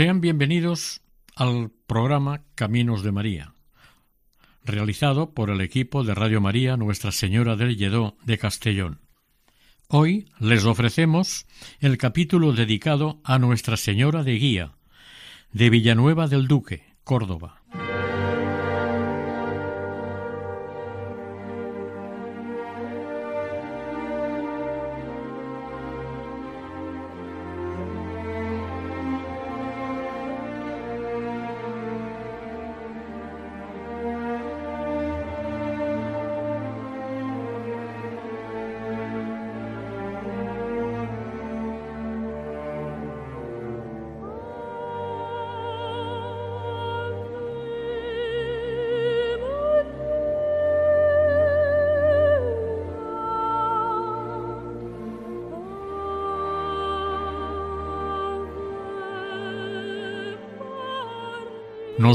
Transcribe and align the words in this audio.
Sean 0.00 0.22
bienvenidos 0.22 1.02
al 1.36 1.72
programa 1.86 2.42
Caminos 2.54 3.02
de 3.02 3.12
María, 3.12 3.52
realizado 4.64 5.34
por 5.34 5.50
el 5.50 5.60
equipo 5.60 6.04
de 6.04 6.14
Radio 6.14 6.40
María 6.40 6.78
Nuestra 6.78 7.12
Señora 7.12 7.54
del 7.54 7.76
Lledó 7.76 8.16
de 8.24 8.38
Castellón. 8.38 9.02
Hoy 9.88 10.30
les 10.38 10.64
ofrecemos 10.64 11.46
el 11.80 11.98
capítulo 11.98 12.54
dedicado 12.54 13.20
a 13.24 13.38
Nuestra 13.38 13.76
Señora 13.76 14.22
de 14.22 14.36
Guía, 14.36 14.72
de 15.52 15.68
Villanueva 15.68 16.28
del 16.28 16.48
Duque, 16.48 16.82
Córdoba. 17.04 17.59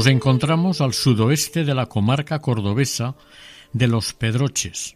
Nos 0.06 0.12
encontramos 0.12 0.80
al 0.80 0.94
sudoeste 0.94 1.64
de 1.64 1.74
la 1.74 1.86
comarca 1.86 2.38
cordobesa 2.38 3.16
de 3.72 3.88
los 3.88 4.12
Pedroches. 4.12 4.94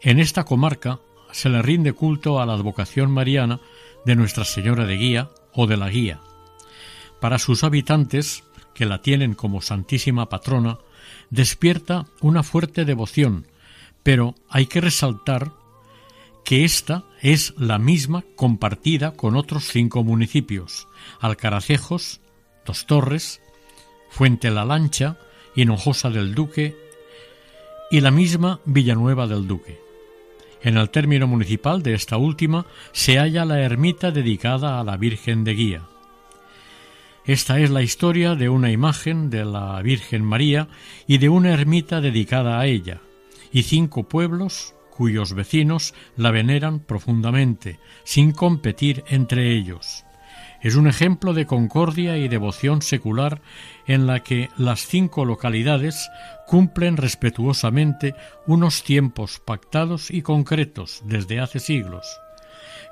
En 0.00 0.20
esta 0.20 0.44
comarca 0.44 1.00
se 1.32 1.48
le 1.48 1.60
rinde 1.62 1.94
culto 1.94 2.40
a 2.40 2.46
la 2.46 2.52
advocación 2.52 3.10
mariana 3.10 3.58
de 4.06 4.14
Nuestra 4.14 4.44
Señora 4.44 4.86
de 4.86 4.96
Guía 4.96 5.30
o 5.52 5.66
de 5.66 5.76
la 5.76 5.88
Guía. 5.88 6.20
Para 7.20 7.40
sus 7.40 7.64
habitantes, 7.64 8.44
que 8.72 8.86
la 8.86 9.02
tienen 9.02 9.34
como 9.34 9.62
santísima 9.62 10.28
patrona, 10.28 10.78
despierta 11.30 12.06
una 12.20 12.44
fuerte 12.44 12.84
devoción, 12.84 13.48
pero 14.04 14.36
hay 14.48 14.66
que 14.66 14.80
resaltar 14.80 15.50
que 16.44 16.64
esta 16.64 17.02
es 17.20 17.52
la 17.58 17.80
misma 17.80 18.22
compartida 18.36 19.10
con 19.16 19.34
otros 19.34 19.64
cinco 19.64 20.04
municipios, 20.04 20.86
Alcaracejos, 21.18 22.20
Dos 22.64 22.86
Torres, 22.86 23.40
Fuente 24.10 24.50
la 24.50 24.64
Lancha, 24.64 25.16
Hinojosa 25.54 26.10
del 26.10 26.34
Duque 26.34 26.76
y 27.90 28.00
la 28.00 28.10
misma 28.10 28.60
Villanueva 28.66 29.26
del 29.26 29.46
Duque. 29.46 29.80
En 30.62 30.76
el 30.76 30.90
término 30.90 31.26
municipal 31.26 31.82
de 31.82 31.94
esta 31.94 32.18
última 32.18 32.66
se 32.92 33.18
halla 33.18 33.44
la 33.44 33.60
ermita 33.60 34.10
dedicada 34.10 34.78
a 34.78 34.84
la 34.84 34.96
Virgen 34.96 35.42
de 35.44 35.54
Guía. 35.54 35.82
Esta 37.24 37.60
es 37.60 37.70
la 37.70 37.82
historia 37.82 38.34
de 38.34 38.48
una 38.48 38.70
imagen 38.70 39.30
de 39.30 39.44
la 39.44 39.80
Virgen 39.82 40.24
María 40.24 40.68
y 41.06 41.18
de 41.18 41.28
una 41.28 41.52
ermita 41.52 42.00
dedicada 42.00 42.60
a 42.60 42.66
ella, 42.66 43.00
y 43.52 43.62
cinco 43.62 44.08
pueblos 44.08 44.74
cuyos 44.90 45.32
vecinos 45.32 45.94
la 46.16 46.30
veneran 46.30 46.80
profundamente, 46.80 47.78
sin 48.04 48.32
competir 48.32 49.02
entre 49.08 49.52
ellos. 49.56 50.04
Es 50.60 50.74
un 50.74 50.86
ejemplo 50.86 51.32
de 51.32 51.46
concordia 51.46 52.18
y 52.18 52.28
devoción 52.28 52.82
secular 52.82 53.40
en 53.90 54.06
la 54.06 54.20
que 54.20 54.50
las 54.56 54.86
cinco 54.86 55.24
localidades 55.24 56.08
cumplen 56.46 56.96
respetuosamente 56.96 58.14
unos 58.46 58.84
tiempos 58.84 59.40
pactados 59.44 60.12
y 60.12 60.22
concretos 60.22 61.02
desde 61.06 61.40
hace 61.40 61.58
siglos. 61.58 62.06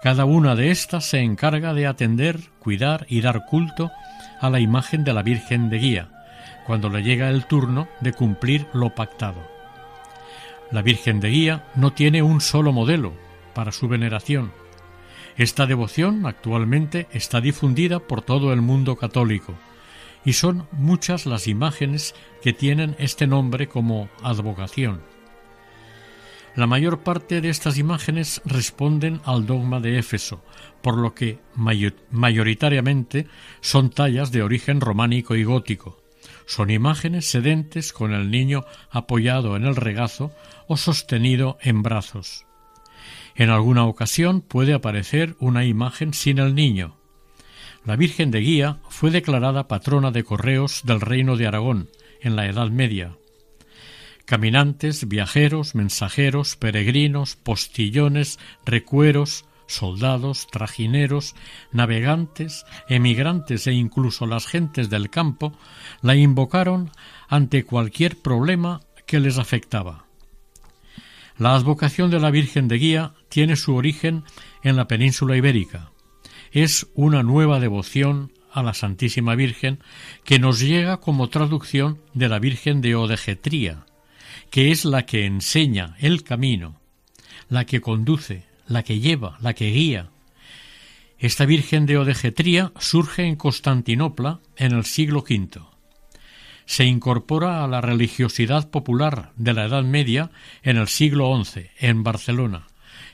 Cada 0.02 0.24
una 0.24 0.56
de 0.56 0.72
éstas 0.72 1.04
se 1.04 1.20
encarga 1.20 1.72
de 1.72 1.86
atender, 1.86 2.40
cuidar 2.58 3.06
y 3.08 3.20
dar 3.20 3.46
culto 3.46 3.92
a 4.40 4.50
la 4.50 4.58
imagen 4.58 5.04
de 5.04 5.12
la 5.12 5.22
Virgen 5.22 5.70
de 5.70 5.78
Guía, 5.78 6.08
cuando 6.66 6.88
le 6.88 7.04
llega 7.04 7.30
el 7.30 7.46
turno 7.46 7.86
de 8.00 8.12
cumplir 8.12 8.66
lo 8.72 8.92
pactado. 8.92 9.40
La 10.72 10.82
Virgen 10.82 11.20
de 11.20 11.28
Guía 11.28 11.64
no 11.76 11.92
tiene 11.92 12.22
un 12.22 12.40
solo 12.40 12.72
modelo 12.72 13.12
para 13.54 13.70
su 13.70 13.86
veneración, 13.86 14.50
esta 15.36 15.66
devoción 15.66 16.26
actualmente 16.26 17.06
está 17.12 17.40
difundida 17.40 18.00
por 18.00 18.22
todo 18.22 18.52
el 18.52 18.60
mundo 18.60 18.96
católico 18.96 19.54
y 20.24 20.34
son 20.34 20.66
muchas 20.72 21.26
las 21.26 21.46
imágenes 21.46 22.14
que 22.42 22.52
tienen 22.52 22.96
este 22.98 23.26
nombre 23.26 23.68
como 23.68 24.08
advocación. 24.22 25.00
La 26.58 26.66
mayor 26.66 27.04
parte 27.04 27.40
de 27.40 27.50
estas 27.50 27.78
imágenes 27.78 28.42
responden 28.44 29.20
al 29.24 29.46
dogma 29.46 29.78
de 29.78 29.98
Éfeso, 29.98 30.42
por 30.82 30.98
lo 30.98 31.14
que 31.14 31.38
mayoritariamente 32.10 33.28
son 33.60 33.90
tallas 33.90 34.32
de 34.32 34.42
origen 34.42 34.80
románico 34.80 35.36
y 35.36 35.44
gótico. 35.44 36.02
Son 36.46 36.70
imágenes 36.70 37.30
sedentes 37.30 37.92
con 37.92 38.12
el 38.12 38.30
niño 38.30 38.64
apoyado 38.90 39.54
en 39.54 39.66
el 39.66 39.76
regazo 39.76 40.32
o 40.66 40.76
sostenido 40.76 41.58
en 41.60 41.82
brazos. 41.82 42.44
En 43.36 43.50
alguna 43.50 43.84
ocasión 43.84 44.40
puede 44.40 44.74
aparecer 44.74 45.36
una 45.38 45.64
imagen 45.64 46.12
sin 46.12 46.40
el 46.40 46.56
niño. 46.56 46.97
La 47.84 47.96
Virgen 47.96 48.30
de 48.30 48.40
Guía 48.40 48.78
fue 48.88 49.10
declarada 49.10 49.68
patrona 49.68 50.10
de 50.10 50.24
correos 50.24 50.82
del 50.84 51.00
Reino 51.00 51.36
de 51.36 51.46
Aragón 51.46 51.88
en 52.20 52.36
la 52.36 52.46
Edad 52.46 52.68
Media. 52.70 53.16
Caminantes, 54.24 55.08
viajeros, 55.08 55.74
mensajeros, 55.74 56.56
peregrinos, 56.56 57.36
postillones, 57.36 58.38
recueros, 58.66 59.46
soldados, 59.66 60.48
trajineros, 60.50 61.34
navegantes, 61.72 62.64
emigrantes 62.88 63.66
e 63.66 63.72
incluso 63.72 64.26
las 64.26 64.46
gentes 64.46 64.90
del 64.90 65.08
campo 65.10 65.56
la 66.02 66.16
invocaron 66.16 66.90
ante 67.28 67.64
cualquier 67.64 68.16
problema 68.16 68.80
que 69.06 69.20
les 69.20 69.38
afectaba. 69.38 70.04
La 71.38 71.54
advocación 71.54 72.10
de 72.10 72.18
la 72.18 72.30
Virgen 72.30 72.66
de 72.66 72.78
Guía 72.78 73.14
tiene 73.28 73.56
su 73.56 73.76
origen 73.76 74.24
en 74.62 74.76
la 74.76 74.88
península 74.88 75.36
ibérica. 75.36 75.92
Es 76.52 76.86
una 76.94 77.22
nueva 77.22 77.60
devoción 77.60 78.32
a 78.52 78.62
la 78.62 78.74
Santísima 78.74 79.34
Virgen 79.34 79.80
que 80.24 80.38
nos 80.38 80.60
llega 80.60 80.98
como 80.98 81.28
traducción 81.28 81.98
de 82.14 82.28
la 82.28 82.38
Virgen 82.38 82.80
de 82.80 82.94
Odegetría, 82.94 83.86
que 84.50 84.70
es 84.70 84.84
la 84.84 85.04
que 85.06 85.26
enseña 85.26 85.96
el 85.98 86.22
camino, 86.22 86.80
la 87.48 87.66
que 87.66 87.80
conduce, 87.80 88.44
la 88.66 88.82
que 88.82 89.00
lleva, 89.00 89.38
la 89.40 89.54
que 89.54 89.70
guía. 89.70 90.10
Esta 91.18 91.46
Virgen 91.46 91.86
de 91.86 91.98
Odegetría 91.98 92.72
surge 92.78 93.24
en 93.24 93.36
Constantinopla 93.36 94.40
en 94.56 94.72
el 94.72 94.84
siglo 94.84 95.20
V 95.28 95.60
se 96.68 96.84
incorpora 96.84 97.64
a 97.64 97.66
la 97.66 97.80
religiosidad 97.80 98.68
popular 98.68 99.32
de 99.36 99.54
la 99.54 99.64
Edad 99.64 99.84
Media 99.84 100.30
en 100.62 100.76
el 100.76 100.86
siglo 100.86 101.34
XI, 101.42 101.70
en 101.78 102.02
Barcelona, 102.02 102.66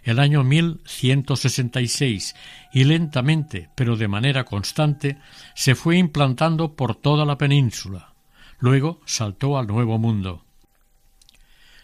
el 0.04 0.18
año 0.18 0.44
1166, 0.44 2.36
y 2.72 2.84
lentamente, 2.84 3.70
pero 3.74 3.96
de 3.96 4.06
manera 4.06 4.44
constante, 4.44 5.18
se 5.54 5.74
fue 5.74 5.96
implantando 5.96 6.76
por 6.76 6.94
toda 6.94 7.24
la 7.24 7.38
península. 7.38 8.14
Luego 8.58 9.00
saltó 9.06 9.58
al 9.58 9.66
Nuevo 9.66 9.98
Mundo. 9.98 10.44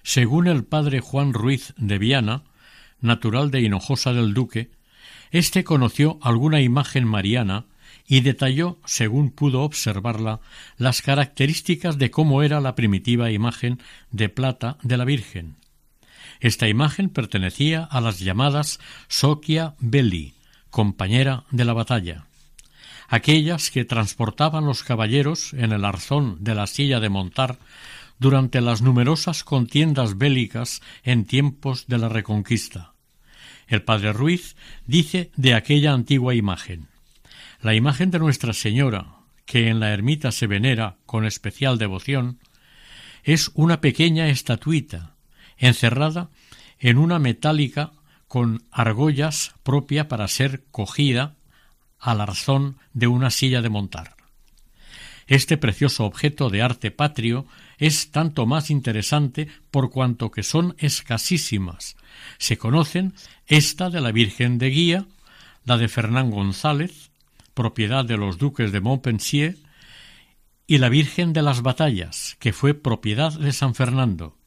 Según 0.02 0.46
el 0.46 0.64
padre 0.64 1.00
Juan 1.00 1.32
Ruiz 1.32 1.74
de 1.76 1.98
Viana, 1.98 2.44
natural 3.00 3.50
de 3.50 3.62
Hinojosa 3.62 4.12
del 4.12 4.34
Duque, 4.34 4.70
éste 5.30 5.64
conoció 5.64 6.18
alguna 6.22 6.60
imagen 6.60 7.06
mariana 7.06 7.66
y 8.06 8.20
detalló, 8.20 8.78
según 8.84 9.30
pudo 9.30 9.62
observarla, 9.62 10.40
las 10.76 11.00
características 11.00 11.96
de 11.96 12.10
cómo 12.10 12.42
era 12.42 12.60
la 12.60 12.74
primitiva 12.74 13.30
imagen 13.30 13.80
de 14.10 14.28
plata 14.28 14.78
de 14.82 14.96
la 14.96 15.04
Virgen. 15.04 15.59
Esta 16.40 16.68
imagen 16.68 17.10
pertenecía 17.10 17.84
a 17.84 18.00
las 18.00 18.18
llamadas 18.18 18.80
Socia 19.08 19.74
Belli, 19.78 20.34
compañera 20.70 21.44
de 21.50 21.66
la 21.66 21.74
batalla, 21.74 22.26
aquellas 23.08 23.70
que 23.70 23.84
transportaban 23.84 24.64
los 24.64 24.82
caballeros 24.82 25.52
en 25.52 25.72
el 25.72 25.84
arzón 25.84 26.42
de 26.42 26.54
la 26.54 26.66
silla 26.66 26.98
de 26.98 27.10
montar 27.10 27.58
durante 28.18 28.60
las 28.60 28.80
numerosas 28.80 29.44
contiendas 29.44 30.16
bélicas 30.16 30.80
en 31.02 31.26
tiempos 31.26 31.86
de 31.88 31.98
la 31.98 32.08
Reconquista. 32.08 32.92
El 33.66 33.82
padre 33.82 34.12
Ruiz 34.12 34.56
dice 34.86 35.30
de 35.36 35.54
aquella 35.54 35.92
antigua 35.92 36.34
imagen 36.34 36.88
La 37.62 37.74
imagen 37.74 38.10
de 38.10 38.18
Nuestra 38.18 38.54
Señora, 38.54 39.06
que 39.44 39.68
en 39.68 39.78
la 39.78 39.92
ermita 39.92 40.32
se 40.32 40.46
venera 40.46 40.96
con 41.04 41.26
especial 41.26 41.76
devoción, 41.76 42.38
es 43.24 43.50
una 43.54 43.80
pequeña 43.80 44.28
estatuita, 44.28 45.14
encerrada 45.60 46.30
en 46.80 46.98
una 46.98 47.20
metálica 47.20 47.92
con 48.26 48.64
argollas 48.72 49.54
propia 49.62 50.08
para 50.08 50.26
ser 50.26 50.64
cogida 50.70 51.36
al 52.00 52.20
arzón 52.20 52.78
de 52.92 53.06
una 53.06 53.30
silla 53.30 53.62
de 53.62 53.68
montar. 53.68 54.16
Este 55.26 55.56
precioso 55.56 56.06
objeto 56.06 56.50
de 56.50 56.62
arte 56.62 56.90
patrio 56.90 57.46
es 57.78 58.10
tanto 58.10 58.46
más 58.46 58.70
interesante 58.70 59.46
por 59.70 59.90
cuanto 59.90 60.32
que 60.32 60.42
son 60.42 60.74
escasísimas. 60.78 61.96
Se 62.38 62.58
conocen 62.58 63.14
esta 63.46 63.90
de 63.90 64.00
la 64.00 64.10
Virgen 64.10 64.58
de 64.58 64.70
Guía, 64.70 65.06
la 65.64 65.76
de 65.76 65.88
Fernán 65.88 66.30
González, 66.30 67.10
propiedad 67.54 68.04
de 68.04 68.16
los 68.16 68.38
duques 68.38 68.72
de 68.72 68.80
Montpensier, 68.80 69.56
y 70.66 70.78
la 70.78 70.88
Virgen 70.88 71.32
de 71.32 71.42
las 71.42 71.62
Batallas, 71.62 72.36
que 72.40 72.52
fue 72.52 72.74
propiedad 72.74 73.32
de 73.32 73.52
San 73.52 73.74
Fernando. 73.74 74.39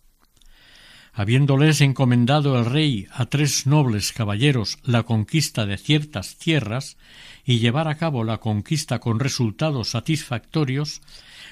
Habiéndoles 1.15 1.80
encomendado 1.81 2.57
el 2.57 2.65
rey 2.65 3.07
a 3.12 3.27
tres 3.27 3.68
nobles 3.68 4.13
caballeros 4.13 4.80
la 4.83 5.04
conquista 5.04 5.68
de 5.68 5.77
ciertas 5.77 6.38
tierras 6.38 6.98
y 7.45 7.60
llevar 7.60 7.88
a 7.88 7.98
cabo 7.98 8.24
la 8.24 8.39
conquista 8.39 8.98
con 8.98 9.19
resultados 9.19 9.92
satisfactorios, 9.92 11.01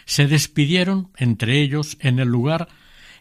se 0.05 0.25
despidieron 0.25 1.11
entre 1.15 1.61
ellos 1.61 1.97
en 1.99 2.17
el 2.17 2.27
lugar 2.27 2.69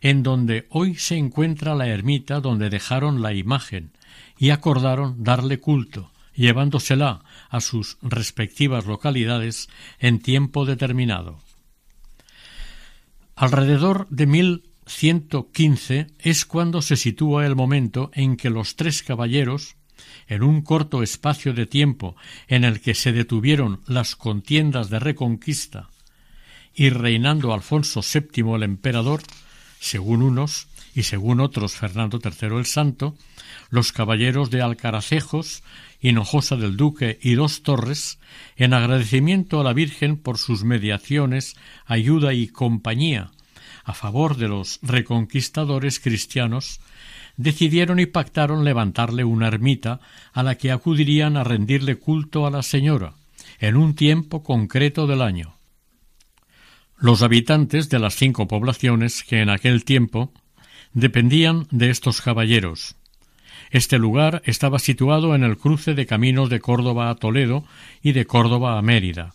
en 0.01 0.23
donde 0.23 0.67
hoy 0.71 0.95
se 0.95 1.19
encuentra 1.19 1.75
la 1.75 1.89
ermita 1.89 2.41
donde 2.41 2.71
dejaron 2.71 3.21
la 3.21 3.35
imagen 3.35 3.93
y 4.39 4.49
acordaron 4.49 5.23
darle 5.23 5.61
culto, 5.61 6.11
llevándosela 6.35 7.23
a 7.51 7.61
sus 7.61 7.99
respectivas 8.01 8.87
localidades 8.87 9.69
en 9.99 10.21
tiempo 10.21 10.65
determinado. 10.65 11.39
Alrededor 13.37 14.09
de 14.09 14.27
1115 14.91 16.09
es 16.19 16.45
cuando 16.45 16.83
se 16.83 16.97
sitúa 16.97 17.47
el 17.47 17.55
momento 17.55 18.11
en 18.13 18.37
que 18.37 18.51
los 18.51 18.75
tres 18.75 19.03
caballeros, 19.03 19.77
en 20.27 20.43
un 20.43 20.63
corto 20.63 21.03
espacio 21.03 21.55
de 21.55 21.67
tiempo 21.67 22.17
en 22.49 22.65
el 22.65 22.81
que 22.81 22.95
se 22.95 23.13
detuvieron 23.13 23.83
las 23.87 24.17
contiendas 24.17 24.91
de 24.91 24.99
reconquista, 24.99 25.91
y 26.75 26.91
reinando 26.91 27.55
Alfonso 27.55 28.01
VII 28.03 28.55
el 28.55 28.63
emperador, 28.65 29.23
según 29.79 30.23
unos 30.23 30.67
y 30.95 31.05
según 31.05 31.41
otros 31.41 31.75
Fernando 31.75 32.19
III 32.23 32.57
el 32.59 32.67
Santo, 32.67 33.17
los 33.71 33.93
caballeros 33.93 34.51
de 34.51 34.61
Alcaracejos, 34.61 35.63
Hinojosa 36.01 36.57
del 36.57 36.77
Duque 36.77 37.19
y 37.23 37.35
Dos 37.35 37.63
Torres, 37.63 38.19
en 38.57 38.75
agradecimiento 38.75 39.61
a 39.61 39.65
la 39.65 39.73
Virgen 39.73 40.17
por 40.17 40.39
sus 40.39 40.65
mediaciones, 40.65 41.55
ayuda 41.87 42.35
y 42.35 42.49
compañía 42.49 43.31
a 43.85 43.95
favor 43.95 44.37
de 44.37 44.49
los 44.49 44.79
reconquistadores 44.83 46.01
cristianos, 46.01 46.81
decidieron 47.37 48.01
y 48.01 48.07
pactaron 48.07 48.65
levantarle 48.65 49.25
una 49.25 49.49
ermita 49.49 50.01
a 50.33 50.43
la 50.43 50.57
que 50.57 50.71
acudirían 50.71 51.37
a 51.37 51.45
rendirle 51.45 51.97
culto 51.97 52.47
a 52.47 52.51
la 52.51 52.63
Señora, 52.63 53.15
en 53.59 53.77
un 53.77 53.95
tiempo 53.95 54.43
concreto 54.43 55.07
del 55.07 55.23
año. 55.23 55.57
Los 56.99 57.23
habitantes 57.23 57.89
de 57.89 57.99
las 57.99 58.15
cinco 58.15 58.47
poblaciones 58.47 59.25
que 59.25 59.41
en 59.41 59.49
aquel 59.49 59.85
tiempo 59.85 60.33
dependían 60.93 61.67
de 61.71 61.91
estos 61.91 62.21
caballeros. 62.21 62.97
Este 63.71 63.99
lugar 63.99 64.43
estaba 64.45 64.79
situado 64.79 65.35
en 65.35 65.45
el 65.45 65.57
cruce 65.57 65.95
de 65.95 66.05
caminos 66.05 66.51
de 66.51 66.61
Córdoba 66.61 67.09
a 67.09 67.15
Toledo 67.15 67.65
y 68.03 68.13
de 68.13 68.27
Córdoba 68.27 68.77
a 68.77 68.83
Mérida. 68.83 69.33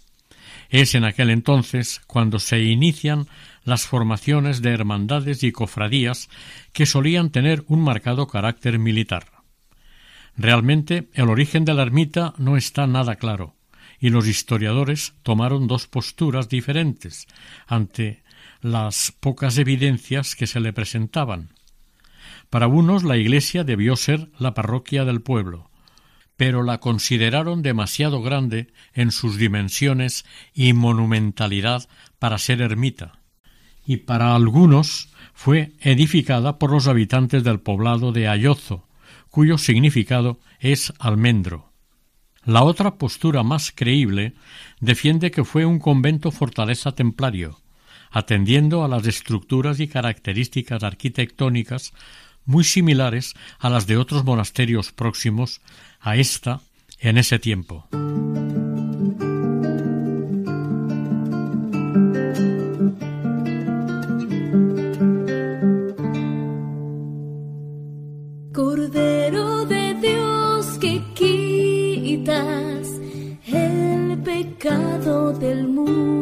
Es 0.69 0.94
en 0.94 1.06
aquel 1.06 1.30
entonces 1.30 2.01
cuando 2.06 2.39
se 2.39 2.62
inician 2.62 3.27
las 3.65 3.88
formaciones 3.88 4.62
de 4.62 4.69
hermandades 4.71 5.44
y 5.44 5.51
cofradías 5.51 6.29
que 6.71 6.85
solían 6.85 7.31
tener 7.31 7.65
un 7.67 7.81
marcado 7.81 8.27
carácter 8.27 8.79
militar. 8.79 9.25
Realmente 10.38 11.09
el 11.13 11.29
origen 11.29 11.65
de 11.65 11.73
la 11.73 11.81
ermita 11.81 12.33
no 12.38 12.56
está 12.56 12.88
nada 12.88 13.15
claro 13.15 13.56
y 14.00 14.09
los 14.09 14.27
historiadores 14.27 15.15
tomaron 15.23 15.67
dos 15.67 15.88
posturas 15.88 16.47
diferentes 16.47 17.27
ante 17.67 18.23
las 18.62 19.13
pocas 19.19 19.57
evidencias 19.57 20.35
que 20.35 20.47
se 20.47 20.59
le 20.59 20.73
presentaban. 20.73 21.50
Para 22.50 22.68
unos 22.68 23.03
la 23.03 23.18
iglesia 23.18 23.63
debió 23.63 23.95
ser 23.95 24.29
la 24.38 24.53
parroquia 24.53 25.06
del 25.06 25.21
pueblo, 25.21 25.69
pero 26.38 26.63
la 26.63 26.79
consideraron 26.79 27.61
demasiado 27.61 28.21
grande 28.21 28.73
en 28.94 29.11
sus 29.11 29.38
dimensiones 29.38 30.25
y 30.53 30.73
monumentalidad 30.73 31.88
para 32.19 32.38
ser 32.38 32.61
ermita, 32.61 33.19
y 33.85 33.97
para 33.97 34.35
algunos 34.35 35.09
fue 35.33 35.73
edificada 35.81 36.57
por 36.57 36.71
los 36.71 36.87
habitantes 36.87 37.43
del 37.43 37.59
poblado 37.59 38.11
de 38.11 38.27
Ayozo, 38.27 38.87
cuyo 39.29 39.57
significado 39.57 40.39
es 40.59 40.93
almendro. 40.99 41.71
La 42.45 42.63
otra 42.63 42.95
postura 42.95 43.43
más 43.43 43.71
creíble 43.71 44.33
defiende 44.79 45.31
que 45.31 45.43
fue 45.43 45.65
un 45.65 45.79
convento 45.79 46.31
fortaleza 46.31 46.93
templario, 46.93 47.59
atendiendo 48.11 48.83
a 48.83 48.87
las 48.87 49.05
estructuras 49.07 49.79
y 49.79 49.87
características 49.87 50.83
arquitectónicas 50.83 51.93
muy 52.45 52.63
similares 52.63 53.33
a 53.59 53.69
las 53.69 53.87
de 53.87 53.97
otros 53.97 54.23
monasterios 54.23 54.91
próximos 54.91 55.61
a 55.99 56.15
esta 56.15 56.61
en 56.99 57.17
ese 57.17 57.39
tiempo. 57.39 57.87
Del 75.39 75.68
mundo. 75.68 76.15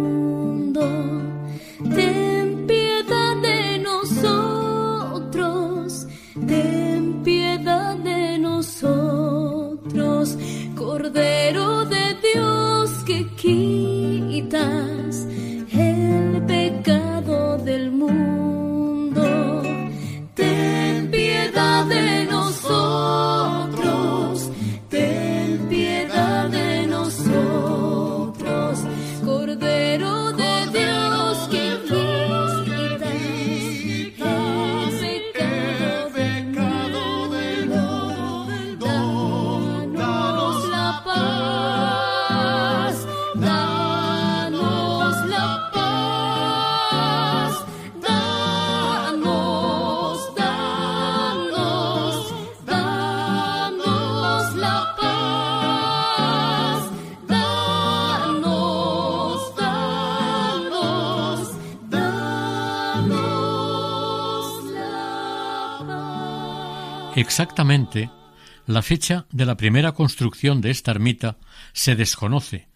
Fecha 68.84 69.26
de 69.32 69.46
la 69.46 69.58
primera 69.58 69.94
construcción 69.94 70.62
de 70.62 70.72
esta 70.72 70.92
ermita 70.92 71.38
se 71.74 71.96
desconoce, 71.96 72.68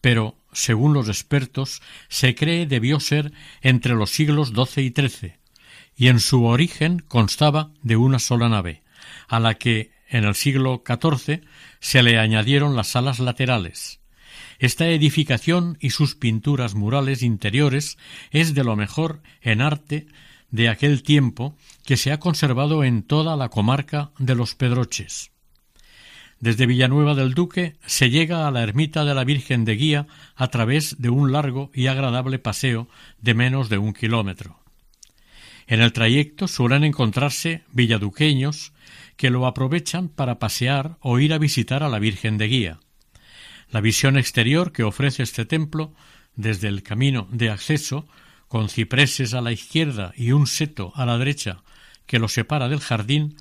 pero, 0.00 0.38
según 0.52 0.94
los 0.94 1.08
expertos, 1.08 1.82
se 2.08 2.34
cree 2.34 2.66
debió 2.66 3.00
ser 3.00 3.32
entre 3.60 3.94
los 3.94 4.10
siglos 4.10 4.50
XII 4.54 4.84
y 4.84 4.90
XIII, 4.90 5.34
y 5.96 6.08
en 6.08 6.20
su 6.20 6.44
origen 6.44 7.00
constaba 7.00 7.72
de 7.82 7.96
una 7.96 8.18
sola 8.18 8.48
nave, 8.48 8.82
a 9.28 9.40
la 9.40 9.54
que 9.54 9.92
en 10.08 10.24
el 10.24 10.34
siglo 10.34 10.82
XIV 10.86 11.42
se 11.80 12.02
le 12.02 12.18
añadieron 12.18 12.76
las 12.76 12.88
salas 12.88 13.18
laterales. 13.18 14.00
Esta 14.58 14.88
edificación 14.88 15.76
y 15.80 15.90
sus 15.90 16.14
pinturas 16.14 16.74
murales 16.74 17.22
interiores 17.22 17.98
es 18.30 18.54
de 18.54 18.64
lo 18.64 18.76
mejor 18.76 19.22
en 19.42 19.60
arte 19.60 20.06
de 20.50 20.68
aquel 20.68 21.02
tiempo 21.02 21.56
que 21.84 21.96
se 21.96 22.12
ha 22.12 22.20
conservado 22.20 22.84
en 22.84 23.02
toda 23.02 23.36
la 23.36 23.48
comarca 23.48 24.12
de 24.18 24.34
los 24.34 24.54
Pedroches. 24.54 25.32
Desde 26.38 26.66
Villanueva 26.66 27.14
del 27.14 27.32
Duque 27.32 27.76
se 27.86 28.10
llega 28.10 28.46
a 28.46 28.50
la 28.50 28.62
ermita 28.62 29.04
de 29.04 29.14
la 29.14 29.24
Virgen 29.24 29.64
de 29.64 29.76
Guía 29.76 30.06
a 30.34 30.48
través 30.48 31.00
de 31.00 31.08
un 31.08 31.32
largo 31.32 31.70
y 31.74 31.86
agradable 31.86 32.38
paseo 32.38 32.88
de 33.20 33.34
menos 33.34 33.68
de 33.68 33.78
un 33.78 33.94
kilómetro. 33.94 34.60
En 35.66 35.80
el 35.80 35.92
trayecto 35.92 36.46
suelen 36.46 36.84
encontrarse 36.84 37.64
villaduqueños 37.72 38.72
que 39.16 39.30
lo 39.30 39.46
aprovechan 39.46 40.08
para 40.08 40.38
pasear 40.38 40.98
o 41.00 41.18
ir 41.18 41.32
a 41.32 41.38
visitar 41.38 41.82
a 41.82 41.88
la 41.88 41.98
Virgen 41.98 42.38
de 42.38 42.48
Guía. 42.48 42.80
La 43.70 43.80
visión 43.80 44.16
exterior 44.16 44.72
que 44.72 44.84
ofrece 44.84 45.22
este 45.22 45.44
templo 45.44 45.92
desde 46.36 46.68
el 46.68 46.82
camino 46.82 47.28
de 47.32 47.50
acceso, 47.50 48.06
con 48.46 48.68
cipreses 48.68 49.34
a 49.34 49.40
la 49.40 49.52
izquierda 49.52 50.12
y 50.16 50.32
un 50.32 50.46
seto 50.46 50.92
a 50.94 51.06
la 51.06 51.18
derecha 51.18 51.62
que 52.06 52.20
lo 52.20 52.28
separa 52.28 52.68
del 52.68 52.78
jardín, 52.80 53.36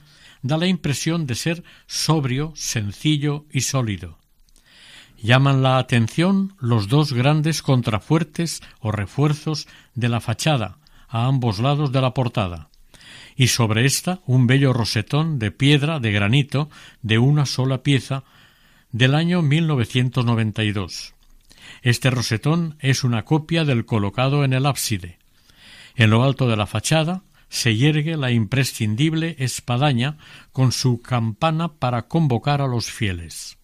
da 0.46 0.60
la 0.60 0.68
impresión 0.68 1.26
de 1.26 1.34
ser 1.34 1.64
sobrio, 1.88 2.54
sencillo 2.56 3.46
y 3.52 3.62
sólido. 3.62 4.20
Llaman 5.18 5.64
la 5.64 5.80
atención 5.80 6.54
los 6.60 6.88
dos 6.88 7.14
grandes 7.14 7.64
contrafuertes 7.64 8.62
o 8.80 8.92
refuerzos 8.92 9.68
de 9.96 10.08
la 10.08 10.22
fachada 10.22 10.78
a 11.08 11.26
ambos 11.26 11.58
lados 11.58 11.92
de 11.92 12.00
la 12.00 12.14
portada, 12.14 12.70
y 13.36 13.48
sobre 13.48 13.86
ésta 13.86 14.22
un 14.28 14.46
bello 14.46 14.72
rosetón 14.72 15.40
de 15.40 15.50
piedra 15.50 16.00
de 16.00 16.12
granito 16.12 16.70
de 17.02 17.18
una 17.18 17.48
sola 17.48 17.82
pieza 17.82 18.24
del 18.92 19.16
año 19.16 19.42
1992. 19.42 21.16
Este 21.82 22.12
rosetón 22.12 22.78
es 22.82 23.04
una 23.04 23.26
copia 23.26 23.66
del 23.66 23.86
colocado 23.86 24.44
en 24.44 24.54
el 24.54 24.68
ábside. 24.68 25.18
En 25.96 26.12
lo 26.12 26.24
alto 26.24 26.48
de 26.48 26.56
la 26.56 26.68
fachada 26.68 27.24
se 27.56 27.78
yergue 27.78 28.18
la 28.18 28.32
imprescindible 28.32 29.38
espadaña 29.40 30.18
con 30.52 30.74
su 30.74 31.02
campana 31.02 31.70
para 31.76 32.10
convocar 32.10 32.62
a 32.62 32.68
los 32.68 32.92
fieles. 32.92 33.58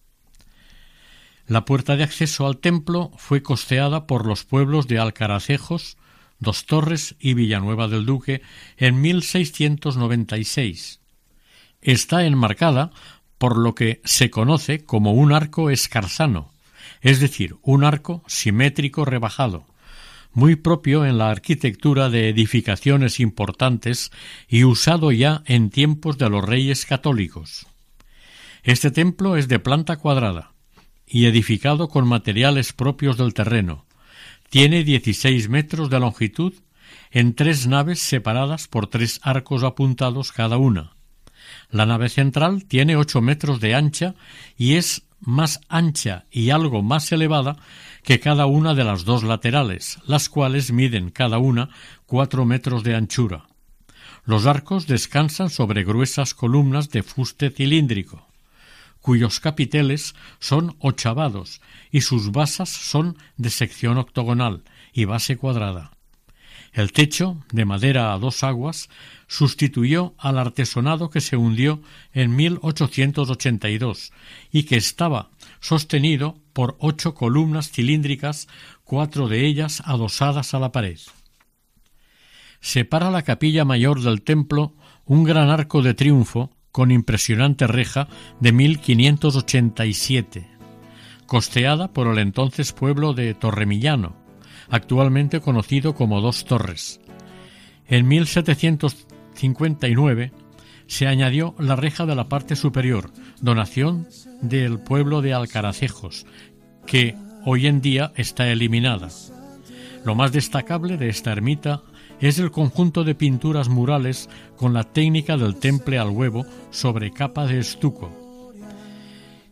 La 1.46 1.66
puerta 1.66 1.94
de 1.96 2.02
acceso 2.02 2.46
al 2.46 2.56
templo 2.56 3.12
fue 3.18 3.42
costeada 3.42 4.06
por 4.06 4.24
los 4.24 4.44
pueblos 4.44 4.88
de 4.88 4.98
Alcaracejos, 4.98 5.98
Dos 6.38 6.64
Torres 6.64 7.16
y 7.20 7.34
Villanueva 7.34 7.86
del 7.86 8.06
Duque 8.06 8.40
en 8.78 9.02
1696. 9.02 11.00
Está 11.82 12.24
enmarcada 12.24 12.92
por 13.36 13.58
lo 13.58 13.74
que 13.74 14.00
se 14.04 14.30
conoce 14.30 14.86
como 14.86 15.12
un 15.12 15.34
arco 15.34 15.68
escarzano, 15.68 16.50
es 17.02 17.20
decir, 17.20 17.56
un 17.60 17.84
arco 17.84 18.24
simétrico 18.26 19.04
rebajado, 19.04 19.66
muy 20.32 20.56
propio 20.56 21.04
en 21.04 21.18
la 21.18 21.30
arquitectura 21.30 22.08
de 22.08 22.28
edificaciones 22.28 23.20
importantes 23.20 24.10
y 24.48 24.64
usado 24.64 25.12
ya 25.12 25.42
en 25.46 25.70
tiempos 25.70 26.18
de 26.18 26.30
los 26.30 26.44
reyes 26.44 26.86
católicos. 26.86 27.66
Este 28.62 28.90
templo 28.90 29.36
es 29.36 29.48
de 29.48 29.58
planta 29.58 29.96
cuadrada 29.96 30.52
y 31.06 31.26
edificado 31.26 31.88
con 31.88 32.06
materiales 32.06 32.72
propios 32.72 33.18
del 33.18 33.34
terreno, 33.34 33.84
tiene 34.52 34.84
16 34.84 35.48
metros 35.48 35.88
de 35.88 35.98
longitud 35.98 36.52
en 37.10 37.34
tres 37.34 37.66
naves 37.66 38.00
separadas 38.00 38.68
por 38.68 38.86
tres 38.86 39.18
arcos 39.22 39.62
apuntados 39.62 40.30
cada 40.30 40.58
una. 40.58 40.92
La 41.70 41.86
nave 41.86 42.10
central 42.10 42.66
tiene 42.66 42.96
ocho 42.96 43.22
metros 43.22 43.60
de 43.60 43.74
ancha 43.74 44.14
y 44.58 44.74
es 44.74 45.04
más 45.22 45.60
ancha 45.68 46.26
y 46.30 46.50
algo 46.50 46.82
más 46.82 47.10
elevada 47.12 47.56
que 48.02 48.20
cada 48.20 48.46
una 48.46 48.74
de 48.74 48.84
las 48.84 49.04
dos 49.04 49.22
laterales, 49.22 49.98
las 50.06 50.28
cuales 50.28 50.72
miden 50.72 51.10
cada 51.10 51.38
una 51.38 51.70
cuatro 52.06 52.44
metros 52.44 52.82
de 52.82 52.94
anchura. 52.94 53.46
Los 54.24 54.46
arcos 54.46 54.86
descansan 54.86 55.50
sobre 55.50 55.84
gruesas 55.84 56.34
columnas 56.34 56.90
de 56.90 57.02
fuste 57.02 57.50
cilíndrico 57.50 58.26
cuyos 59.02 59.40
capiteles 59.40 60.14
son 60.38 60.76
ochavados 60.78 61.60
y 61.90 62.00
sus 62.00 62.32
basas 62.32 62.70
son 62.70 63.18
de 63.36 63.50
sección 63.50 63.98
octogonal 63.98 64.62
y 64.94 65.04
base 65.04 65.36
cuadrada. 65.36 65.90
El 66.72 66.92
techo, 66.92 67.44
de 67.52 67.66
madera 67.66 68.14
a 68.14 68.18
dos 68.18 68.42
aguas, 68.42 68.88
sustituyó 69.26 70.14
al 70.16 70.38
artesonado 70.38 71.10
que 71.10 71.20
se 71.20 71.36
hundió 71.36 71.82
en 72.14 72.34
1882 72.34 74.12
y 74.50 74.62
que 74.62 74.76
estaba 74.76 75.30
sostenido 75.60 76.38
por 76.54 76.76
ocho 76.80 77.14
columnas 77.14 77.70
cilíndricas, 77.70 78.48
cuatro 78.84 79.28
de 79.28 79.46
ellas 79.46 79.82
adosadas 79.84 80.54
a 80.54 80.58
la 80.58 80.72
pared. 80.72 80.98
Separa 82.60 83.10
la 83.10 83.22
capilla 83.22 83.66
mayor 83.66 84.00
del 84.00 84.22
templo 84.22 84.74
un 85.04 85.24
gran 85.24 85.50
arco 85.50 85.82
de 85.82 85.92
triunfo 85.94 86.50
con 86.70 86.90
impresionante 86.90 87.66
reja 87.66 88.08
de 88.40 88.52
1587, 88.52 90.48
costeada 91.26 91.92
por 91.92 92.06
el 92.06 92.18
entonces 92.18 92.72
pueblo 92.72 93.12
de 93.12 93.34
Torremillano, 93.34 94.21
actualmente 94.70 95.40
conocido 95.40 95.94
como 95.94 96.20
Dos 96.20 96.44
Torres. 96.44 97.00
En 97.86 98.08
1759 98.08 100.32
se 100.86 101.06
añadió 101.06 101.54
la 101.58 101.76
reja 101.76 102.06
de 102.06 102.14
la 102.14 102.28
parte 102.28 102.56
superior, 102.56 103.10
donación 103.40 104.06
del 104.40 104.78
pueblo 104.78 105.22
de 105.22 105.34
Alcaracejos, 105.34 106.26
que 106.86 107.16
hoy 107.44 107.66
en 107.66 107.80
día 107.80 108.12
está 108.16 108.48
eliminada. 108.48 109.08
Lo 110.04 110.14
más 110.14 110.32
destacable 110.32 110.96
de 110.96 111.08
esta 111.08 111.32
ermita 111.32 111.82
es 112.20 112.38
el 112.38 112.50
conjunto 112.50 113.04
de 113.04 113.14
pinturas 113.14 113.68
murales 113.68 114.28
con 114.56 114.74
la 114.74 114.84
técnica 114.84 115.36
del 115.36 115.56
temple 115.56 115.98
al 115.98 116.10
huevo 116.10 116.44
sobre 116.70 117.10
capa 117.10 117.46
de 117.46 117.58
estuco. 117.58 118.10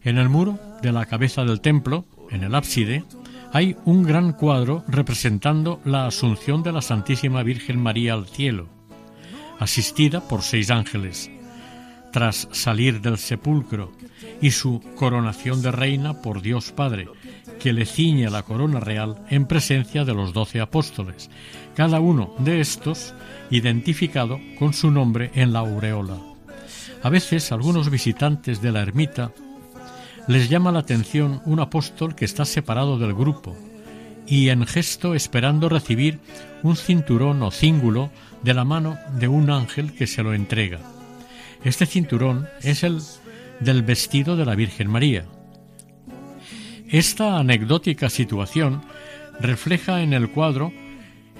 En 0.02 0.18
el 0.18 0.28
muro 0.28 0.58
de 0.82 0.92
la 0.92 1.06
cabeza 1.06 1.44
del 1.44 1.60
templo, 1.60 2.04
en 2.30 2.44
el 2.44 2.54
ábside, 2.54 3.04
hay 3.52 3.76
un 3.84 4.04
gran 4.04 4.32
cuadro 4.32 4.84
representando 4.86 5.80
la 5.84 6.06
Asunción 6.06 6.62
de 6.62 6.72
la 6.72 6.82
Santísima 6.82 7.42
Virgen 7.42 7.80
María 7.80 8.14
al 8.14 8.26
cielo, 8.26 8.68
asistida 9.58 10.20
por 10.20 10.42
seis 10.42 10.70
ángeles, 10.70 11.30
tras 12.12 12.48
salir 12.52 13.00
del 13.00 13.18
sepulcro, 13.18 13.92
y 14.40 14.52
su 14.52 14.80
coronación 14.96 15.62
de 15.62 15.70
reina 15.70 16.22
por 16.22 16.42
Dios 16.42 16.72
Padre, 16.72 17.08
que 17.58 17.72
le 17.72 17.86
ciñe 17.86 18.30
la 18.30 18.42
corona 18.42 18.80
real 18.80 19.24
en 19.28 19.46
presencia 19.46 20.04
de 20.04 20.14
los 20.14 20.32
doce 20.32 20.60
apóstoles, 20.60 21.30
cada 21.74 22.00
uno 22.00 22.34
de 22.38 22.60
estos 22.60 23.14
identificado 23.50 24.40
con 24.58 24.72
su 24.72 24.90
nombre 24.90 25.30
en 25.34 25.52
la 25.52 25.60
aureola. 25.60 26.18
A 27.02 27.10
veces 27.10 27.52
algunos 27.52 27.90
visitantes 27.90 28.62
de 28.62 28.72
la 28.72 28.80
ermita 28.80 29.32
les 30.30 30.48
llama 30.48 30.70
la 30.70 30.78
atención 30.78 31.42
un 31.44 31.58
apóstol 31.58 32.14
que 32.14 32.24
está 32.24 32.44
separado 32.44 32.98
del 32.98 33.14
grupo 33.14 33.56
y 34.28 34.50
en 34.50 34.64
gesto 34.64 35.16
esperando 35.16 35.68
recibir 35.68 36.20
un 36.62 36.76
cinturón 36.76 37.42
o 37.42 37.50
cíngulo 37.50 38.12
de 38.44 38.54
la 38.54 38.64
mano 38.64 38.96
de 39.18 39.26
un 39.26 39.50
ángel 39.50 39.92
que 39.92 40.06
se 40.06 40.22
lo 40.22 40.32
entrega. 40.32 40.78
Este 41.64 41.84
cinturón 41.84 42.46
es 42.62 42.84
el 42.84 43.00
del 43.58 43.82
vestido 43.82 44.36
de 44.36 44.44
la 44.44 44.54
Virgen 44.54 44.88
María, 44.88 45.24
esta 46.88 47.38
anecdótica 47.38 48.08
situación 48.08 48.82
refleja 49.40 50.02
en 50.02 50.12
el 50.12 50.30
cuadro 50.30 50.72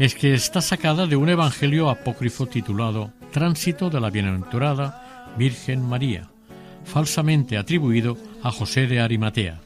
es 0.00 0.16
que 0.16 0.34
está 0.34 0.60
sacada 0.60 1.06
de 1.06 1.14
un 1.14 1.28
evangelio 1.28 1.90
apócrifo 1.90 2.46
titulado 2.46 3.12
Tránsito 3.32 3.88
de 3.88 4.00
la 4.00 4.10
Bienaventurada 4.10 5.32
Virgen 5.38 5.82
María, 5.82 6.28
falsamente 6.84 7.56
atribuido 7.56 8.16
a 8.42 8.50
José 8.50 8.86
de 8.86 9.00
Arimatea. 9.00 9.60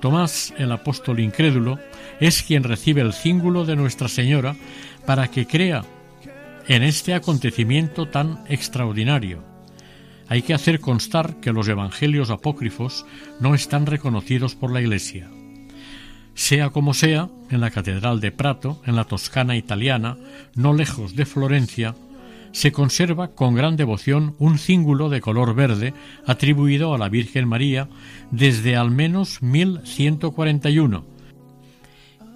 Tomás, 0.00 0.54
el 0.58 0.72
apóstol 0.72 1.20
incrédulo, 1.20 1.78
es 2.20 2.42
quien 2.42 2.64
recibe 2.64 3.00
el 3.00 3.12
cíngulo 3.12 3.64
de 3.64 3.76
Nuestra 3.76 4.08
Señora 4.08 4.56
para 5.06 5.28
que 5.28 5.46
crea 5.46 5.84
en 6.68 6.82
este 6.82 7.14
acontecimiento 7.14 8.08
tan 8.08 8.44
extraordinario 8.48 9.48
hay 10.28 10.42
que 10.42 10.54
hacer 10.54 10.80
constar 10.80 11.36
que 11.36 11.52
los 11.52 11.68
evangelios 11.68 12.30
apócrifos 12.30 13.06
no 13.40 13.54
están 13.54 13.86
reconocidos 13.86 14.54
por 14.54 14.70
la 14.70 14.80
Iglesia. 14.80 15.30
Sea 16.34 16.70
como 16.70 16.94
sea, 16.94 17.30
en 17.50 17.60
la 17.60 17.70
Catedral 17.70 18.20
de 18.20 18.30
Prato, 18.30 18.80
en 18.84 18.94
la 18.94 19.04
Toscana 19.04 19.56
italiana, 19.56 20.18
no 20.54 20.74
lejos 20.74 21.16
de 21.16 21.24
Florencia, 21.24 21.94
se 22.52 22.72
conserva 22.72 23.28
con 23.28 23.54
gran 23.54 23.76
devoción 23.76 24.34
un 24.38 24.58
cíngulo 24.58 25.08
de 25.08 25.20
color 25.20 25.54
verde 25.54 25.94
atribuido 26.26 26.94
a 26.94 26.98
la 26.98 27.08
Virgen 27.08 27.48
María 27.48 27.88
desde 28.30 28.76
al 28.76 28.90
menos 28.90 29.42
1141 29.42 31.04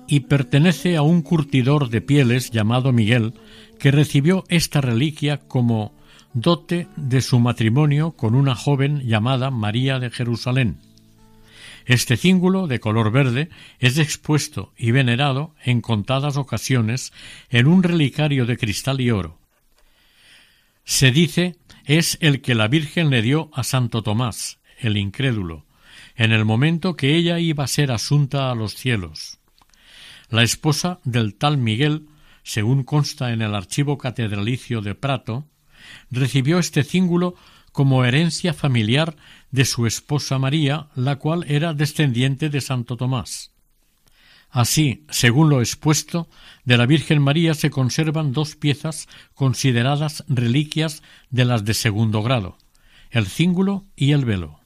y 0.07 0.21
pertenece 0.21 0.97
a 0.97 1.03
un 1.03 1.23
curtidor 1.23 1.89
de 1.89 2.01
pieles 2.01 2.51
llamado 2.51 2.93
Miguel 2.93 3.35
que 3.79 3.91
recibió 3.91 4.45
esta 4.49 4.81
reliquia 4.81 5.39
como 5.39 5.95
dote 6.35 6.87
de 6.97 7.21
su 7.21 7.39
matrimonio 7.39 8.13
con 8.13 8.35
una 8.35 8.55
joven 8.55 9.01
llamada 9.01 9.51
María 9.51 9.99
de 9.99 10.11
Jerusalén. 10.11 10.79
Este 11.85 12.17
cíngulo 12.17 12.67
de 12.67 12.79
color 12.79 13.11
verde 13.11 13.49
es 13.81 13.99
expuesto 13.99 14.73
y 14.77 14.93
venerado 14.93 15.55
en 15.65 15.81
contadas 15.81 16.37
ocasiones 16.37 17.13
en 17.51 17.67
un 17.67 17.83
relicario 17.83 18.47
de 18.47 18.57
cristal 18.57 19.01
y 19.01 19.11
oro. 19.11 19.42
Se 20.85 21.11
dice 21.11 21.57
es 21.85 22.19
el 22.21 22.41
que 22.43 22.55
la 22.55 22.69
Virgen 22.69 23.11
le 23.11 23.23
dio 23.23 23.51
a 23.53 23.65
Santo 23.65 24.03
Tomás, 24.03 24.61
el 24.79 24.97
incrédulo, 24.97 25.67
en 26.17 26.33
el 26.33 26.45
momento 26.45 26.97
que 26.97 27.17
ella 27.17 27.39
iba 27.39 27.65
a 27.65 27.69
ser 27.69 27.91
asunta 27.91 28.51
a 28.51 28.55
los 28.55 28.75
cielos. 28.75 29.39
La 30.29 30.43
esposa 30.43 31.01
del 31.05 31.35
tal 31.35 31.59
Miguel, 31.59 32.07
según 32.43 32.85
consta 32.85 33.33
en 33.33 33.43
el 33.43 33.55
archivo 33.55 33.99
catedralicio 33.99 34.81
de 34.81 34.95
Prato, 34.95 35.47
recibió 36.11 36.59
este 36.59 36.85
cíngulo 36.85 37.35
como 37.73 38.05
herencia 38.05 38.53
familiar 38.55 39.17
de 39.51 39.65
su 39.65 39.87
esposa 39.87 40.39
María, 40.39 40.89
la 40.95 41.17
cual 41.17 41.45
era 41.49 41.75
descendiente 41.75 42.49
de 42.49 42.61
Santo 42.61 42.97
Tomás. 42.97 43.52
Así, 44.53 45.07
según 45.09 45.49
lo 45.49 45.61
expuesto, 45.61 46.29
de 46.67 46.77
la 46.77 46.85
Virgen 46.85 47.23
María 47.23 47.55
se 47.55 47.71
conservan 47.71 48.33
dos 48.33 48.55
piezas 48.55 49.09
consideradas 49.33 50.25
reliquias 50.29 51.03
de 51.31 51.47
las 51.47 51.65
de 51.65 51.73
segundo 51.73 52.23
grado, 52.23 52.59
el 53.11 53.27
cíngulo 53.27 53.87
y 53.97 54.13
el 54.13 54.27
velo. 54.27 54.61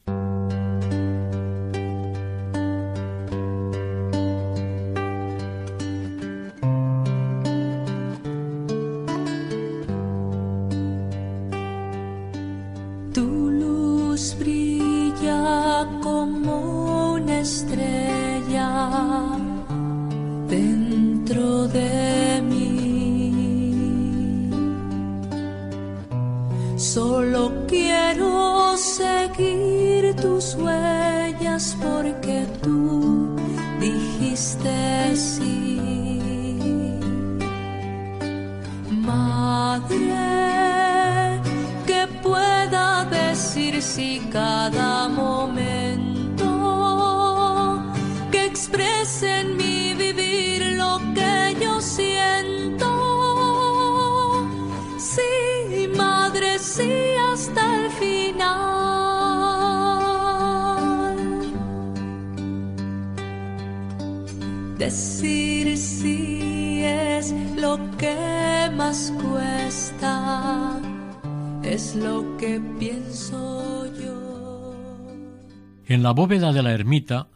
De 76.53 76.63
la 76.63 76.73
ermita 76.73 77.29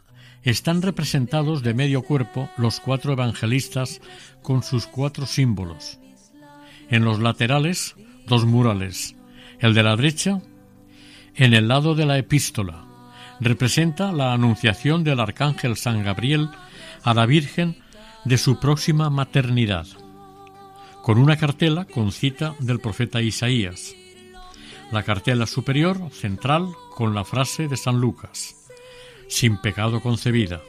están 0.43 0.81
representados 0.81 1.61
de 1.63 1.73
medio 1.73 2.01
cuerpo 2.01 2.49
los 2.57 2.79
cuatro 2.79 3.13
evangelistas 3.13 4.01
con 4.41 4.63
sus 4.63 4.87
cuatro 4.87 5.25
símbolos. 5.25 5.99
En 6.89 7.05
los 7.05 7.19
laterales, 7.19 7.95
dos 8.27 8.45
murales. 8.45 9.15
El 9.59 9.73
de 9.73 9.83
la 9.83 9.95
derecha, 9.95 10.41
en 11.35 11.53
el 11.53 11.67
lado 11.67 11.95
de 11.95 12.05
la 12.05 12.17
epístola, 12.17 12.83
representa 13.39 14.11
la 14.11 14.33
anunciación 14.33 15.03
del 15.03 15.19
arcángel 15.19 15.77
San 15.77 16.03
Gabriel 16.03 16.49
a 17.03 17.13
la 17.13 17.25
Virgen 17.25 17.77
de 18.25 18.37
su 18.37 18.59
próxima 18.59 19.09
maternidad, 19.09 19.87
con 21.01 21.17
una 21.17 21.37
cartela 21.37 21.85
con 21.85 22.11
cita 22.11 22.55
del 22.59 22.79
profeta 22.79 23.21
Isaías. 23.21 23.95
La 24.91 25.03
cartela 25.03 25.47
superior, 25.47 26.09
central, 26.11 26.67
con 26.95 27.15
la 27.15 27.23
frase 27.23 27.67
de 27.67 27.77
San 27.77 27.99
Lucas, 27.99 28.60
sin 29.31 29.57
pecado 29.57 30.01
concebida, 30.01 30.61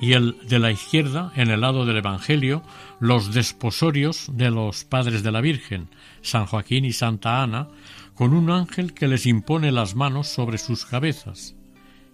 y 0.00 0.14
el 0.14 0.36
de 0.48 0.58
la 0.58 0.72
izquierda, 0.72 1.32
en 1.36 1.50
el 1.50 1.60
lado 1.60 1.86
del 1.86 1.98
Evangelio, 1.98 2.62
los 2.98 3.32
desposorios 3.32 4.26
de 4.32 4.50
los 4.50 4.84
padres 4.84 5.22
de 5.22 5.30
la 5.30 5.40
Virgen, 5.40 5.88
San 6.20 6.46
Joaquín 6.46 6.84
y 6.84 6.92
Santa 6.92 7.42
Ana, 7.42 7.68
con 8.14 8.34
un 8.34 8.50
ángel 8.50 8.94
que 8.94 9.06
les 9.06 9.26
impone 9.26 9.70
las 9.70 9.94
manos 9.94 10.26
sobre 10.28 10.58
sus 10.58 10.84
cabezas, 10.84 11.54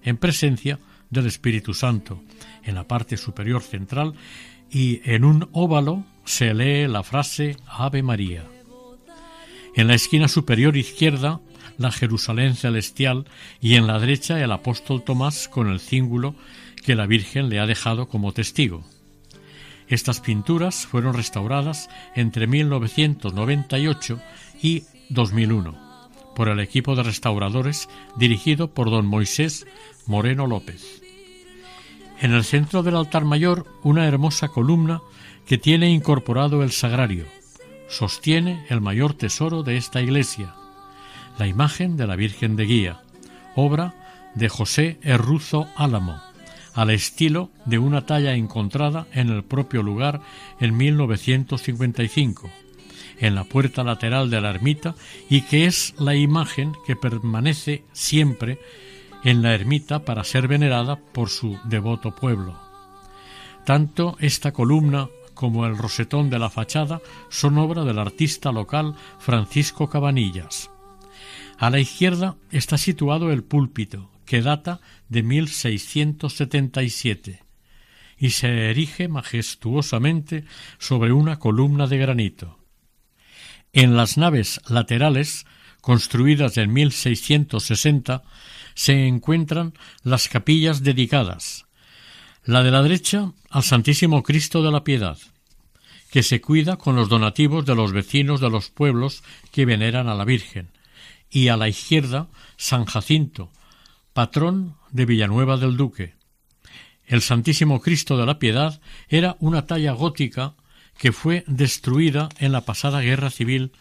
en 0.03 0.19
presencia 0.19 0.79
del 1.11 1.27
Espíritu 1.27 1.73
Santo, 1.73 2.23
en 2.63 2.75
la 2.75 2.87
parte 2.87 3.17
superior 3.17 3.63
central, 3.63 4.15
y 4.71 5.01
en 5.05 5.25
un 5.25 5.49
óvalo 5.53 6.05
se 6.25 6.53
lee 6.53 6.87
la 6.89 7.03
frase 7.03 7.57
Ave 7.67 8.03
María. 8.03 8.45
En 9.75 9.89
la 9.89 9.95
esquina 9.95 10.29
superior 10.29 10.77
izquierda, 10.77 11.41
la 11.79 11.93
Jerusalén 11.93 12.55
celestial 12.55 13.27
y 13.61 13.75
en 13.75 13.87
la 13.87 13.99
derecha 13.99 14.43
el 14.43 14.53
apóstol 14.53 15.03
Tomás 15.03 15.49
con 15.49 15.69
el 15.69 15.81
cíngulo 15.81 16.35
que 16.85 16.95
la 16.95 17.07
Virgen 17.07 17.49
le 17.49 17.61
ha 17.61 17.67
dejado 17.67 18.09
como 18.09 18.33
testigo. 18.33 18.85
Estas 19.89 20.21
pinturas 20.21 20.87
fueron 20.87 21.15
restauradas 21.15 21.89
entre 22.15 22.47
1998 22.47 24.21
y 24.63 24.85
2001 25.11 25.87
por 26.37 26.49
el 26.49 26.61
equipo 26.61 26.95
de 26.95 27.03
restauradores 27.03 27.89
dirigido 28.17 28.75
por 28.75 28.91
don 28.91 29.07
Moisés 29.07 29.67
Moreno 30.07 30.47
López. 30.47 31.03
En 32.21 32.33
el 32.33 32.45
centro 32.45 32.83
del 32.83 32.97
altar 32.97 33.25
mayor 33.25 33.67
una 33.83 34.07
hermosa 34.07 34.49
columna 34.49 35.01
que 35.47 35.59
tiene 35.59 35.91
incorporado 35.91 36.63
el 36.63 36.73
sagrario. 36.73 37.25
Sostiene 37.89 38.67
el 38.69 38.81
mayor 38.81 39.15
tesoro 39.15 39.63
de 39.63 39.77
esta 39.77 40.03
iglesia, 40.03 40.55
la 41.39 41.47
imagen 41.47 41.97
de 41.97 42.07
la 42.07 42.17
Virgen 42.17 42.57
de 42.57 42.65
Guía, 42.65 43.01
obra 43.55 43.95
de 44.35 44.49
José 44.49 44.99
Herruzo 45.03 45.69
Álamo, 45.77 46.21
al 46.75 46.91
estilo 46.91 47.51
de 47.65 47.79
una 47.79 48.07
talla 48.07 48.35
encontrada 48.35 49.07
en 49.13 49.31
el 49.31 49.45
propio 49.45 49.83
lugar 49.83 50.21
en 50.61 50.77
1955, 50.77 52.51
en 53.19 53.35
la 53.35 53.45
puerta 53.45 53.83
lateral 53.83 54.31
de 54.31 54.41
la 54.41 54.51
ermita 54.51 54.95
y 55.31 55.43
que 55.43 55.65
es 55.65 55.95
la 55.99 56.15
imagen 56.15 56.75
que 56.87 56.97
permanece 56.97 57.85
siempre 57.93 58.59
en 59.25 59.43
la 59.43 59.55
ermita 59.55 60.05
para 60.05 60.23
ser 60.23 60.49
venerada 60.49 60.97
por 60.97 61.31
su 61.31 61.59
devoto 61.65 62.15
pueblo. 62.15 62.59
Tanto 63.65 64.17
esta 64.21 64.53
columna 64.53 65.09
como 65.35 65.67
el 65.67 65.77
rosetón 65.77 66.31
de 66.31 66.39
la 66.39 66.51
fachada 66.51 67.01
son 67.31 67.59
obra 67.59 67.85
del 67.85 67.99
artista 67.99 68.53
local 68.53 68.95
Francisco 69.19 69.89
Cabanillas. 69.89 70.71
A 71.59 71.71
la 71.71 71.79
izquierda 71.79 72.37
está 72.51 72.77
situado 72.77 73.33
el 73.33 73.43
púlpito, 73.43 74.11
que 74.27 74.43
data 74.43 74.81
de 75.09 75.23
1677 75.23 77.47
y 78.19 78.31
se 78.31 78.71
erige 78.71 79.09
majestuosamente 79.09 80.45
sobre 80.79 81.13
una 81.13 81.39
columna 81.39 81.87
de 81.87 81.99
granito. 81.99 82.59
En 83.73 83.97
las 83.97 84.17
naves 84.17 84.61
laterales, 84.69 85.47
construidas 85.81 86.57
en 86.57 86.73
1660, 86.73 88.23
se 88.75 89.07
encuentran 89.07 89.75
las 90.03 90.29
capillas 90.29 90.83
dedicadas. 90.83 91.67
La 92.45 92.63
de 92.63 92.71
la 92.71 92.83
derecha 92.83 93.33
al 93.51 93.63
Santísimo 93.63 94.23
Cristo 94.23 94.63
de 94.63 94.73
la 94.73 94.85
Piedad, 94.85 95.19
que 96.11 96.23
se 96.23 96.41
cuida 96.41 96.77
con 96.77 96.97
los 96.97 97.09
donativos 97.09 97.67
de 97.67 97.75
los 97.75 97.93
vecinos 97.93 98.41
de 98.41 98.51
los 98.51 98.71
pueblos 98.71 99.23
que 99.53 99.67
veneran 99.67 100.09
a 100.09 100.15
la 100.15 100.25
Virgen, 100.25 100.71
y 101.37 101.49
a 101.49 101.59
la 101.59 101.69
izquierda 101.69 102.29
San 102.57 102.87
Jacinto, 102.87 103.53
patrón 104.15 104.77
de 104.91 105.05
Villanueva 105.05 105.59
del 105.59 105.77
Duque. 105.77 106.15
El 107.05 107.21
Santísimo 107.21 107.83
Cristo 107.83 108.17
de 108.17 108.25
la 108.25 108.39
Piedad 108.39 108.81
era 109.11 109.37
una 109.39 109.67
talla 109.67 109.93
gótica 109.93 110.55
que 110.97 111.13
fue 111.13 111.45
destruida 111.47 112.31
en 112.39 112.53
la 112.53 112.63
pasada 112.63 113.03
guerra 113.03 113.29
civil 113.29 113.73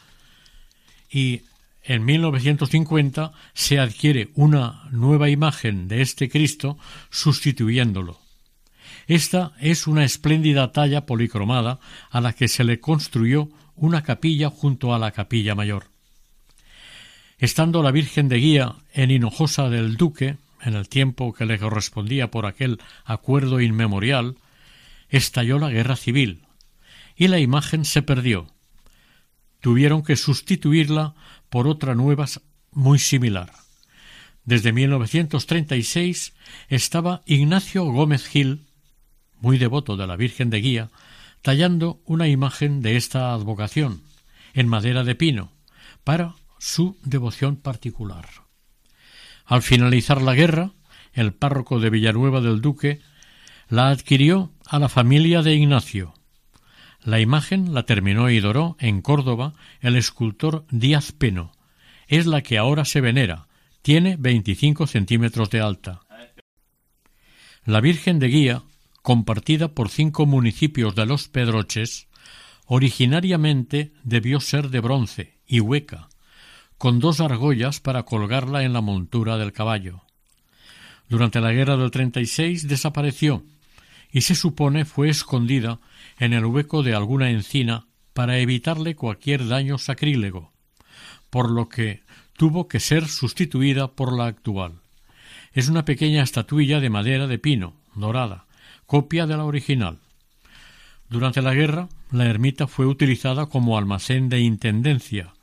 y 1.09 1.43
en 1.81 2.03
1950 2.03 3.31
se 3.53 3.79
adquiere 3.79 4.31
una 4.33 4.89
nueva 4.91 5.29
imagen 5.29 5.87
de 5.87 6.01
este 6.01 6.27
Cristo 6.27 6.77
sustituyéndolo. 7.09 8.19
Esta 9.07 9.53
es 9.61 9.87
una 9.87 10.03
espléndida 10.03 10.73
talla 10.73 11.05
policromada 11.05 11.79
a 12.09 12.19
la 12.19 12.33
que 12.33 12.49
se 12.49 12.65
le 12.65 12.81
construyó 12.81 13.47
una 13.75 14.03
capilla 14.03 14.49
junto 14.49 14.93
a 14.93 14.99
la 14.99 15.11
capilla 15.11 15.55
mayor. 15.55 15.94
Estando 17.37 17.83
la 17.83 17.91
Virgen 17.91 18.29
de 18.29 18.37
Guía 18.37 18.75
en 18.93 19.11
Hinojosa 19.11 19.69
del 19.69 19.97
Duque, 19.97 20.37
en 20.61 20.73
el 20.73 20.87
tiempo 20.87 21.33
que 21.33 21.45
le 21.45 21.59
correspondía 21.59 22.31
por 22.31 22.45
aquel 22.45 22.79
acuerdo 23.03 23.59
inmemorial, 23.59 24.37
estalló 25.09 25.59
la 25.59 25.69
guerra 25.69 25.97
civil 25.97 26.45
y 27.15 27.27
la 27.27 27.39
imagen 27.39 27.83
se 27.83 28.01
perdió. 28.01 28.47
Tuvieron 29.59 30.03
que 30.03 30.15
sustituirla 30.15 31.13
por 31.49 31.67
otra 31.67 31.93
nueva 31.93 32.25
muy 32.71 32.99
similar. 32.99 33.51
Desde 34.45 34.71
1936 34.71 36.33
estaba 36.69 37.21
Ignacio 37.25 37.83
Gómez 37.85 38.27
Gil, 38.27 38.65
muy 39.41 39.57
devoto 39.57 39.97
de 39.97 40.07
la 40.07 40.15
Virgen 40.15 40.49
de 40.49 40.61
Guía, 40.61 40.89
tallando 41.41 41.99
una 42.05 42.27
imagen 42.27 42.81
de 42.81 42.95
esta 42.95 43.33
advocación, 43.33 44.03
en 44.53 44.67
madera 44.67 45.03
de 45.03 45.15
pino, 45.15 45.51
para 46.03 46.35
su 46.65 46.97
devoción 47.03 47.57
particular. 47.57 48.25
Al 49.45 49.61
finalizar 49.61 50.19
la 50.19 50.33
guerra, 50.33 50.71
el 51.13 51.31
párroco 51.31 51.79
de 51.79 51.91
Villanueva 51.91 52.41
del 52.41 52.59
Duque 52.59 53.01
la 53.69 53.89
adquirió 53.89 54.51
a 54.65 54.79
la 54.79 54.89
familia 54.89 55.43
de 55.43 55.53
Ignacio. 55.53 56.15
La 57.03 57.19
imagen 57.19 57.75
la 57.75 57.83
terminó 57.83 58.31
y 58.31 58.39
doró 58.39 58.77
en 58.79 59.03
Córdoba 59.03 59.53
el 59.79 59.95
escultor 59.95 60.65
Díaz 60.71 61.11
Peno. 61.11 61.51
Es 62.07 62.25
la 62.25 62.41
que 62.41 62.57
ahora 62.57 62.83
se 62.83 62.99
venera. 62.99 63.47
Tiene 63.83 64.17
25 64.17 64.87
centímetros 64.87 65.51
de 65.51 65.61
alta. 65.61 66.01
La 67.63 67.79
Virgen 67.79 68.17
de 68.17 68.27
Guía, 68.27 68.63
compartida 69.03 69.67
por 69.67 69.89
cinco 69.89 70.25
municipios 70.25 70.95
de 70.95 71.05
los 71.05 71.27
Pedroches, 71.27 72.07
originariamente 72.65 73.93
debió 74.03 74.39
ser 74.39 74.69
de 74.69 74.79
bronce 74.79 75.37
y 75.45 75.59
hueca, 75.59 76.09
con 76.77 76.99
dos 76.99 77.19
argollas 77.19 77.79
para 77.79 78.03
colgarla 78.03 78.63
en 78.63 78.73
la 78.73 78.81
montura 78.81 79.37
del 79.37 79.53
caballo. 79.53 80.01
Durante 81.09 81.39
la 81.39 81.51
guerra 81.51 81.77
del 81.77 81.91
36 81.91 82.67
desapareció 82.67 83.43
y 84.11 84.21
se 84.21 84.35
supone 84.35 84.85
fue 84.85 85.09
escondida 85.09 85.79
en 86.19 86.33
el 86.33 86.45
hueco 86.45 86.83
de 86.83 86.95
alguna 86.95 87.29
encina 87.29 87.85
para 88.13 88.39
evitarle 88.39 88.95
cualquier 88.95 89.47
daño 89.47 89.77
sacrílego, 89.77 90.53
por 91.29 91.51
lo 91.51 91.67
que 91.67 92.01
tuvo 92.37 92.67
que 92.67 92.79
ser 92.79 93.07
sustituida 93.07 93.91
por 93.91 94.17
la 94.17 94.25
actual. 94.25 94.73
Es 95.53 95.69
una 95.69 95.85
pequeña 95.85 96.23
estatuilla 96.23 96.79
de 96.79 96.89
madera 96.89 97.27
de 97.27 97.39
pino, 97.39 97.73
dorada, 97.93 98.45
copia 98.85 99.27
de 99.27 99.37
la 99.37 99.45
original. 99.45 99.99
Durante 101.09 101.41
la 101.41 101.53
guerra, 101.53 101.87
la 102.11 102.25
ermita 102.25 102.67
fue 102.67 102.85
utilizada 102.85 103.45
como 103.45 103.77
almacén 103.77 104.29
de 104.29 104.39
intendencia, 104.39 105.34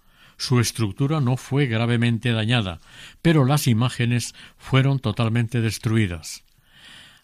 su 0.42 0.58
estructura 0.58 1.20
no 1.20 1.36
fue 1.36 1.66
gravemente 1.66 2.32
dañada, 2.32 2.80
pero 3.22 3.44
las 3.44 3.68
imágenes 3.68 4.34
fueron 4.58 4.98
totalmente 4.98 5.60
destruidas. 5.60 6.42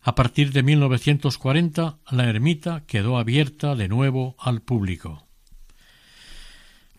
A 0.03 0.15
partir 0.15 0.53
de 0.53 0.63
1940, 0.63 1.99
la 2.13 2.29
ermita 2.29 2.85
quedó 2.87 3.19
abierta 3.19 3.75
de 3.75 3.89
nuevo 3.89 4.37
al 4.39 4.63
público. 4.63 5.27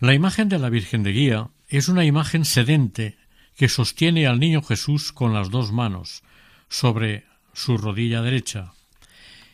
La 0.02 0.14
imagen 0.14 0.50
de 0.50 0.60
la 0.60 0.70
Virgen 0.70 1.04
de 1.04 1.14
Guía 1.14 1.52
es 1.70 1.88
una 1.88 2.04
imagen 2.04 2.44
sedente 2.44 3.18
que 3.56 3.70
sostiene 3.70 4.28
al 4.28 4.42
niño 4.42 4.62
Jesús 4.62 5.14
con 5.14 5.34
las 5.34 5.50
dos 5.50 5.72
manos 5.72 6.24
sobre 6.68 7.28
su 7.54 7.78
rodilla 7.78 8.22
derecha. 8.22 8.74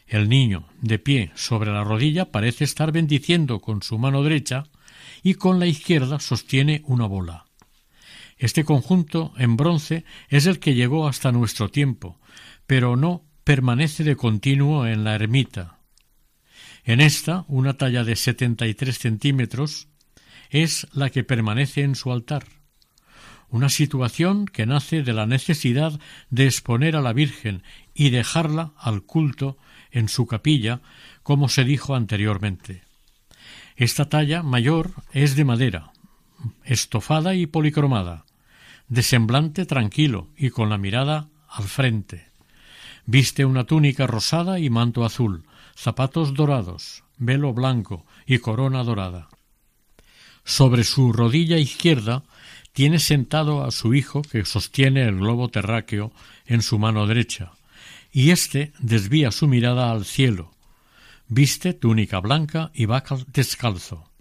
El 0.08 0.30
niño, 0.30 0.68
de 0.82 0.98
pie 0.98 1.32
sobre 1.36 1.72
la 1.72 1.84
rodilla, 1.84 2.32
parece 2.32 2.64
estar 2.64 2.92
bendiciendo 2.92 3.60
con 3.60 3.84
su 3.84 4.00
mano 4.00 4.24
derecha 4.24 4.66
y 5.26 5.34
con 5.34 5.60
la 5.60 5.66
izquierda 5.66 6.20
sostiene 6.20 6.84
una 6.86 7.08
bola. 7.08 7.48
Este 8.38 8.64
conjunto 8.64 9.34
en 9.38 9.58
bronce 9.58 10.06
es 10.30 10.46
el 10.46 10.60
que 10.60 10.76
llegó 10.76 11.08
hasta 11.08 11.32
nuestro 11.32 11.70
tiempo, 11.70 12.20
pero 12.68 12.96
no 12.96 13.24
permanece 13.44 14.04
de 14.04 14.16
continuo 14.16 14.86
en 14.86 15.04
la 15.04 15.16
ermita. 15.16 15.80
En 16.84 17.02
esta, 17.02 17.44
una 17.48 17.74
talla 17.74 18.04
de 18.04 18.16
setenta 18.16 18.68
y 18.68 18.76
tres 18.76 19.00
centímetros 19.00 19.88
es 20.52 20.86
la 20.94 21.10
que 21.10 21.24
permanece 21.24 21.82
en 21.82 21.96
su 21.96 22.12
altar, 22.12 22.46
una 23.50 23.70
situación 23.70 24.46
que 24.46 24.68
nace 24.68 25.02
de 25.02 25.14
la 25.14 25.26
necesidad 25.26 26.00
de 26.30 26.46
exponer 26.46 26.96
a 26.96 27.02
la 27.02 27.14
Virgen 27.14 27.64
y 27.96 28.12
dejarla 28.12 28.74
al 28.78 29.02
culto 29.02 29.58
en 29.90 30.08
su 30.08 30.28
capilla, 30.28 30.82
como 31.24 31.50
se 31.50 31.64
dijo 31.64 31.96
anteriormente. 31.96 32.85
Esta 33.76 34.08
talla 34.08 34.42
mayor 34.42 34.92
es 35.12 35.36
de 35.36 35.44
madera, 35.44 35.92
estofada 36.64 37.36
y 37.36 37.46
policromada, 37.46 38.26
de 38.88 39.04
semblante 39.04 39.66
tranquilo 39.66 40.30
y 40.38 40.50
con 40.50 40.70
la 40.70 40.78
mirada 40.78 41.28
al 41.50 41.66
frente. 41.66 42.30
Viste 43.06 43.44
una 43.44 43.66
túnica 43.66 44.08
rosada 44.08 44.60
y 44.60 44.70
manto 44.70 45.04
azul, 45.04 45.44
zapatos 45.76 46.34
dorados, 46.34 47.04
velo 47.18 47.54
blanco 47.54 48.06
y 48.26 48.40
corona 48.40 48.84
dorada. 48.84 49.28
Sobre 50.46 50.86
su 50.86 51.12
rodilla 51.12 51.58
izquierda 51.58 52.24
tiene 52.72 53.00
sentado 53.00 53.66
a 53.66 53.72
su 53.72 53.94
hijo 53.94 54.22
que 54.22 54.46
sostiene 54.46 55.04
el 55.04 55.18
globo 55.18 55.50
terráqueo 55.50 56.14
en 56.46 56.62
su 56.62 56.80
mano 56.80 57.08
derecha, 57.08 57.52
y 58.12 58.32
éste 58.32 58.72
desvía 58.80 59.32
su 59.32 59.48
mirada 59.48 59.92
al 59.92 60.06
cielo, 60.06 60.55
Viste 61.28 61.74
túnica 61.74 62.20
blanca 62.20 62.72
y 62.74 62.86
va 62.86 63.04
descalzo. 63.34 64.12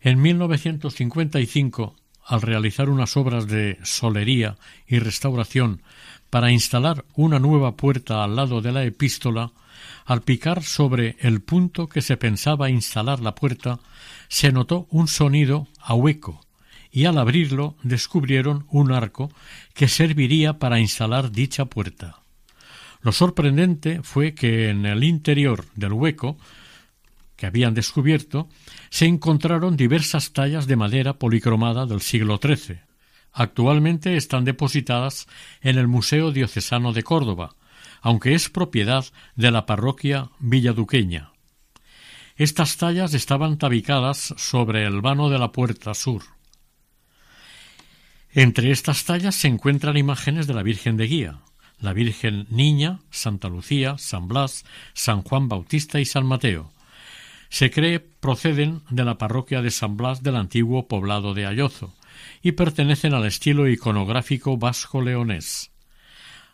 En 0.00 0.20
1955, 0.20 1.96
al 2.24 2.42
realizar 2.42 2.88
unas 2.88 3.16
obras 3.16 3.46
de 3.46 3.78
solería 3.84 4.56
y 4.86 4.98
restauración 4.98 5.82
para 6.30 6.50
instalar 6.50 7.04
una 7.14 7.38
nueva 7.38 7.76
puerta 7.76 8.24
al 8.24 8.34
lado 8.34 8.60
de 8.60 8.72
la 8.72 8.84
epístola, 8.84 9.52
al 10.04 10.22
picar 10.22 10.62
sobre 10.64 11.16
el 11.20 11.40
punto 11.40 11.88
que 11.88 12.02
se 12.02 12.16
pensaba 12.16 12.70
instalar 12.70 13.20
la 13.20 13.34
puerta, 13.34 13.78
se 14.28 14.50
notó 14.50 14.86
un 14.90 15.08
sonido 15.08 15.68
a 15.78 15.94
hueco, 15.94 16.40
y 16.90 17.04
al 17.04 17.18
abrirlo 17.18 17.76
descubrieron 17.82 18.66
un 18.70 18.92
arco 18.92 19.30
que 19.74 19.88
serviría 19.88 20.58
para 20.58 20.80
instalar 20.80 21.30
dicha 21.30 21.66
puerta. 21.66 22.21
Lo 23.02 23.12
sorprendente 23.12 24.00
fue 24.02 24.34
que 24.34 24.70
en 24.70 24.86
el 24.86 25.02
interior 25.04 25.66
del 25.74 25.92
hueco 25.92 26.38
que 27.36 27.46
habían 27.46 27.74
descubierto 27.74 28.48
se 28.90 29.06
encontraron 29.06 29.76
diversas 29.76 30.32
tallas 30.32 30.68
de 30.68 30.76
madera 30.76 31.18
policromada 31.18 31.86
del 31.86 32.00
siglo 32.00 32.38
XIII. 32.40 32.80
Actualmente 33.32 34.16
están 34.16 34.44
depositadas 34.44 35.26
en 35.60 35.78
el 35.78 35.88
Museo 35.88 36.30
Diocesano 36.30 36.92
de 36.92 37.02
Córdoba, 37.02 37.56
aunque 38.00 38.34
es 38.34 38.48
propiedad 38.48 39.04
de 39.34 39.50
la 39.50 39.66
parroquia 39.66 40.30
villaduqueña. 40.38 41.32
Estas 42.36 42.76
tallas 42.76 43.14
estaban 43.14 43.58
tabicadas 43.58 44.34
sobre 44.36 44.84
el 44.84 45.00
vano 45.00 45.28
de 45.28 45.38
la 45.38 45.50
puerta 45.50 45.94
sur. 45.94 46.22
Entre 48.30 48.70
estas 48.70 49.04
tallas 49.04 49.34
se 49.34 49.48
encuentran 49.48 49.96
imágenes 49.96 50.46
de 50.46 50.54
la 50.54 50.62
Virgen 50.62 50.96
de 50.96 51.06
Guía, 51.06 51.40
la 51.82 51.92
Virgen 51.92 52.46
Niña, 52.48 53.00
Santa 53.10 53.48
Lucía, 53.48 53.98
San 53.98 54.28
Blas, 54.28 54.64
San 54.94 55.22
Juan 55.22 55.48
Bautista 55.48 56.00
y 56.00 56.04
San 56.04 56.24
Mateo. 56.24 56.70
Se 57.50 57.70
cree 57.70 57.98
proceden 58.00 58.80
de 58.88 59.04
la 59.04 59.18
parroquia 59.18 59.60
de 59.60 59.70
San 59.70 59.96
Blas 59.96 60.22
del 60.22 60.36
antiguo 60.36 60.86
poblado 60.86 61.34
de 61.34 61.44
Ayozo 61.44 61.92
y 62.40 62.52
pertenecen 62.52 63.14
al 63.14 63.26
estilo 63.26 63.68
iconográfico 63.68 64.56
vasco-leonés. 64.56 65.70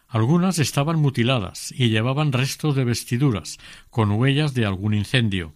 Algunas 0.08 0.58
estaban 0.58 0.98
mutiladas 0.98 1.72
y 1.76 1.90
llevaban 1.90 2.32
restos 2.32 2.74
de 2.74 2.84
vestiduras, 2.84 3.58
con 3.90 4.10
huellas 4.12 4.54
de 4.54 4.64
algún 4.64 4.94
incendio, 4.94 5.52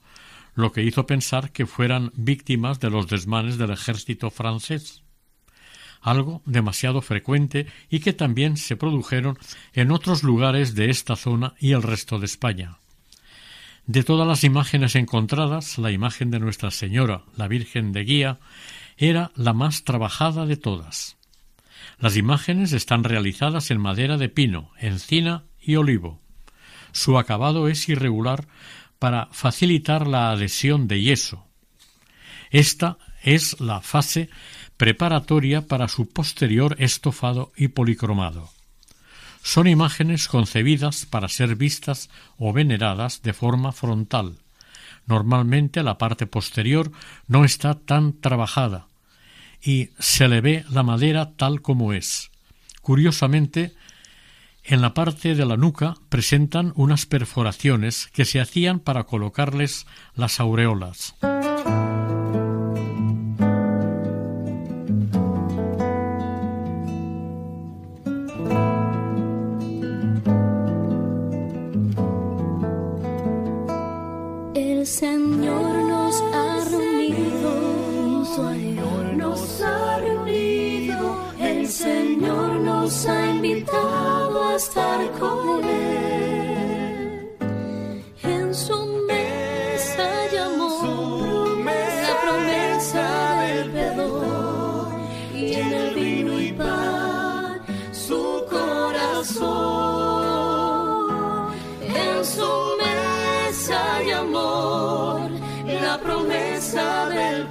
lo 0.55 0.73
que 0.73 0.83
hizo 0.83 1.07
pensar 1.07 1.51
que 1.51 1.65
fueran 1.65 2.13
víctimas 2.15 2.79
de 2.79 2.91
los 2.91 3.09
desmanes 3.09 3.57
del 3.57 3.71
ejército 3.71 4.31
francés 4.31 5.02
algo 6.03 6.43
demasiado 6.45 7.01
frecuente 7.01 7.67
y 7.89 8.01
que 8.01 8.13
también 8.13 8.57
se 8.57 8.77
produjeron 8.77 9.39
en 9.73 9.93
otros 9.93 10.23
lugares 10.23 10.75
de 10.75 10.91
esta 10.91 11.17
zona 11.17 11.55
y 11.59 11.73
el 11.73 11.83
resto 11.83 12.19
de 12.19 12.27
España. 12.27 12.79
De 13.87 14.05
todas 14.05 14.27
las 14.27 14.45
imágenes 14.45 14.95
encontradas, 14.95 15.79
la 15.79 15.91
imagen 15.91 16.31
de 16.31 16.39
Nuestra 16.39 16.71
Señora, 16.71 17.23
la 17.37 17.49
Virgen 17.49 17.93
de 17.93 18.05
Guía, 18.05 18.39
era 18.97 19.33
la 19.35 19.53
más 19.53 19.85
trabajada 19.85 20.47
de 20.47 20.57
todas. 20.57 21.17
Las 21.99 22.17
imágenes 22.17 22.73
están 22.73 23.05
realizadas 23.05 23.71
en 23.71 23.81
madera 23.81 24.17
de 24.19 24.29
pino, 24.29 24.71
encina 24.79 25.45
y 25.61 25.77
olivo. 25.77 26.21
Su 26.93 27.19
acabado 27.19 27.69
es 27.69 27.89
irregular 27.89 28.47
para 28.99 29.27
facilitar 29.33 30.07
la 30.07 30.31
adhesión 30.31 30.87
de 30.87 31.03
yeso. 31.03 31.47
Esta 32.51 32.99
es 33.23 33.61
la 33.61 33.81
fase 33.81 34.29
preparatoria 34.77 35.67
para 35.67 35.89
su 35.89 36.09
posterior 36.09 36.77
estofado 36.79 37.53
y 37.57 37.69
policromado. 37.69 38.51
son 39.43 39.67
imágenes 39.67 40.29
concebidas 40.29 41.05
para 41.05 41.29
ser 41.29 41.57
vistas 41.57 42.11
o 42.39 42.53
veneradas 42.53 43.23
de 43.23 43.33
forma 43.33 43.73
frontal. 43.73 44.39
Normalmente 45.07 45.83
la 45.83 45.99
parte 45.99 46.27
posterior 46.27 46.93
no 47.27 47.45
está 47.45 47.75
tan 47.75 48.13
trabajada 48.21 48.87
y 49.61 49.91
se 49.99 50.29
le 50.29 50.41
ve 50.41 50.65
la 50.71 50.83
madera 50.83 51.33
tal 51.37 51.61
como 51.61 51.93
es. 51.93 52.31
Curiosamente, 52.83 53.75
en 54.65 54.81
la 54.81 54.95
parte 54.95 55.35
de 55.35 55.45
la 55.45 55.57
nuca 55.57 55.95
presentan 56.09 56.73
unas 56.77 57.07
perforaciones 57.07 58.09
que 58.13 58.25
se 58.25 58.41
hacían 58.41 58.79
para 58.79 59.05
colocarles 59.05 59.87
las 60.15 60.41
aureolas. 60.41 61.15
Nos 82.83 83.07
ha 83.07 83.31
invitado 83.31 84.43
a 84.49 84.57
estar 84.57 85.01
con 85.21 85.65
Él. 85.65 87.31
En 88.25 88.53
su 88.53 88.79
mesa 89.07 90.09
llamó 90.33 91.47
la 92.07 92.15
promesa 92.25 93.05
del 93.43 93.71
perdón 93.71 94.89
y 95.33 95.55
en 95.55 95.73
el 95.73 95.95
vino 95.95 96.41
y 96.41 96.53
pan 96.53 97.63
su 97.93 98.45
corazón. 98.51 99.53
En 101.83 102.25
su 102.25 102.51
mesa 102.83 103.81
amor, 104.23 105.31
la 105.87 105.99
promesa 105.99 107.09
del 107.09 107.42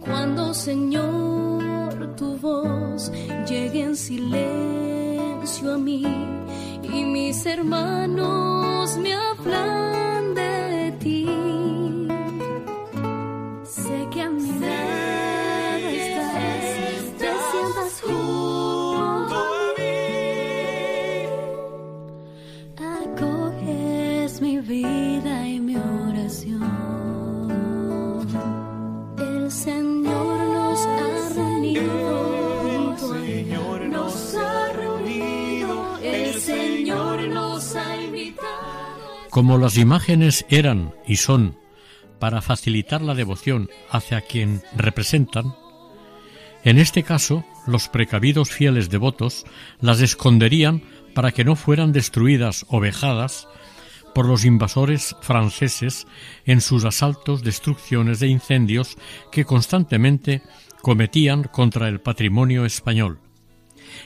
Cuando 0.00 0.52
Señor 0.52 2.14
tu 2.16 2.36
voz 2.36 3.10
llegue 3.48 3.82
en 3.84 3.96
silencio 3.96 5.74
a 5.74 5.78
mí 5.78 6.04
y 6.82 7.04
mis 7.04 7.46
hermanos 7.46 8.96
me 8.98 9.14
hablan 9.14 9.81
Como 39.32 39.56
las 39.56 39.78
imágenes 39.78 40.44
eran 40.50 40.92
y 41.06 41.16
son 41.16 41.56
para 42.18 42.42
facilitar 42.42 43.00
la 43.00 43.14
devoción 43.14 43.70
hacia 43.90 44.20
quien 44.20 44.60
representan, 44.76 45.54
en 46.64 46.78
este 46.78 47.02
caso 47.02 47.42
los 47.66 47.88
precavidos 47.88 48.50
fieles 48.50 48.90
devotos 48.90 49.46
las 49.80 50.02
esconderían 50.02 50.82
para 51.14 51.32
que 51.32 51.46
no 51.46 51.56
fueran 51.56 51.92
destruidas 51.92 52.66
o 52.68 52.78
vejadas 52.78 53.48
por 54.14 54.26
los 54.26 54.44
invasores 54.44 55.16
franceses 55.22 56.06
en 56.44 56.60
sus 56.60 56.84
asaltos, 56.84 57.42
destrucciones 57.42 58.20
e 58.20 58.26
incendios 58.26 58.98
que 59.30 59.46
constantemente 59.46 60.42
cometían 60.82 61.44
contra 61.44 61.88
el 61.88 62.02
patrimonio 62.02 62.66
español. 62.66 63.18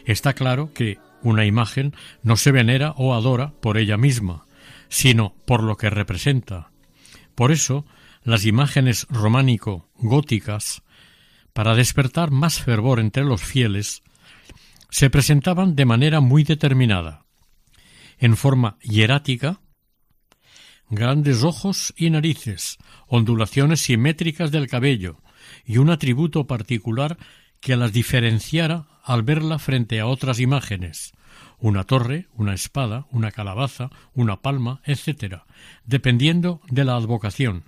Está 0.05 0.35
claro 0.35 0.73
que 0.73 0.99
una 1.25 1.47
imagen 1.47 1.97
no 2.23 2.37
se 2.37 2.53
venera 2.53 2.93
o 2.97 3.12
adora 3.12 3.55
por 3.61 3.77
ella 3.77 3.97
misma, 3.97 4.46
sino 4.88 5.35
por 5.46 5.62
lo 5.62 5.77
que 5.77 5.90
representa. 5.90 6.70
Por 7.35 7.53
eso, 7.53 7.85
las 8.22 8.44
imágenes 8.44 9.07
románico-góticas, 9.09 10.83
para 11.53 11.75
despertar 11.75 12.31
más 12.31 12.61
fervor 12.61 13.01
entre 13.01 13.25
los 13.25 13.42
fieles, 13.42 14.03
se 14.90 15.11
presentaban 15.11 15.77
de 15.77 15.85
manera 15.85 16.20
muy 16.20 16.44
determinada, 16.44 17.25
en 18.18 18.37
forma 18.37 18.79
hierática, 18.81 19.61
grandes 20.88 21.42
ojos 21.42 21.92
y 21.96 22.11
narices, 22.11 22.79
ondulaciones 23.07 23.81
simétricas 23.81 24.51
del 24.51 24.68
cabello 24.68 25.22
y 25.64 25.79
un 25.79 25.90
atributo 25.90 26.46
particular 26.46 27.18
que 27.61 27.77
las 27.77 27.92
diferenciara 27.92 28.87
al 29.03 29.22
verla 29.22 29.59
frente 29.59 30.01
a 30.01 30.07
otras 30.07 30.40
imágenes, 30.40 31.12
una 31.59 31.85
torre, 31.85 32.27
una 32.35 32.55
espada, 32.55 33.07
una 33.11 33.31
calabaza, 33.31 33.90
una 34.14 34.42
palma, 34.42 34.81
etc., 34.85 35.42
dependiendo 35.85 36.61
de 36.69 36.85
la 36.85 36.97
advocación. 36.97 37.64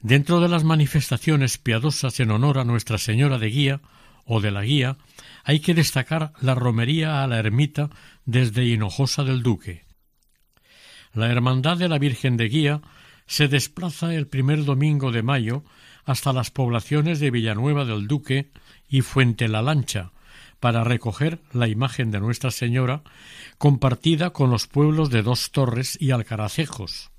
Dentro 0.00 0.40
de 0.40 0.48
las 0.48 0.64
manifestaciones 0.64 1.58
piadosas 1.58 2.18
en 2.20 2.32
honor 2.32 2.58
a 2.58 2.64
Nuestra 2.64 2.98
Señora 2.98 3.38
de 3.38 3.48
Guía 3.48 3.80
o 4.24 4.40
de 4.40 4.50
la 4.50 4.62
Guía, 4.62 4.96
hay 5.44 5.60
que 5.60 5.74
destacar 5.74 6.32
la 6.40 6.54
romería 6.54 7.22
a 7.22 7.26
la 7.26 7.38
ermita 7.38 7.90
desde 8.24 8.66
Hinojosa 8.66 9.22
del 9.24 9.42
Duque. 9.42 9.84
La 11.14 11.30
Hermandad 11.30 11.76
de 11.76 11.88
la 11.88 11.98
Virgen 11.98 12.36
de 12.36 12.48
Guía 12.48 12.80
se 13.26 13.48
desplaza 13.48 14.14
el 14.14 14.26
primer 14.26 14.64
domingo 14.64 15.12
de 15.12 15.22
mayo 15.22 15.64
hasta 16.04 16.32
las 16.32 16.50
poblaciones 16.50 17.20
de 17.20 17.30
Villanueva 17.30 17.84
del 17.84 18.08
Duque 18.08 18.50
y 18.88 19.02
Fuente 19.02 19.48
la 19.48 19.62
Lancha, 19.62 20.10
para 20.62 20.84
recoger 20.84 21.40
la 21.52 21.66
imagen 21.66 22.12
de 22.12 22.20
Nuestra 22.20 22.52
Señora 22.52 23.02
compartida 23.58 24.30
con 24.30 24.48
los 24.48 24.68
pueblos 24.68 25.10
de 25.10 25.22
Dos 25.22 25.50
Torres 25.50 25.98
y 26.00 26.12
Alcaracejos. 26.12 27.10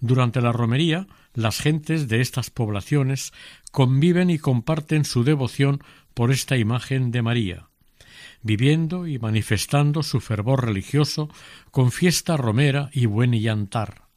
Durante 0.00 0.40
la 0.40 0.50
romería, 0.50 1.06
las 1.32 1.60
gentes 1.60 2.08
de 2.08 2.20
estas 2.20 2.50
poblaciones 2.50 3.32
conviven 3.70 4.30
y 4.30 4.40
comparten 4.40 5.04
su 5.04 5.22
devoción 5.22 5.78
por 6.12 6.32
esta 6.32 6.56
imagen 6.56 7.12
de 7.12 7.22
María, 7.22 7.68
viviendo 8.42 9.06
y 9.06 9.20
manifestando 9.20 10.02
su 10.02 10.18
fervor 10.18 10.66
religioso 10.66 11.30
con 11.70 11.92
fiesta 11.92 12.36
romera 12.36 12.90
y 12.92 13.06
buen 13.06 13.30
llantar. 13.30 14.08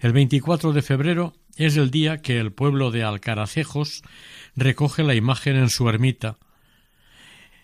El 0.00 0.12
24 0.12 0.72
de 0.72 0.82
febrero 0.82 1.34
es 1.54 1.76
el 1.76 1.92
día 1.92 2.20
que 2.20 2.40
el 2.40 2.50
pueblo 2.50 2.90
de 2.90 3.04
Alcaracejos 3.04 4.02
recoge 4.56 5.04
la 5.04 5.14
imagen 5.14 5.54
en 5.54 5.70
su 5.70 5.88
ermita, 5.88 6.38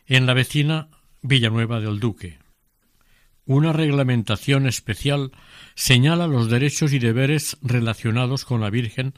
en 0.09 0.25
la 0.25 0.33
vecina 0.33 0.89
Villanueva 1.21 1.81
del 1.81 2.01
Duque. 2.01 2.39
Una 3.45 3.75
reglamentación 3.75 4.67
especial 4.67 5.33
señala 5.75 6.27
los 6.27 6.49
derechos 6.49 6.95
y 6.95 6.99
deberes 6.99 7.59
relacionados 7.61 8.47
con 8.47 8.63
la 8.63 8.71
Virgen 8.71 9.13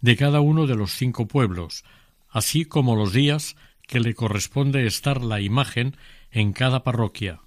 de 0.00 0.16
cada 0.16 0.40
uno 0.40 0.68
de 0.68 0.76
los 0.76 0.92
cinco 0.92 1.26
pueblos, 1.26 1.84
así 2.28 2.64
como 2.64 2.94
los 2.94 3.12
días 3.12 3.56
que 3.88 3.98
le 3.98 4.14
corresponde 4.14 4.86
estar 4.86 5.20
la 5.22 5.40
imagen 5.40 5.96
en 6.30 6.52
cada 6.52 6.84
parroquia. 6.84 7.40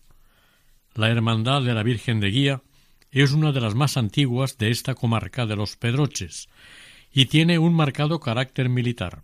La 0.93 1.09
Hermandad 1.09 1.61
de 1.61 1.73
la 1.73 1.83
Virgen 1.83 2.19
de 2.19 2.31
Guía 2.31 2.63
es 3.11 3.31
una 3.31 3.53
de 3.53 3.61
las 3.61 3.75
más 3.75 3.95
antiguas 3.95 4.57
de 4.57 4.71
esta 4.71 4.93
comarca 4.93 5.45
de 5.45 5.55
los 5.55 5.77
Pedroches 5.77 6.49
y 7.13 7.27
tiene 7.27 7.59
un 7.59 7.73
marcado 7.73 8.19
carácter 8.19 8.67
militar. 8.67 9.23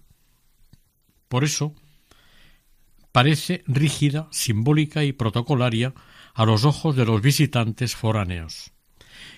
Por 1.27 1.43
eso, 1.43 1.75
parece 3.15 3.63
rígida, 3.65 4.27
simbólica 4.29 5.05
y 5.05 5.13
protocolaria 5.13 5.93
a 6.33 6.43
los 6.43 6.65
ojos 6.65 6.97
de 6.97 7.05
los 7.05 7.21
visitantes 7.21 7.95
foráneos. 7.95 8.73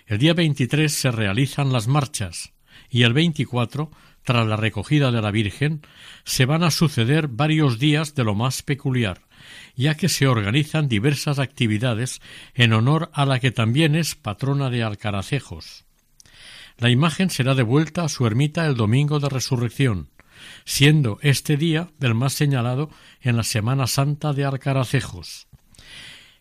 El 0.07 0.17
día 0.17 0.33
23 0.33 0.91
se 0.91 1.11
realizan 1.11 1.71
las 1.71 1.87
marchas 1.87 2.53
y 2.89 3.03
el 3.03 3.13
24, 3.13 3.91
tras 4.23 4.47
la 4.47 4.55
recogida 4.55 5.11
de 5.11 5.21
la 5.21 5.29
Virgen, 5.29 5.83
se 6.23 6.47
van 6.47 6.63
a 6.63 6.71
suceder 6.71 7.27
varios 7.27 7.77
días 7.77 8.15
de 8.15 8.23
lo 8.23 8.33
más 8.33 8.63
peculiar, 8.63 9.21
ya 9.75 9.93
que 9.93 10.09
se 10.09 10.25
organizan 10.25 10.87
diversas 10.87 11.37
actividades 11.37 12.19
en 12.55 12.73
honor 12.73 13.11
a 13.13 13.27
la 13.27 13.39
que 13.39 13.51
también 13.51 13.93
es 13.93 14.15
patrona 14.15 14.71
de 14.71 14.81
Alcaracejos. 14.81 15.85
La 16.79 16.89
imagen 16.89 17.29
será 17.29 17.53
devuelta 17.53 18.05
a 18.05 18.09
su 18.09 18.25
ermita 18.25 18.65
el 18.65 18.73
domingo 18.73 19.19
de 19.19 19.29
resurrección, 19.29 20.09
siendo 20.65 21.19
este 21.21 21.57
día 21.57 21.89
el 21.99 22.15
más 22.15 22.33
señalado 22.33 22.89
en 23.21 23.37
la 23.37 23.43
Semana 23.43 23.87
Santa 23.87 24.33
de 24.33 24.45
Alcaracejos. 24.45 25.47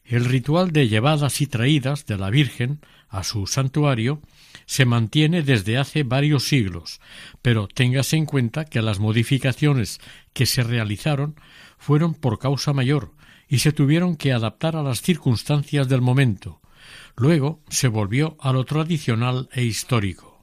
El 0.04 0.24
ritual 0.24 0.70
de 0.70 0.88
llevadas 0.88 1.40
y 1.40 1.46
traídas 1.46 2.06
de 2.06 2.16
la 2.16 2.30
Virgen 2.30 2.80
a 3.08 3.24
su 3.24 3.46
santuario 3.46 4.22
se 4.64 4.84
mantiene 4.84 5.42
desde 5.42 5.78
hace 5.78 6.04
varios 6.04 6.44
siglos, 6.44 7.00
pero 7.42 7.66
téngase 7.66 8.16
en 8.16 8.26
cuenta 8.26 8.64
que 8.64 8.82
las 8.82 9.00
modificaciones 9.00 10.00
que 10.32 10.46
se 10.46 10.62
realizaron 10.62 11.34
fueron 11.78 12.14
por 12.14 12.38
causa 12.38 12.72
mayor 12.72 13.12
y 13.48 13.58
se 13.58 13.72
tuvieron 13.72 14.16
que 14.16 14.32
adaptar 14.32 14.76
a 14.76 14.82
las 14.82 15.02
circunstancias 15.02 15.88
del 15.88 16.02
momento. 16.02 16.60
Luego 17.16 17.62
se 17.68 17.88
volvió 17.88 18.36
a 18.40 18.52
lo 18.52 18.64
tradicional 18.64 19.48
e 19.52 19.64
histórico. 19.64 20.35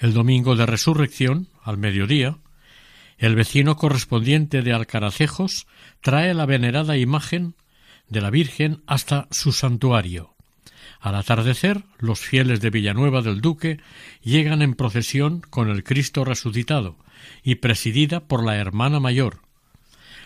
El 0.00 0.14
domingo 0.14 0.56
de 0.56 0.64
resurrección, 0.64 1.48
al 1.62 1.76
mediodía, 1.76 2.38
el 3.18 3.34
vecino 3.34 3.76
correspondiente 3.76 4.62
de 4.62 4.72
Alcaracejos 4.72 5.66
trae 6.00 6.32
la 6.32 6.46
venerada 6.46 6.96
imagen 6.96 7.54
de 8.08 8.22
la 8.22 8.30
Virgen 8.30 8.82
hasta 8.86 9.28
su 9.30 9.52
santuario. 9.52 10.34
Al 11.00 11.16
atardecer, 11.16 11.84
los 11.98 12.18
fieles 12.20 12.62
de 12.62 12.70
Villanueva 12.70 13.20
del 13.20 13.42
Duque 13.42 13.78
llegan 14.22 14.62
en 14.62 14.74
procesión 14.74 15.42
con 15.42 15.68
el 15.68 15.84
Cristo 15.84 16.24
resucitado 16.24 16.96
y 17.42 17.56
presidida 17.56 18.20
por 18.20 18.42
la 18.42 18.56
hermana 18.56 19.00
mayor. 19.00 19.42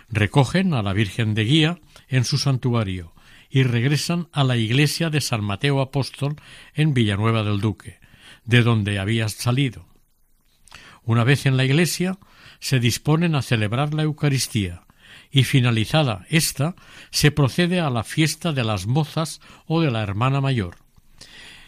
Recogen 0.08 0.72
a 0.72 0.84
la 0.84 0.92
Virgen 0.92 1.34
de 1.34 1.44
Guía 1.46 1.80
en 2.06 2.24
su 2.24 2.38
santuario 2.38 3.12
y 3.50 3.64
regresan 3.64 4.28
a 4.30 4.44
la 4.44 4.56
iglesia 4.56 5.10
de 5.10 5.20
San 5.20 5.42
Mateo 5.42 5.80
Apóstol 5.80 6.36
en 6.74 6.94
Villanueva 6.94 7.42
del 7.42 7.60
Duque, 7.60 8.03
de 8.44 8.62
donde 8.62 8.98
había 8.98 9.28
salido. 9.28 9.86
Una 11.04 11.24
vez 11.24 11.46
en 11.46 11.56
la 11.56 11.64
iglesia, 11.64 12.18
se 12.60 12.80
disponen 12.80 13.34
a 13.34 13.42
celebrar 13.42 13.92
la 13.94 14.04
Eucaristía 14.04 14.84
y 15.30 15.44
finalizada 15.44 16.26
ésta 16.30 16.76
se 17.10 17.30
procede 17.30 17.80
a 17.80 17.90
la 17.90 18.04
fiesta 18.04 18.52
de 18.52 18.64
las 18.64 18.86
mozas 18.86 19.40
o 19.66 19.80
de 19.80 19.90
la 19.90 20.02
hermana 20.02 20.40
mayor. 20.40 20.76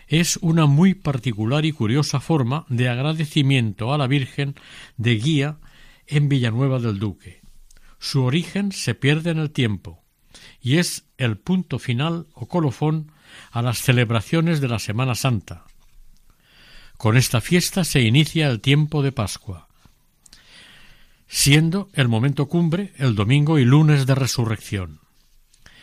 Es 0.06 0.38
una 0.40 0.66
muy 0.66 0.94
particular 0.94 1.64
y 1.64 1.72
curiosa 1.72 2.20
forma 2.20 2.64
de 2.68 2.88
agradecimiento 2.88 3.92
a 3.92 3.98
la 3.98 4.06
Virgen 4.06 4.54
de 4.96 5.16
guía 5.16 5.58
en 6.06 6.28
Villanueva 6.28 6.78
del 6.78 6.98
Duque. 6.98 7.40
Su 7.98 8.22
origen 8.22 8.70
se 8.70 8.94
pierde 8.94 9.30
en 9.30 9.38
el 9.38 9.50
tiempo 9.50 10.04
y 10.60 10.78
es 10.78 11.06
el 11.18 11.38
punto 11.38 11.78
final 11.78 12.28
o 12.34 12.46
colofón 12.46 13.10
a 13.50 13.62
las 13.62 13.78
celebraciones 13.78 14.60
de 14.60 14.68
la 14.68 14.78
Semana 14.78 15.14
Santa. 15.14 15.64
Con 16.96 17.16
esta 17.16 17.40
fiesta 17.40 17.84
se 17.84 18.02
inicia 18.02 18.48
el 18.48 18.60
tiempo 18.60 19.02
de 19.02 19.12
Pascua 19.12 19.66
siendo 21.28 21.88
el 21.92 22.08
momento 22.08 22.46
cumbre 22.46 22.92
el 22.98 23.14
domingo 23.14 23.58
y 23.58 23.64
lunes 23.64 24.06
de 24.06 24.14
resurrección. 24.14 25.00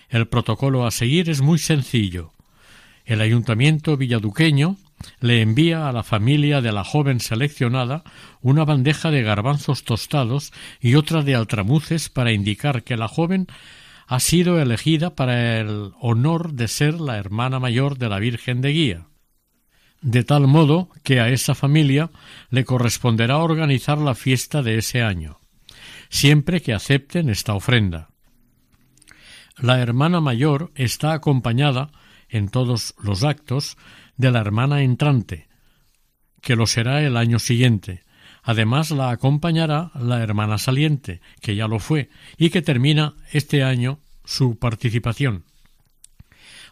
El 0.10 0.28
protocolo 0.28 0.86
a 0.86 0.92
seguir 0.92 1.30
es 1.30 1.42
muy 1.42 1.60
sencillo. 1.60 2.32
El 3.06 3.20
ayuntamiento 3.22 3.98
villaduqueño 3.98 4.78
le 5.20 5.42
envía 5.42 5.90
a 5.90 5.92
la 5.92 6.04
familia 6.04 6.62
de 6.62 6.72
la 6.72 6.84
joven 6.84 7.20
seleccionada 7.20 8.04
una 8.42 8.64
bandeja 8.64 9.12
de 9.12 9.24
garbanzos 9.24 9.84
tostados 9.84 10.54
y 10.80 10.96
otra 10.96 11.24
de 11.24 11.36
altramuces 11.36 12.10
para 12.10 12.32
indicar 12.32 12.84
que 12.84 12.96
la 12.96 13.10
joven 13.10 13.48
ha 14.08 14.20
sido 14.20 14.62
elegida 14.62 15.16
para 15.16 15.60
el 15.60 15.92
honor 16.00 16.54
de 16.54 16.68
ser 16.68 17.02
la 17.02 17.18
hermana 17.18 17.60
mayor 17.60 17.98
de 17.98 18.10
la 18.10 18.20
Virgen 18.20 18.62
de 18.62 18.70
Guía 18.70 19.08
de 20.04 20.24
tal 20.24 20.48
modo 20.48 20.90
que 21.02 21.20
a 21.22 21.30
esa 21.30 21.56
familia 21.56 22.12
le 22.50 22.66
corresponderá 22.66 23.38
organizar 23.38 23.98
la 23.98 24.14
fiesta 24.14 24.62
de 24.62 24.78
ese 24.78 25.02
año, 25.02 25.40
siempre 26.10 26.62
que 26.62 26.74
acepten 26.74 27.30
esta 27.30 27.54
ofrenda. 27.54 28.10
La 29.58 29.80
hermana 29.80 30.20
mayor 30.20 30.72
está 30.76 31.14
acompañada 31.14 31.90
en 32.28 32.50
todos 32.50 32.96
los 33.02 33.24
actos 33.24 33.78
de 34.18 34.32
la 34.32 34.40
hermana 34.42 34.82
entrante, 34.84 35.48
que 36.42 36.56
lo 36.56 36.68
será 36.68 37.02
el 37.02 37.16
año 37.16 37.40
siguiente. 37.40 38.04
Además 38.44 38.92
la 38.92 39.10
acompañará 39.10 39.92
la 39.96 40.22
hermana 40.22 40.58
saliente, 40.58 41.22
que 41.40 41.56
ya 41.56 41.68
lo 41.68 41.80
fue, 41.80 42.10
y 42.38 42.50
que 42.50 42.62
termina 42.62 43.16
este 43.32 43.64
año 43.64 44.00
su 44.26 44.60
participación. 44.60 45.46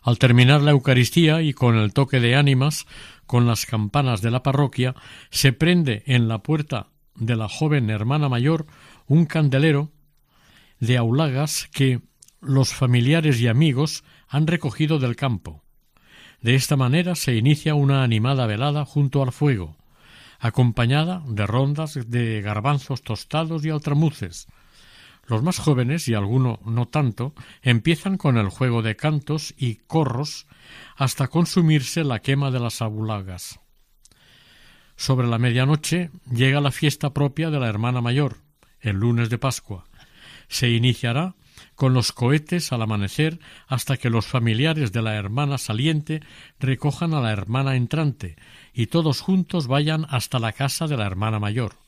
Al 0.02 0.18
terminar 0.18 0.62
la 0.62 0.72
Eucaristía 0.72 1.42
y 1.42 1.54
con 1.54 1.78
el 1.78 1.94
toque 1.94 2.20
de 2.20 2.36
ánimas, 2.36 2.88
con 3.28 3.46
las 3.46 3.66
campanas 3.66 4.22
de 4.22 4.32
la 4.32 4.42
parroquia, 4.42 4.96
se 5.30 5.54
prende 5.54 6.04
en 6.08 6.28
la 6.28 6.40
puerta 6.40 6.88
de 7.16 7.36
la 7.36 7.48
joven 7.48 7.90
hermana 7.90 8.28
mayor 8.28 8.66
un 9.08 9.26
candelero 9.26 9.92
de 10.80 10.98
aulagas 10.98 11.70
que 11.72 12.02
los 12.42 12.74
familiares 12.74 13.40
y 13.40 13.48
amigos 13.48 14.04
han 14.28 14.48
recogido 14.48 14.98
del 14.98 15.16
campo. 15.16 15.64
De 16.42 16.56
esta 16.56 16.76
manera 16.76 17.14
se 17.14 17.36
inicia 17.36 17.76
una 17.76 18.04
animada 18.04 18.48
velada 18.48 18.86
junto 18.86 19.22
al 19.22 19.32
fuego, 19.32 19.78
acompañada 20.40 21.22
de 21.28 21.46
rondas 21.46 22.00
de 22.08 22.42
garbanzos 22.42 23.04
tostados 23.04 23.64
y 23.64 23.70
altramuces, 23.70 24.48
los 25.32 25.42
más 25.42 25.58
jóvenes, 25.58 26.08
y 26.08 26.14
alguno 26.14 26.60
no 26.66 26.88
tanto, 26.88 27.34
empiezan 27.62 28.18
con 28.18 28.38
el 28.38 28.50
juego 28.50 28.82
de 28.82 28.96
cantos 28.96 29.56
y 29.58 29.76
corros 29.76 30.46
hasta 30.96 31.30
consumirse 31.30 32.04
la 32.04 32.20
quema 32.20 32.52
de 32.52 32.60
las 32.60 32.82
abulagas. 32.82 33.60
Sobre 34.96 35.28
la 35.28 35.40
medianoche 35.40 36.12
llega 36.30 36.62
la 36.62 36.72
fiesta 36.72 37.14
propia 37.14 37.50
de 37.50 37.60
la 37.60 37.68
hermana 37.68 38.02
mayor, 38.02 38.38
el 38.82 38.98
lunes 38.98 39.30
de 39.30 39.38
Pascua. 39.38 39.86
Se 40.48 40.70
iniciará 40.70 41.34
con 41.76 41.94
los 41.94 42.12
cohetes 42.12 42.72
al 42.72 42.82
amanecer 42.82 43.40
hasta 43.68 43.98
que 43.98 44.10
los 44.10 44.28
familiares 44.28 44.92
de 44.92 45.02
la 45.02 45.16
hermana 45.16 45.58
saliente 45.58 46.22
recojan 46.60 47.14
a 47.14 47.22
la 47.22 47.32
hermana 47.32 47.76
entrante 47.76 48.36
y 48.74 48.88
todos 48.88 49.22
juntos 49.22 49.68
vayan 49.68 50.06
hasta 50.10 50.40
la 50.40 50.52
casa 50.52 50.88
de 50.88 50.98
la 50.98 51.08
hermana 51.08 51.40
mayor. 51.40 51.81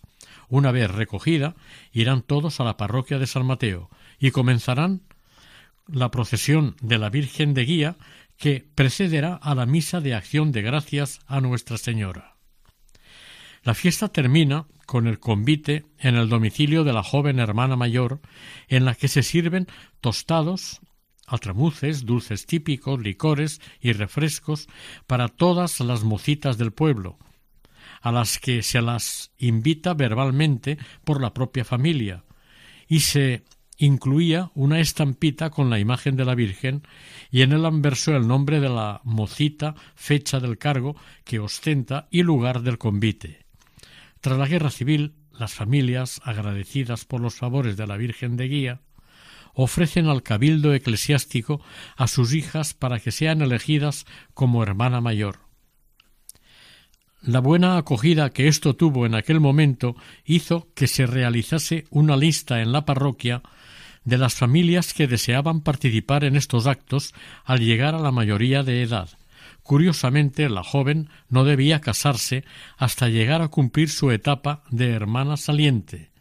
Una 0.54 0.72
vez 0.72 0.92
recogida, 0.92 1.56
irán 1.92 2.22
todos 2.22 2.60
a 2.60 2.64
la 2.64 2.78
parroquia 2.78 3.18
de 3.18 3.26
San 3.26 3.44
Mateo 3.44 3.90
y 4.20 4.30
comenzarán 4.30 5.02
la 5.88 6.12
procesión 6.12 6.76
de 6.80 7.00
la 7.00 7.10
Virgen 7.10 7.56
de 7.56 7.66
Guía 7.66 7.96
que 8.38 8.64
precederá 8.76 9.34
a 9.34 9.56
la 9.56 9.66
misa 9.66 10.00
de 10.00 10.14
acción 10.14 10.52
de 10.52 10.62
gracias 10.62 11.22
a 11.26 11.42
Nuestra 11.42 11.80
Señora. 11.80 12.36
La 13.64 13.74
fiesta 13.74 14.10
termina 14.10 14.68
con 14.86 15.08
el 15.08 15.20
convite 15.20 15.86
en 15.98 16.18
el 16.18 16.30
domicilio 16.30 16.84
de 16.84 16.94
la 16.94 17.02
joven 17.02 17.40
hermana 17.40 17.76
mayor, 17.76 18.22
en 18.68 18.86
la 18.86 18.94
que 18.94 19.08
se 19.08 19.24
sirven 19.24 19.66
tostados, 20.02 20.82
altramuces, 21.26 22.06
dulces 22.06 22.46
típicos, 22.46 23.02
licores 23.02 23.60
y 23.82 23.94
refrescos 23.94 24.68
para 25.08 25.30
todas 25.30 25.80
las 25.80 26.04
mocitas 26.04 26.60
del 26.60 26.74
pueblo, 26.74 27.18
a 28.04 28.12
las 28.12 28.38
que 28.38 28.62
se 28.62 28.82
las 28.82 29.32
invita 29.38 29.94
verbalmente 29.94 30.78
por 31.06 31.22
la 31.22 31.34
propia 31.34 31.64
familia, 31.64 32.26
y 32.88 33.00
se 33.00 33.46
incluía 33.78 34.52
una 34.56 34.82
estampita 34.82 35.50
con 35.50 35.70
la 35.70 35.80
imagen 35.80 36.18
de 36.18 36.26
la 36.26 36.36
Virgen 36.36 36.84
y 37.32 37.42
en 37.42 37.54
el 37.54 37.66
anverso 37.66 38.16
el 38.16 38.28
nombre 38.28 38.60
de 38.60 38.70
la 38.70 39.00
mocita, 39.06 39.74
fecha 39.96 40.42
del 40.42 40.58
cargo 40.58 40.98
que 41.24 41.40
ostenta 41.40 42.08
y 42.12 42.24
lugar 42.24 42.62
del 42.62 42.78
convite. 42.78 43.46
Tras 44.20 44.38
la 44.38 44.48
guerra 44.48 44.70
civil, 44.70 45.16
las 45.32 45.54
familias, 45.54 46.22
agradecidas 46.26 47.06
por 47.06 47.22
los 47.22 47.36
favores 47.36 47.78
de 47.78 47.88
la 47.88 47.96
Virgen 47.96 48.36
de 48.36 48.48
Guía, 48.50 48.82
ofrecen 49.54 50.08
al 50.08 50.24
cabildo 50.24 50.74
eclesiástico 50.74 51.62
a 51.96 52.08
sus 52.08 52.34
hijas 52.34 52.74
para 52.74 53.00
que 53.00 53.12
sean 53.12 53.42
elegidas 53.42 54.06
como 54.34 54.62
hermana 54.62 55.00
mayor. 55.00 55.53
La 57.26 57.40
buena 57.40 57.78
acogida 57.78 58.32
que 58.32 58.50
esto 58.50 58.76
tuvo 58.76 59.06
en 59.06 59.16
aquel 59.16 59.40
momento 59.40 59.96
hizo 60.26 60.68
que 60.76 60.88
se 60.88 61.06
realizase 61.06 61.86
una 61.90 62.18
lista 62.18 62.62
en 62.62 62.74
la 62.74 62.84
parroquia 62.84 63.42
de 64.04 64.18
las 64.18 64.34
familias 64.34 64.94
que 64.94 65.08
deseaban 65.08 65.62
participar 65.62 66.26
en 66.26 66.36
estos 66.36 66.68
actos 66.68 67.14
al 67.46 67.62
llegar 67.62 67.96
a 67.96 68.00
la 68.00 68.12
mayoría 68.12 68.64
de 68.64 68.82
edad. 68.82 69.10
Curiosamente, 69.62 70.50
la 70.50 70.64
joven 70.64 71.08
no 71.30 71.46
debía 71.46 71.80
casarse 71.80 72.44
hasta 72.78 73.08
llegar 73.08 73.42
a 73.42 73.48
cumplir 73.48 73.90
su 73.90 74.12
etapa 74.12 74.64
de 74.70 74.92
hermana 74.92 75.38
saliente. 75.38 76.12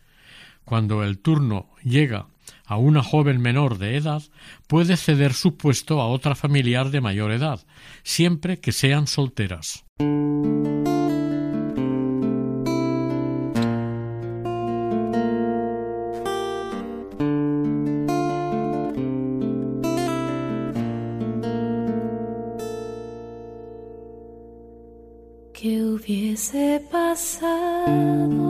Cuando 0.65 1.03
el 1.03 1.19
turno 1.19 1.69
llega 1.83 2.29
a 2.65 2.77
una 2.77 3.03
joven 3.03 3.41
menor 3.41 3.79
de 3.79 3.97
edad, 3.97 4.23
puede 4.69 4.97
ceder 4.97 5.35
su 5.35 5.57
puesto 5.57 6.01
a 6.01 6.07
otra 6.07 6.37
familiar 6.37 6.91
de 6.91 7.01
mayor 7.01 7.33
edad, 7.33 7.67
siempre 8.05 8.61
que 8.61 8.71
sean 8.71 9.09
solteras. 9.09 9.85
Hubiese 26.33 26.81
pasado 26.91 28.42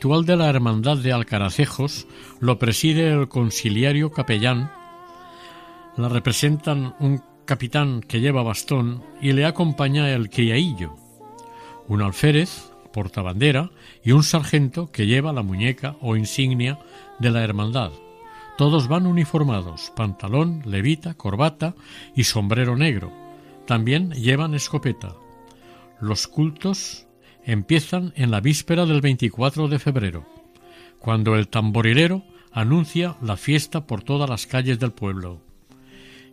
ritual 0.00 0.24
de 0.24 0.34
la 0.34 0.48
Hermandad 0.48 0.96
de 0.96 1.12
Alcaracejos 1.12 2.06
lo 2.40 2.58
preside 2.58 3.10
el 3.10 3.28
conciliario 3.28 4.10
capellán. 4.10 4.72
La 5.94 6.08
representan 6.08 6.94
un 7.00 7.22
capitán 7.44 8.00
que 8.00 8.18
lleva 8.18 8.42
bastón 8.42 9.04
y 9.20 9.32
le 9.32 9.44
acompaña 9.44 10.08
el 10.08 10.30
criaillo, 10.30 10.96
un 11.86 12.00
alférez, 12.00 12.72
portabandera 12.94 13.72
y 14.02 14.12
un 14.12 14.22
sargento 14.22 14.90
que 14.90 15.06
lleva 15.06 15.34
la 15.34 15.42
muñeca 15.42 15.96
o 16.00 16.16
insignia 16.16 16.78
de 17.18 17.30
la 17.30 17.44
hermandad. 17.44 17.92
Todos 18.56 18.88
van 18.88 19.06
uniformados, 19.06 19.92
pantalón, 19.94 20.62
levita, 20.64 21.12
corbata 21.12 21.74
y 22.16 22.24
sombrero 22.24 22.74
negro. 22.74 23.12
También 23.66 24.12
llevan 24.12 24.54
escopeta. 24.54 25.14
Los 26.00 26.26
cultos 26.26 27.06
empiezan 27.44 28.12
en 28.16 28.30
la 28.30 28.40
víspera 28.40 28.86
del 28.86 29.00
24 29.00 29.68
de 29.68 29.78
febrero, 29.78 30.26
cuando 30.98 31.36
el 31.36 31.48
tamborilero 31.48 32.22
anuncia 32.52 33.16
la 33.22 33.36
fiesta 33.36 33.86
por 33.86 34.02
todas 34.02 34.28
las 34.28 34.46
calles 34.46 34.78
del 34.78 34.92
pueblo. 34.92 35.40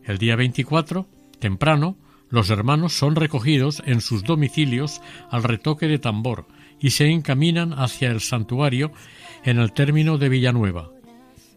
El 0.04 0.18
día 0.18 0.36
24, 0.36 1.08
temprano, 1.40 1.98
los 2.30 2.50
hermanos 2.50 2.94
son 2.94 3.16
recogidos 3.16 3.82
en 3.86 4.02
sus 4.02 4.24
domicilios 4.24 5.02
al 5.30 5.44
retoque 5.44 5.88
de 5.88 6.00
tambor 6.00 6.48
y 6.80 6.92
se 6.92 7.10
encaminan 7.10 7.74
hacia 7.74 8.10
el 8.10 8.22
santuario 8.22 8.92
en 9.44 9.60
el 9.60 9.72
término 9.72 10.18
de 10.18 10.30
Villanueva. 10.30 10.92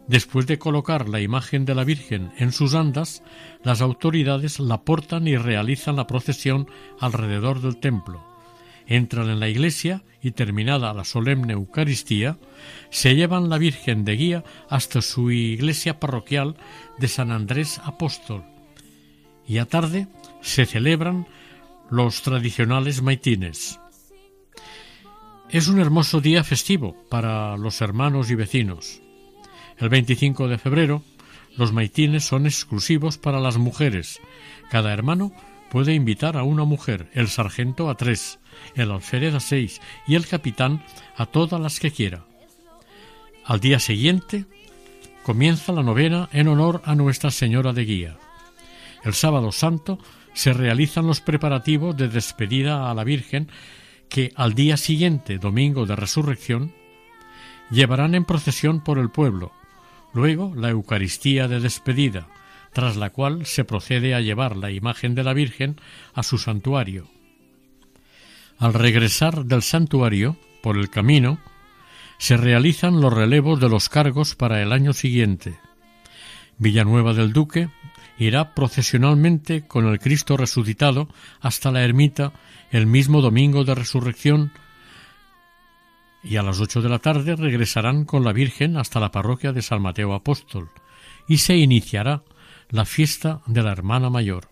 Después 0.07 0.47
de 0.47 0.59
colocar 0.59 1.09
la 1.09 1.21
imagen 1.21 1.65
de 1.65 1.75
la 1.75 1.85
Virgen 1.85 2.33
en 2.37 2.53
sus 2.53 2.75
andas, 2.75 3.23
las 3.63 3.81
autoridades 3.81 4.59
la 4.59 4.83
portan 4.83 5.29
y 5.29 5.37
realizan 5.37 5.97
la 5.97 6.07
procesión 6.07 6.69
alrededor 6.99 7.61
del 7.61 7.77
templo. 7.77 8.30
Entran 8.91 9.31
en 9.31 9.39
la 9.39 9.49
iglesia 9.49 10.03
y 10.21 10.33
terminada 10.33 10.93
la 10.93 11.05
solemne 11.05 11.53
Eucaristía, 11.53 12.39
se 12.91 13.15
llevan 13.15 13.49
la 13.49 13.57
Virgen 13.57 14.05
de 14.05 14.17
guía 14.17 14.45
hasta 14.69 15.01
su 15.01 15.31
iglesia 15.31 16.01
parroquial 16.01 16.57
de 16.99 17.07
San 17.07 17.31
Andrés 17.31 17.81
Apóstol. 17.85 18.43
Y 19.47 19.59
a 19.59 19.67
tarde 19.67 20.09
se 20.41 20.67
celebran 20.67 21.29
los 21.89 22.23
tradicionales 22.23 23.01
maitines. 23.01 23.79
Es 25.51 25.69
un 25.69 25.79
hermoso 25.79 26.21
día 26.21 26.43
festivo 26.43 26.97
para 27.09 27.57
los 27.57 27.81
hermanos 27.83 28.29
y 28.33 28.35
vecinos. 28.35 29.01
El 29.79 29.89
25 29.89 30.49
de 30.49 30.59
febrero, 30.59 31.05
los 31.57 31.73
maitines 31.73 32.25
son 32.25 32.45
exclusivos 32.45 33.19
para 33.19 33.39
las 33.39 33.57
mujeres. 33.57 34.21
Cada 34.69 34.93
hermano 34.93 35.33
puede 35.71 35.95
invitar 35.95 36.37
a 36.37 36.43
una 36.43 36.65
mujer, 36.65 37.09
el 37.15 37.29
sargento 37.29 37.89
a 37.89 37.97
tres, 37.97 38.40
el 38.75 38.91
alférez 38.91 39.35
a 39.35 39.41
seis 39.41 39.81
y 40.07 40.15
el 40.15 40.27
capitán 40.27 40.83
a 41.17 41.27
todas 41.27 41.61
las 41.61 41.81
que 41.81 41.91
quiera. 41.91 42.25
Al 43.45 43.61
día 43.61 43.79
siguiente 43.79 44.47
comienza 45.23 45.73
la 45.73 45.83
novena 45.83 46.29
en 46.33 46.49
honor 46.49 46.83
a 46.85 46.95
Nuestra 46.95 47.31
Señora 47.31 47.73
de 47.73 47.85
Guía. 47.85 48.17
El 49.05 49.15
sábado 49.15 49.53
santo 49.53 49.99
se 50.35 50.53
realizan 50.53 51.07
los 51.07 51.21
preparativos 51.21 51.97
de 51.97 52.09
despedida 52.09 52.91
a 52.91 52.95
la 52.95 53.05
Virgen 53.05 53.49
que 54.09 54.33
al 54.35 54.55
día 54.55 54.77
siguiente, 54.77 55.39
domingo 55.39 55.87
de 55.87 55.97
resurrección, 55.97 56.73
llevarán 57.71 58.15
en 58.15 58.25
procesión 58.25 58.83
por 58.83 58.99
el 58.99 59.11
pueblo, 59.11 59.53
luego 60.13 60.53
la 60.57 60.71
Eucaristía 60.71 61.49
de 61.49 61.61
despedida, 61.61 62.27
tras 62.73 62.97
la 62.97 63.11
cual 63.11 63.47
se 63.47 63.65
procede 63.65 64.15
a 64.15 64.21
llevar 64.21 64.57
la 64.57 64.71
imagen 64.71 65.15
de 65.15 65.25
la 65.25 65.33
Virgen 65.33 65.81
a 66.15 66.23
su 66.23 66.39
santuario. 66.39 67.09
Al 68.61 68.75
regresar 68.75 69.47
del 69.47 69.63
santuario, 69.63 70.37
por 70.63 70.77
el 70.77 70.91
camino, 70.91 71.39
se 72.19 72.37
realizan 72.37 73.01
los 73.01 73.11
relevos 73.11 73.59
de 73.59 73.71
los 73.71 73.89
cargos 73.89 74.35
para 74.35 74.61
el 74.61 74.73
año 74.73 74.93
siguiente. 74.93 75.59
Villanueva 76.59 77.15
del 77.15 77.33
Duque 77.33 77.71
irá 78.19 78.55
procesionalmente 78.55 79.67
con 79.67 79.87
el 79.87 79.99
Cristo 79.99 80.37
resucitado 80.37 81.09
hasta 81.41 81.73
la 81.73 81.83
ermita 81.83 82.35
el 82.71 82.87
mismo 82.87 83.23
domingo 83.23 83.65
de 83.65 83.75
resurrección 83.75 84.53
y 86.23 86.37
a 86.37 86.43
las 86.43 86.61
ocho 86.61 86.83
de 86.83 86.91
la 86.91 86.99
tarde 86.99 87.37
regresarán 87.37 88.05
con 88.05 88.25
la 88.25 88.35
Virgen 88.35 88.77
hasta 88.77 89.01
la 89.01 89.11
parroquia 89.11 89.53
de 89.53 89.63
San 89.63 89.81
Mateo 89.81 90.13
Apóstol 90.13 90.69
y 91.27 91.39
se 91.39 91.57
iniciará 91.57 92.25
la 92.69 92.85
fiesta 92.85 93.41
de 93.47 93.63
la 93.63 93.73
hermana 93.73 94.11
mayor, 94.11 94.51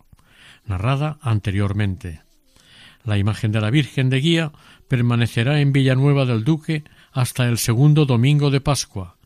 narrada 0.64 1.18
anteriormente. 1.20 2.22
La 3.05 3.18
imagen 3.18 3.53
de 3.53 3.61
la 3.61 3.70
Virgen 3.70 4.11
de 4.11 4.20
Guía 4.20 4.53
permanecerá 4.88 5.61
en 5.61 5.72
Villanueva 5.72 6.26
del 6.26 6.44
Duque 6.44 6.84
hasta 7.12 7.49
el 7.49 7.59
segundo 7.59 8.05
domingo 8.07 8.51
de 8.51 8.61
Pascua, 8.61 9.16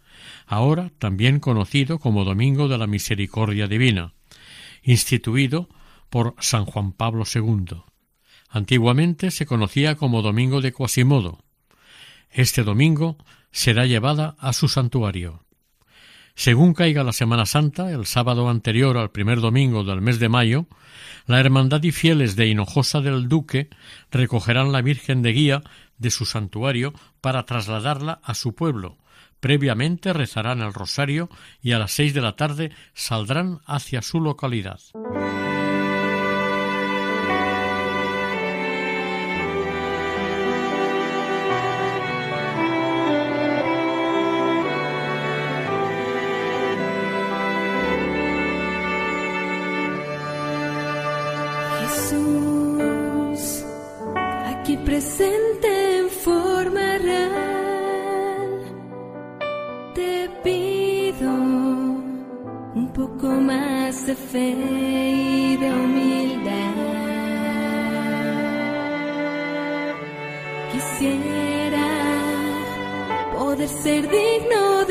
ahora 0.47 0.91
también 0.99 1.41
conocido 1.41 1.99
como 1.99 2.25
Domingo 2.25 2.69
de 2.69 2.79
la 2.79 2.87
Misericordia 2.87 3.67
Divina, 3.67 4.15
instituido 4.83 5.69
por 6.11 6.35
San 6.41 6.65
Juan 6.65 6.93
Pablo 6.93 7.25
II. 7.33 7.83
Antiguamente 8.49 9.31
se 9.31 9.47
conocía 9.47 9.95
como 9.95 10.21
Domingo 10.21 10.61
de 10.61 10.73
Quasimodo. 10.73 11.43
Este 12.31 12.65
domingo 12.65 13.17
será 13.51 13.87
llevada 13.87 14.37
a 14.39 14.53
su 14.53 14.69
santuario. 14.69 15.42
Según 16.35 16.75
caiga 16.75 17.05
la 17.05 17.13
Semana 17.13 17.47
Santa, 17.47 17.91
el 17.91 18.07
sábado 18.07 18.49
anterior 18.49 18.97
al 18.97 19.11
primer 19.11 19.41
domingo 19.41 19.85
del 19.85 20.01
mes 20.01 20.19
de 20.19 20.29
mayo, 20.29 20.67
la 21.27 21.39
Hermandad 21.39 21.83
y 21.83 21.93
fieles 21.93 22.37
de 22.37 22.47
Hinojosa 22.47 23.01
del 23.01 23.29
Duque 23.29 23.69
recogerán 24.11 24.73
la 24.73 24.83
Virgen 24.83 25.23
de 25.23 25.33
Guía 25.33 25.63
de 25.99 26.11
su 26.11 26.25
santuario 26.25 26.95
para 27.21 27.45
trasladarla 27.45 28.21
a 28.25 28.35
su 28.35 28.55
pueblo. 28.55 28.97
Previamente 29.41 30.13
rezarán 30.13 30.61
el 30.63 30.73
rosario 30.73 31.29
y 31.63 31.73
a 31.73 31.79
las 31.79 31.93
seis 31.93 32.15
de 32.15 32.21
la 32.21 32.37
tarde 32.37 32.73
saldrán 32.95 33.61
hacia 33.67 34.01
su 34.01 34.21
localidad. 34.21 34.81
Presente 54.93 55.69
en 56.01 56.11
forma 56.11 56.99
real, 56.99 58.61
te 59.95 60.29
pido 60.45 61.31
un 62.75 62.93
poco 62.93 63.29
más 63.29 64.07
de 64.07 64.15
fe 64.15 64.51
y 64.51 65.57
de 65.57 65.69
humildad. 65.73 66.75
Quisiera 70.73 71.89
poder 73.39 73.69
ser 73.69 74.03
digno 74.11 74.82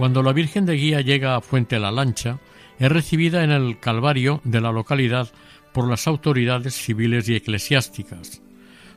Cuando 0.00 0.22
la 0.22 0.32
Virgen 0.32 0.64
de 0.64 0.76
Guía 0.76 1.02
llega 1.02 1.36
a 1.36 1.42
Fuente 1.42 1.78
la 1.78 1.90
Lancha, 1.90 2.38
es 2.78 2.90
recibida 2.90 3.44
en 3.44 3.50
el 3.50 3.78
Calvario 3.80 4.40
de 4.44 4.62
la 4.62 4.72
localidad 4.72 5.28
por 5.74 5.86
las 5.86 6.06
autoridades 6.06 6.72
civiles 6.72 7.28
y 7.28 7.34
eclesiásticas, 7.36 8.40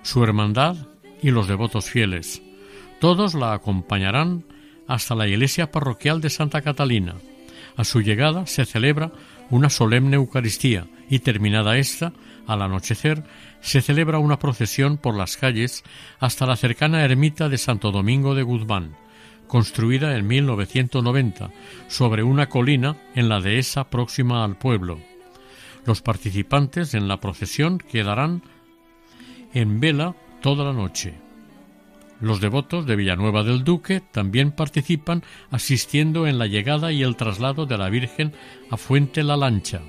su 0.02 0.24
hermandad 0.24 0.78
y 1.22 1.32
los 1.32 1.50
devotos 1.50 1.90
fieles. 1.90 2.42
Todos 3.02 3.34
la 3.34 3.52
acompañarán 3.52 4.46
hasta 4.88 5.14
la 5.14 5.28
iglesia 5.28 5.72
parroquial 5.72 6.22
de 6.22 6.30
Santa 6.30 6.62
Catalina. 6.62 7.16
A 7.76 7.84
su 7.84 8.00
llegada 8.00 8.48
se 8.48 8.64
celebra 8.64 9.12
una 9.50 9.70
solemne 9.70 10.16
Eucaristía 10.16 10.88
y 11.10 11.20
terminada 11.20 11.78
esta, 11.78 12.14
al 12.48 12.62
anochecer, 12.62 13.26
se 13.60 13.82
celebra 13.82 14.20
una 14.20 14.40
procesión 14.40 14.96
por 14.96 15.18
las 15.18 15.36
calles 15.36 15.84
hasta 16.22 16.46
la 16.46 16.56
cercana 16.56 17.04
ermita 17.04 17.50
de 17.50 17.58
Santo 17.58 17.92
Domingo 17.92 18.36
de 18.36 18.44
Guzmán, 18.44 18.96
construida 19.54 20.18
en 20.18 20.26
1990 20.26 21.52
sobre 21.88 22.24
una 22.24 22.50
colina 22.50 22.98
en 23.14 23.30
la 23.30 23.40
dehesa 23.40 23.84
próxima 23.84 24.44
al 24.44 24.58
pueblo. 24.58 25.00
Los 25.86 26.02
participantes 26.02 26.96
en 26.96 27.08
la 27.08 27.20
procesión 27.20 27.78
quedarán 27.78 28.42
en 29.54 29.80
vela 29.80 30.16
toda 30.42 30.66
la 30.66 30.74
noche. 30.74 31.14
Los 32.20 32.42
devotos 32.42 32.88
de 32.88 32.96
Villanueva 32.96 33.44
del 33.44 33.64
Duque 33.64 34.02
también 34.02 34.54
participan 34.54 35.22
asistiendo 35.52 36.26
en 36.26 36.40
la 36.40 36.48
llegada 36.48 36.92
y 36.92 37.04
el 37.04 37.16
traslado 37.16 37.68
de 37.68 37.78
la 37.78 37.92
Virgen 37.92 38.34
a 38.72 38.78
Fuente 38.78 39.22
la 39.22 39.38
Lancha. 39.38 39.82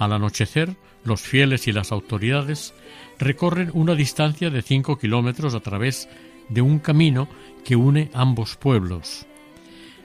Al 0.00 0.14
anochecer, 0.14 0.74
los 1.04 1.20
fieles 1.20 1.68
y 1.68 1.72
las 1.72 1.92
autoridades 1.92 2.74
recorren 3.20 3.70
una 3.72 3.94
distancia 3.94 4.50
de 4.50 4.62
cinco 4.62 4.98
kilómetros 4.98 5.54
a 5.54 5.60
través 5.60 6.08
de 6.08 6.35
un 6.60 6.78
camino 6.78 7.28
que 7.64 7.76
une 7.76 8.10
ambos 8.14 8.56
pueblos. 8.56 9.26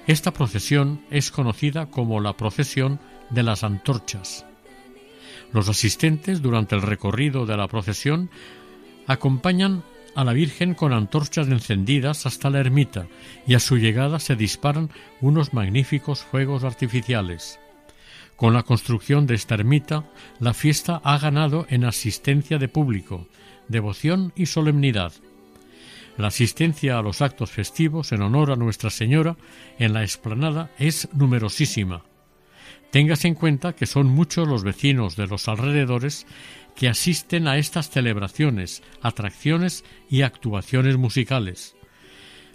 Esta 0.08 0.32
procesión 0.32 1.02
es 1.12 1.32
conocida 1.32 1.88
como 1.88 2.20
la 2.20 2.36
procesión 2.36 3.00
de 3.30 3.44
las 3.44 3.64
antorchas. 3.64 4.46
Los 5.54 5.70
asistentes 5.70 6.42
durante 6.42 6.76
el 6.76 6.82
recorrido 6.82 7.46
de 7.46 7.58
la 7.58 7.68
procesión 7.68 8.30
acompañan 9.08 9.84
a 10.16 10.24
la 10.24 10.34
Virgen 10.34 10.74
con 10.74 10.94
antorchas 10.94 11.48
encendidas 11.48 12.26
hasta 12.26 12.50
la 12.50 12.60
ermita 12.60 13.08
y 13.48 13.54
a 13.54 13.60
su 13.60 13.78
llegada 13.78 14.20
se 14.20 14.36
disparan 14.36 14.90
unos 15.22 15.54
magníficos 15.54 16.24
fuegos 16.24 16.64
artificiales. 16.64 17.60
Con 18.36 18.54
la 18.54 18.64
construcción 18.64 19.28
de 19.28 19.36
esta 19.36 19.56
ermita, 19.56 20.10
la 20.40 20.54
fiesta 20.54 21.00
ha 21.04 21.18
ganado 21.20 21.66
en 21.70 21.86
asistencia 21.86 22.58
de 22.58 22.68
público, 22.68 23.28
devoción 23.68 24.34
y 24.36 24.48
solemnidad. 24.48 25.14
La 26.18 26.28
asistencia 26.28 26.98
a 26.98 27.02
los 27.02 27.22
actos 27.22 27.52
festivos 27.52 28.12
en 28.12 28.22
honor 28.22 28.52
a 28.52 28.56
Nuestra 28.56 28.90
Señora 28.90 29.38
en 29.80 29.94
la 29.94 30.04
explanada 30.04 30.72
es 30.78 31.08
numerosísima. 31.14 32.04
Téngase 32.92 33.30
en 33.30 33.36
cuenta 33.36 33.74
que 33.74 33.86
son 33.86 34.08
muchos 34.08 34.48
los 34.48 34.64
vecinos 34.64 35.16
de 35.16 35.28
los 35.28 35.48
alrededores 35.48 36.28
que 36.76 36.90
asisten 36.90 37.48
a 37.48 37.58
estas 37.58 37.90
celebraciones, 37.90 38.84
atracciones 39.02 39.86
y 40.10 40.24
actuaciones 40.24 40.98
musicales. 40.98 41.76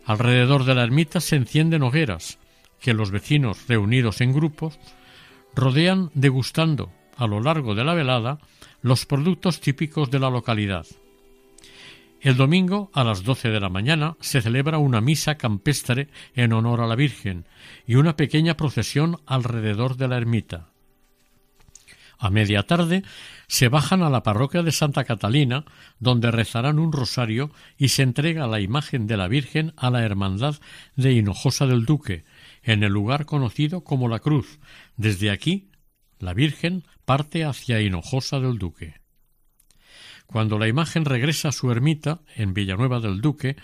Alrededor 0.04 0.64
de 0.64 0.74
la 0.74 0.84
ermita 0.84 1.20
se 1.20 1.36
encienden 1.36 1.82
hogueras, 1.82 2.38
que 2.80 2.92
los 2.92 3.10
vecinos, 3.10 3.66
reunidos 3.66 4.20
en 4.20 4.32
grupos, 4.32 4.78
rodean 5.54 6.10
degustando, 6.14 6.92
a 7.16 7.26
lo 7.26 7.40
largo 7.40 7.74
de 7.74 7.84
la 7.84 7.94
velada, 7.94 8.38
los 8.82 9.06
productos 9.06 9.60
típicos 9.60 10.10
de 10.10 10.18
la 10.18 10.30
localidad. 10.30 10.86
El 12.26 12.36
domingo, 12.36 12.90
a 12.92 13.04
las 13.04 13.22
doce 13.22 13.50
de 13.50 13.60
la 13.60 13.68
mañana, 13.68 14.16
se 14.18 14.42
celebra 14.42 14.78
una 14.78 15.00
misa 15.00 15.36
campestre 15.36 16.08
en 16.34 16.52
honor 16.52 16.80
a 16.80 16.88
la 16.88 16.96
Virgen 16.96 17.46
y 17.86 17.94
una 17.94 18.16
pequeña 18.16 18.56
procesión 18.56 19.20
alrededor 19.26 19.96
de 19.96 20.08
la 20.08 20.16
ermita. 20.16 20.70
A 22.18 22.30
media 22.30 22.64
tarde 22.64 23.04
se 23.46 23.68
bajan 23.68 24.02
a 24.02 24.10
la 24.10 24.24
parroquia 24.24 24.64
de 24.64 24.72
Santa 24.72 25.04
Catalina, 25.04 25.66
donde 26.00 26.32
rezarán 26.32 26.80
un 26.80 26.90
rosario 26.90 27.52
y 27.78 27.90
se 27.90 28.02
entrega 28.02 28.48
la 28.48 28.58
imagen 28.58 29.06
de 29.06 29.16
la 29.16 29.28
Virgen 29.28 29.72
a 29.76 29.90
la 29.90 30.02
Hermandad 30.02 30.56
de 30.96 31.12
Hinojosa 31.12 31.68
del 31.68 31.84
Duque, 31.84 32.24
en 32.64 32.82
el 32.82 32.90
lugar 32.90 33.26
conocido 33.26 33.84
como 33.84 34.08
la 34.08 34.18
Cruz. 34.18 34.58
Desde 34.96 35.30
aquí, 35.30 35.70
la 36.18 36.34
Virgen 36.34 36.82
parte 37.04 37.44
hacia 37.44 37.80
Hinojosa 37.80 38.40
del 38.40 38.58
Duque. 38.58 39.05
Cuando 40.26 40.58
la 40.58 40.68
imagen 40.68 41.04
regresa 41.04 41.48
a 41.48 41.52
su 41.52 41.70
ermita, 41.70 42.20
en 42.34 42.54
Villanueva 42.54 43.00
del 43.00 43.20
Duque, 43.20 43.56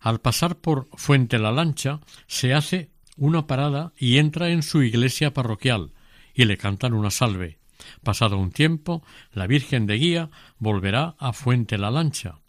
al 0.00 0.20
pasar 0.20 0.56
por 0.56 0.88
Fuente 0.94 1.38
la 1.38 1.52
Lancha, 1.52 2.00
se 2.26 2.54
hace 2.54 2.90
una 3.16 3.46
parada 3.46 3.92
y 3.96 4.18
entra 4.18 4.50
en 4.50 4.62
su 4.62 4.82
iglesia 4.82 5.32
parroquial, 5.32 5.92
y 6.34 6.44
le 6.44 6.56
cantan 6.56 6.94
una 6.94 7.10
salve. 7.10 7.58
Pasado 8.02 8.38
un 8.38 8.50
tiempo, 8.50 9.02
la 9.32 9.46
Virgen 9.46 9.86
de 9.86 9.96
Guía 9.96 10.30
volverá 10.58 11.16
a 11.18 11.32
Fuente 11.32 11.78
la 11.78 11.90
Lancha, 11.90 12.40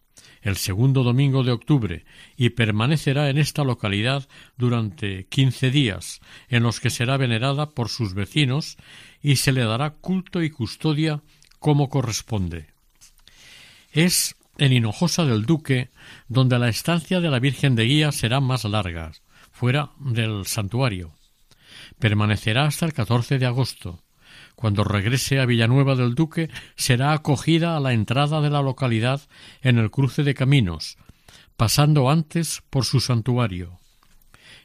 el 0.41 0.57
segundo 0.57 1.03
domingo 1.03 1.43
de 1.43 1.51
octubre, 1.51 2.05
y 2.38 2.51
permanecerá 2.51 3.29
en 3.29 3.38
esta 3.38 3.63
localidad 3.63 4.27
durante 4.57 5.27
quince 5.27 5.71
días, 5.71 6.21
en 6.49 6.63
los 6.63 6.79
que 6.79 6.89
será 6.89 7.17
venerada 7.17 7.71
por 7.71 7.89
sus 7.89 8.13
vecinos 8.13 8.77
y 9.21 9.38
se 9.38 9.51
le 9.51 9.63
dará 9.63 9.91
culto 9.91 10.43
y 10.43 10.49
custodia 10.49 11.21
como 11.59 11.89
corresponde. 11.89 12.74
Es 13.96 14.36
en 14.58 14.74
Hinojosa 14.74 15.24
del 15.24 15.46
Duque 15.46 15.89
donde 16.28 16.60
la 16.60 16.68
estancia 16.68 17.22
de 17.22 17.30
la 17.30 17.39
Virgen 17.39 17.76
de 17.76 17.86
Guía 17.86 18.12
será 18.12 18.41
más 18.41 18.66
larga, 18.66 19.14
fuera 19.54 19.91
del 20.00 20.46
santuario. 20.48 21.14
Permanecerá 21.98 22.66
hasta 22.66 22.86
el 22.86 22.91
14 22.91 23.39
de 23.39 23.46
agosto. 23.46 24.04
Cuando 24.58 24.84
regrese 24.84 25.39
a 25.39 25.46
Villanueva 25.46 25.96
del 25.96 26.14
Duque, 26.14 26.50
será 26.76 27.14
acogida 27.14 27.78
a 27.78 27.80
la 27.80 27.93
entrada 27.93 28.41
de 28.41 28.50
la 28.50 28.62
localidad 28.62 29.22
en 29.62 29.78
el 29.78 29.91
cruce 29.91 30.24
de 30.24 30.34
caminos, 30.34 30.98
pasando 31.56 32.10
antes 32.10 32.64
por 32.70 32.84
su 32.84 33.00
santuario. 33.00 33.80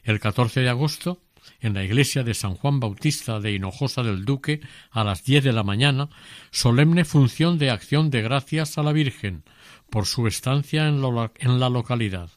El 0.03 0.19
14 0.19 0.59
de 0.59 0.69
agosto, 0.69 1.21
en 1.59 1.73
la 1.73 1.83
iglesia 1.83 2.23
de 2.23 2.33
San 2.33 2.55
Juan 2.55 2.79
Bautista 2.79 3.39
de 3.39 3.53
Hinojosa 3.53 4.03
del 4.03 4.25
Duque, 4.25 4.61
a 4.89 5.03
las 5.03 5.23
diez 5.23 5.43
de 5.43 5.53
la 5.53 5.63
mañana, 5.63 6.09
solemne 6.51 7.05
función 7.05 7.57
de 7.57 7.69
acción 7.69 8.09
de 8.09 8.21
gracias 8.21 8.77
a 8.77 8.83
la 8.83 8.93
Virgen 8.93 9.43
por 9.89 10.05
su 10.05 10.25
estancia 10.27 10.87
en, 10.87 11.03
en 11.39 11.59
la 11.59 11.69
localidad. 11.69 12.29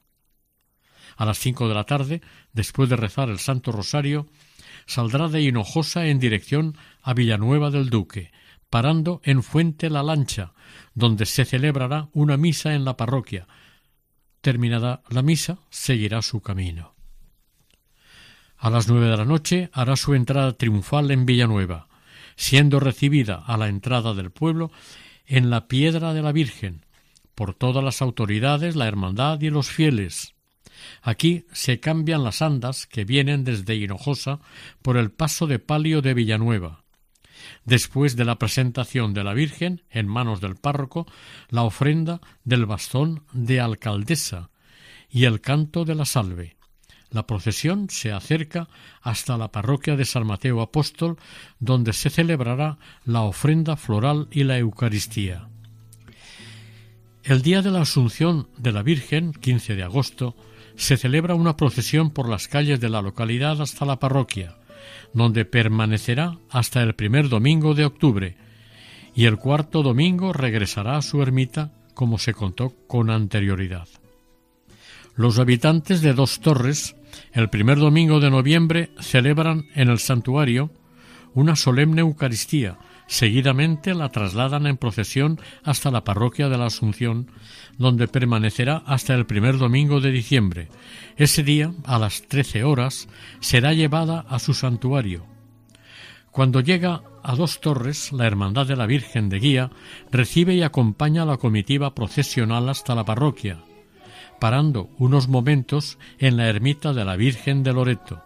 A 1.16 1.24
las 1.24 1.38
cinco 1.38 1.68
de 1.68 1.74
la 1.74 1.84
tarde, 1.84 2.20
después 2.52 2.88
de 2.88 2.96
rezar 2.96 3.28
el 3.28 3.38
Santo 3.38 3.70
Rosario, 3.72 4.26
saldrá 4.86 5.28
de 5.28 5.42
Hinojosa 5.42 6.06
en 6.06 6.18
dirección 6.18 6.76
a 7.02 7.14
Villanueva 7.14 7.70
del 7.70 7.90
Duque, 7.90 8.32
parando 8.70 9.20
en 9.24 9.42
Fuente 9.42 9.88
la 9.88 10.02
Lancha, 10.02 10.52
donde 10.94 11.26
se 11.26 11.44
celebrará 11.44 12.08
una 12.12 12.36
misa 12.36 12.74
en 12.74 12.84
la 12.84 12.96
parroquia. 12.96 13.46
Terminada 14.40 15.02
la 15.08 15.22
misa, 15.22 15.58
seguirá 15.70 16.20
su 16.22 16.40
camino. 16.40 16.93
A 18.64 18.70
las 18.70 18.88
nueve 18.88 19.08
de 19.08 19.16
la 19.18 19.26
noche 19.26 19.68
hará 19.74 19.94
su 19.94 20.14
entrada 20.14 20.54
triunfal 20.54 21.10
en 21.10 21.26
Villanueva, 21.26 21.86
siendo 22.34 22.80
recibida 22.80 23.44
a 23.46 23.58
la 23.58 23.68
entrada 23.68 24.14
del 24.14 24.30
pueblo 24.30 24.72
en 25.26 25.50
la 25.50 25.68
piedra 25.68 26.14
de 26.14 26.22
la 26.22 26.32
Virgen, 26.32 26.86
por 27.34 27.52
todas 27.52 27.84
las 27.84 28.00
autoridades, 28.00 28.74
la 28.74 28.88
hermandad 28.88 29.38
y 29.42 29.50
los 29.50 29.68
fieles. 29.68 30.32
Aquí 31.02 31.44
se 31.52 31.78
cambian 31.78 32.24
las 32.24 32.40
andas 32.40 32.86
que 32.86 33.04
vienen 33.04 33.44
desde 33.44 33.76
Hinojosa 33.76 34.40
por 34.80 34.96
el 34.96 35.10
paso 35.10 35.46
de 35.46 35.58
palio 35.58 36.00
de 36.00 36.14
Villanueva. 36.14 36.84
Después 37.66 38.16
de 38.16 38.24
la 38.24 38.38
presentación 38.38 39.12
de 39.12 39.24
la 39.24 39.34
Virgen 39.34 39.82
en 39.90 40.08
manos 40.08 40.40
del 40.40 40.56
párroco, 40.56 41.06
la 41.50 41.64
ofrenda 41.64 42.22
del 42.44 42.64
bastón 42.64 43.24
de 43.34 43.60
alcaldesa 43.60 44.48
y 45.10 45.26
el 45.26 45.42
canto 45.42 45.84
de 45.84 45.96
la 45.96 46.06
salve. 46.06 46.56
La 47.14 47.28
procesión 47.28 47.90
se 47.90 48.10
acerca 48.10 48.68
hasta 49.00 49.38
la 49.38 49.52
parroquia 49.52 49.94
de 49.94 50.04
San 50.04 50.26
Mateo 50.26 50.60
Apóstol, 50.60 51.16
donde 51.60 51.92
se 51.92 52.10
celebrará 52.10 52.76
la 53.04 53.22
ofrenda 53.22 53.76
floral 53.76 54.26
y 54.32 54.42
la 54.42 54.58
Eucaristía. 54.58 55.46
El 57.22 57.42
día 57.42 57.62
de 57.62 57.70
la 57.70 57.82
Asunción 57.82 58.48
de 58.58 58.72
la 58.72 58.82
Virgen, 58.82 59.32
15 59.32 59.76
de 59.76 59.84
agosto, 59.84 60.34
se 60.74 60.96
celebra 60.96 61.36
una 61.36 61.56
procesión 61.56 62.10
por 62.10 62.28
las 62.28 62.48
calles 62.48 62.80
de 62.80 62.88
la 62.88 63.00
localidad 63.00 63.62
hasta 63.62 63.84
la 63.84 64.00
parroquia, 64.00 64.56
donde 65.12 65.44
permanecerá 65.44 66.38
hasta 66.50 66.82
el 66.82 66.96
primer 66.96 67.28
domingo 67.28 67.74
de 67.74 67.84
octubre, 67.84 68.36
y 69.14 69.26
el 69.26 69.36
cuarto 69.36 69.84
domingo 69.84 70.32
regresará 70.32 70.96
a 70.96 71.02
su 71.02 71.22
ermita 71.22 71.70
como 71.94 72.18
se 72.18 72.34
contó 72.34 72.74
con 72.88 73.08
anterioridad. 73.08 73.86
Los 75.16 75.38
habitantes 75.38 76.00
de 76.00 76.12
Dos 76.12 76.40
Torres, 76.40 76.96
el 77.34 77.50
primer 77.50 77.78
domingo 77.78 78.20
de 78.20 78.30
noviembre, 78.30 78.90
celebran 79.00 79.66
en 79.74 79.90
el 79.90 79.98
santuario 79.98 80.70
una 81.34 81.56
solemne 81.56 82.00
Eucaristía, 82.00 82.78
Seguidamente 83.06 83.94
la 83.94 84.08
trasladan 84.10 84.66
en 84.66 84.78
procesión 84.78 85.38
hasta 85.62 85.90
la 85.90 86.04
parroquia 86.04 86.48
de 86.48 86.56
la 86.56 86.66
Asunción, 86.66 87.30
donde 87.76 88.08
permanecerá 88.08 88.82
hasta 88.86 89.14
el 89.14 89.26
primer 89.26 89.58
domingo 89.58 90.00
de 90.00 90.10
diciembre. 90.10 90.68
Ese 91.16 91.42
día, 91.42 91.72
a 91.84 91.98
las 91.98 92.22
trece 92.22 92.64
horas, 92.64 93.08
será 93.40 93.74
llevada 93.74 94.24
a 94.28 94.38
su 94.38 94.54
santuario. 94.54 95.26
Cuando 96.30 96.60
llega 96.60 97.02
a 97.22 97.36
Dos 97.36 97.60
Torres, 97.60 98.12
la 98.12 98.26
Hermandad 98.26 98.66
de 98.66 98.76
la 98.76 98.86
Virgen 98.86 99.28
de 99.28 99.38
Guía 99.38 99.70
recibe 100.10 100.54
y 100.54 100.62
acompaña 100.62 101.22
a 101.22 101.26
la 101.26 101.36
comitiva 101.36 101.94
procesional 101.94 102.68
hasta 102.68 102.94
la 102.94 103.04
parroquia, 103.04 103.58
parando 104.40 104.90
unos 104.98 105.28
momentos 105.28 105.98
en 106.18 106.36
la 106.36 106.48
ermita 106.48 106.92
de 106.92 107.04
la 107.04 107.16
Virgen 107.16 107.62
de 107.62 107.72
Loreto. 107.72 108.22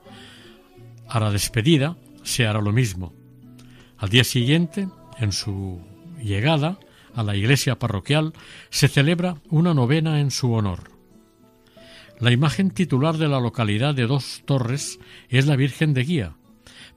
A 1.09 1.21
la 1.21 1.31
despedida 1.31 1.97
se 2.23 2.47
hará 2.47 2.61
lo 2.61 2.73
mismo. 2.73 3.13
Al 3.97 4.09
día 4.09 4.25
siguiente, 4.25 4.89
en 5.19 5.33
su 5.33 5.81
llegada 6.23 6.79
a 7.15 7.23
la 7.23 7.37
iglesia 7.37 7.79
parroquial, 7.79 8.33
se 8.71 8.89
celebra 8.89 9.37
una 9.49 9.75
novena 9.75 10.21
en 10.21 10.31
su 10.31 10.53
honor. 10.53 10.91
La 12.21 12.33
imagen 12.33 12.71
titular 12.71 13.17
de 13.17 13.29
la 13.29 13.41
localidad 13.41 13.95
de 13.95 14.07
Dos 14.07 14.43
Torres 14.45 14.99
es 15.29 15.47
la 15.47 15.57
Virgen 15.57 15.95
de 15.95 16.05
Guía, 16.05 16.37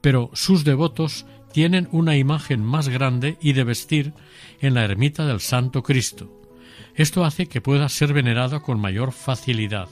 pero 0.01 0.31
sus 0.33 0.63
devotos 0.63 1.25
tienen 1.53 1.87
una 1.91 2.17
imagen 2.17 2.63
más 2.63 2.89
grande 2.89 3.37
y 3.41 3.53
de 3.53 3.63
vestir 3.63 4.13
en 4.59 4.73
la 4.73 4.83
ermita 4.83 5.25
del 5.25 5.39
Santo 5.39 5.83
Cristo. 5.83 6.40
Esto 6.95 7.23
hace 7.23 7.47
que 7.47 7.61
pueda 7.61 7.89
ser 7.89 8.13
venerada 8.13 8.59
con 8.59 8.79
mayor 8.79 9.11
facilidad. 9.11 9.87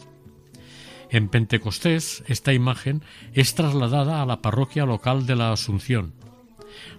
En 1.09 1.27
Pentecostés, 1.27 2.23
esta 2.27 2.53
imagen 2.53 3.03
es 3.33 3.55
trasladada 3.55 4.21
a 4.21 4.25
la 4.25 4.41
parroquia 4.41 4.85
local 4.85 5.25
de 5.25 5.35
la 5.35 5.51
Asunción. 5.51 6.13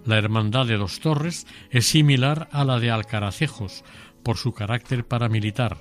La 0.05 0.17
Hermandad 0.17 0.65
de 0.65 0.77
Dos 0.77 0.99
Torres 0.99 1.47
es 1.69 1.87
similar 1.87 2.49
a 2.51 2.65
la 2.65 2.79
de 2.79 2.91
Alcaracejos 2.91 3.83
por 4.23 4.37
su 4.37 4.53
carácter 4.53 5.05
paramilitar. 5.05 5.77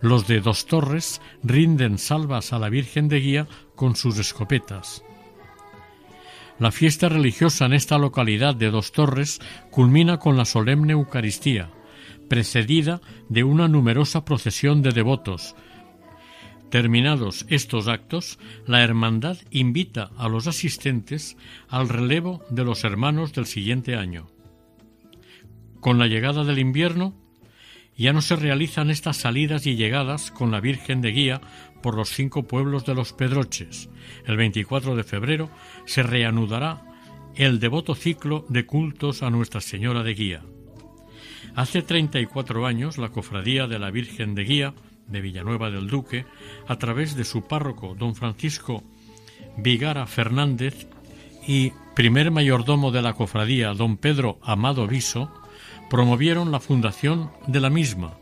Los 0.00 0.26
de 0.26 0.40
Dos 0.40 0.66
Torres 0.66 1.20
rinden 1.44 1.98
salvas 1.98 2.52
a 2.52 2.58
la 2.58 2.68
Virgen 2.68 3.08
de 3.08 3.20
Guía 3.20 3.46
con 3.76 3.94
sus 3.94 4.18
escopetas. 4.18 5.04
La 6.58 6.72
fiesta 6.72 7.08
religiosa 7.08 7.66
en 7.66 7.72
esta 7.72 7.98
localidad 7.98 8.54
de 8.56 8.70
Dos 8.70 8.90
Torres 8.92 9.40
culmina 9.70 10.18
con 10.18 10.36
la 10.36 10.44
solemne 10.44 10.92
Eucaristía, 10.92 11.70
precedida 12.32 13.02
de 13.28 13.44
una 13.44 13.68
numerosa 13.68 14.24
procesión 14.24 14.80
de 14.80 14.92
devotos, 14.92 15.54
Terminados 16.70 17.44
estos 17.50 17.88
actos, 17.88 18.38
la 18.66 18.82
hermandad 18.82 19.36
invita 19.50 20.10
a 20.16 20.30
los 20.30 20.46
asistentes 20.46 21.36
al 21.68 21.90
relevo 21.90 22.42
de 22.48 22.64
los 22.64 22.84
hermanos 22.84 23.34
del 23.34 23.44
siguiente 23.44 23.96
año. 23.96 24.30
Con 25.80 25.98
la 25.98 26.06
llegada 26.06 26.42
del 26.44 26.58
invierno, 26.58 27.12
ya 27.98 28.14
no 28.14 28.22
se 28.22 28.36
realizan 28.36 28.90
estas 28.90 29.18
salidas 29.18 29.66
y 29.66 29.76
llegadas 29.76 30.30
con 30.30 30.50
la 30.50 30.60
Virgen 30.60 31.02
de 31.02 31.12
Guía 31.12 31.42
por 31.82 31.94
los 31.94 32.08
cinco 32.08 32.44
pueblos 32.44 32.86
de 32.86 32.94
los 32.94 33.12
Pedroches. 33.12 33.90
El 34.24 34.38
24 34.38 34.96
de 34.96 35.04
febrero 35.04 35.50
se 35.84 36.02
reanudará 36.02 36.80
el 37.34 37.60
devoto 37.60 37.94
ciclo 37.94 38.46
de 38.48 38.64
cultos 38.64 39.22
a 39.22 39.28
Nuestra 39.28 39.60
Señora 39.60 40.02
de 40.02 40.14
Guía. 40.14 40.42
Hace 41.54 41.82
34 41.82 42.66
años 42.66 42.98
la 42.98 43.10
Cofradía 43.10 43.66
de 43.66 43.78
la 43.78 43.90
Virgen 43.90 44.34
de 44.34 44.44
Guía 44.44 44.74
de 45.06 45.20
Villanueva 45.20 45.70
del 45.70 45.88
Duque, 45.88 46.24
a 46.66 46.76
través 46.76 47.16
de 47.16 47.24
su 47.24 47.42
párroco 47.42 47.94
don 47.94 48.14
Francisco 48.14 48.82
Vigara 49.56 50.06
Fernández 50.06 50.86
y 51.46 51.72
primer 51.94 52.30
mayordomo 52.30 52.90
de 52.90 53.02
la 53.02 53.12
cofradía 53.12 53.74
don 53.74 53.98
Pedro 53.98 54.38
Amado 54.42 54.86
Viso, 54.86 55.30
promovieron 55.90 56.50
la 56.50 56.60
fundación 56.60 57.30
de 57.46 57.60
la 57.60 57.68
misma 57.68 58.14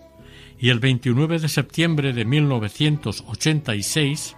y 0.59 0.71
el 0.71 0.81
29 0.81 1.39
de 1.39 1.49
septiembre 1.49 2.13
de 2.13 2.25
1986 2.25 4.37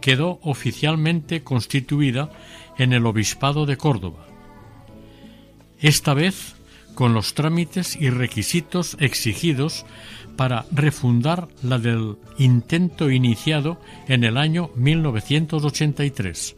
quedó 0.00 0.40
oficialmente 0.42 1.42
constituida 1.42 2.30
en 2.76 2.92
el 2.92 3.06
Obispado 3.06 3.64
de 3.64 3.76
Córdoba. 3.76 4.26
Esta 5.78 6.12
vez 6.12 6.56
con 6.94 7.14
los 7.14 7.34
trámites 7.34 7.96
y 7.96 8.10
requisitos 8.10 8.96
exigidos 9.00 9.84
para 10.36 10.66
refundar 10.72 11.48
la 11.62 11.78
del 11.78 12.16
intento 12.38 13.10
iniciado 13.10 13.80
en 14.08 14.24
el 14.24 14.36
año 14.36 14.70
1983. 14.76 16.56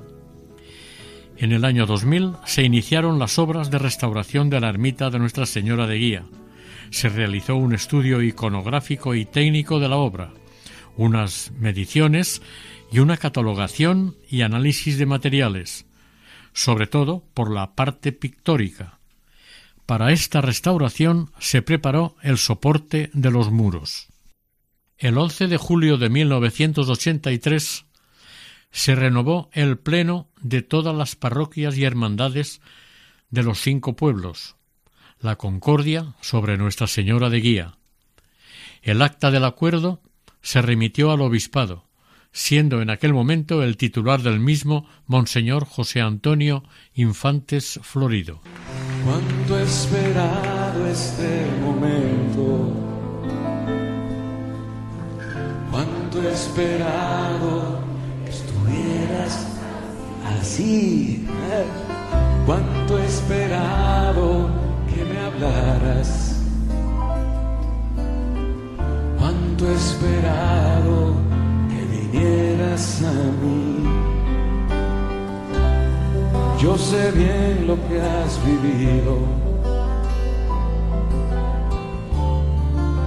En 1.39 1.53
el 1.53 1.65
año 1.65 1.87
2000 1.87 2.33
se 2.47 2.63
iniciaron 2.63 3.19
las 3.19 3.39
obras 3.39 3.71
de 3.71 3.79
restauración 3.79 4.49
de 4.49 4.61
la 4.61 4.69
ermita 4.69 5.11
de 5.11 5.19
Nuestra 5.19 5.45
Señora 5.45 5.87
de 5.87 5.97
Guía. 5.97 6.25
Se 6.91 7.09
realizó 7.09 7.57
un 7.57 7.75
estudio 7.75 8.23
iconográfico 8.23 9.15
y 9.15 9.27
técnico 9.27 9.79
de 9.79 9.89
la 9.89 9.97
obra, 9.97 10.33
unas 10.97 11.53
mediciones 11.59 12.41
y 12.91 13.01
una 13.01 13.17
catalogación 13.17 14.17
y 14.31 14.43
análisis 14.43 14.97
de 14.97 15.05
materiales, 15.05 15.87
sobre 16.55 16.87
todo 16.87 17.23
por 17.35 17.51
la 17.51 17.75
parte 17.75 18.13
pictórica 18.13 18.97
para 19.87 20.13
esta 20.13 20.41
restauración 20.41 21.31
se 21.39 21.63
preparó 21.63 22.17
el 22.23 22.39
soporte 22.39 23.11
de 23.13 23.31
los 23.31 23.51
muros. 23.53 24.09
El 24.99 25.17
11 25.17 25.47
de 25.47 25.57
julio 25.57 25.97
de 25.97 26.11
1983 26.11 27.87
se 28.73 28.95
renovó 28.95 29.49
el 29.53 29.79
pleno 29.79 30.29
de 30.41 30.63
todas 30.63 30.95
las 30.95 31.15
parroquias 31.15 31.77
y 31.79 31.85
hermandades 31.85 32.61
de 33.31 33.43
los 33.43 33.61
cinco 33.61 33.95
pueblos, 33.95 34.57
la 35.21 35.37
concordia 35.37 36.15
sobre 36.21 36.59
Nuestra 36.59 36.87
Señora 36.87 37.31
de 37.31 37.41
Guía. 37.41 37.79
El 38.83 39.03
acta 39.03 39.31
del 39.31 39.45
acuerdo 39.45 40.01
se 40.43 40.63
remitió 40.63 41.13
al 41.13 41.21
obispado, 41.21 41.87
siendo 42.33 42.83
en 42.83 42.91
aquel 42.91 43.15
momento 43.15 43.63
el 43.63 43.77
titular 43.77 44.23
del 44.23 44.41
mismo 44.41 44.89
Monseñor 45.07 45.65
José 45.65 46.01
Antonio 46.01 46.65
Infantes 46.95 47.81
Florido. 47.83 48.43
Cuánto 49.07 49.57
he 49.57 49.63
esperado 49.63 50.85
este 50.89 51.47
momento, 51.65 52.73
cuánto 55.71 56.23
he 56.23 56.33
esperado 56.33 57.79
que 58.25 58.31
estuvieras 58.31 59.47
así, 60.41 61.25
cuánto 62.47 62.99
he 62.99 63.07
esperado 63.07 64.51
que 64.93 65.05
me 65.05 65.21
hablaras, 65.21 66.41
cuánto 69.21 69.71
he 69.71 69.75
esperado 69.75 71.15
vinieras 72.11 73.03
a 73.05 73.13
mí. 73.41 73.86
Yo 76.67 76.77
sé 76.77 77.13
bien 77.13 77.65
lo 77.69 77.77
que 77.87 78.01
has 78.01 78.45
vivido 78.45 79.19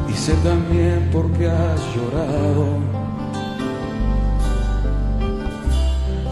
y 0.07 0.14
sé 0.14 0.34
también 0.36 1.10
por 1.12 1.30
qué 1.34 1.49
has 1.49 1.82
llorado. 1.93 2.68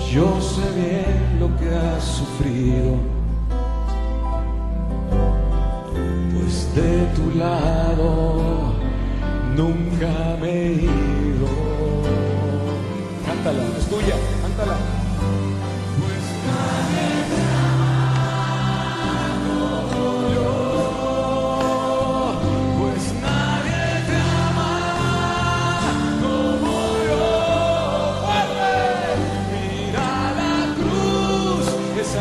Yo 0.09 0.39
sé 0.39 0.61
bien 0.79 1.37
lo 1.41 1.47
que 1.57 1.67
has 1.75 2.01
sufrido, 2.01 2.95
pues 6.33 6.73
de 6.75 7.07
tu 7.07 7.37
lado 7.37 8.73
nunca 9.53 10.37
me 10.39 10.49
he 10.49 10.73
ido 10.75 11.47
cántala, 13.25 13.63
es 13.77 13.85
tuya, 13.87 14.15
cántala. 14.41 14.77
Pues 15.99 17.16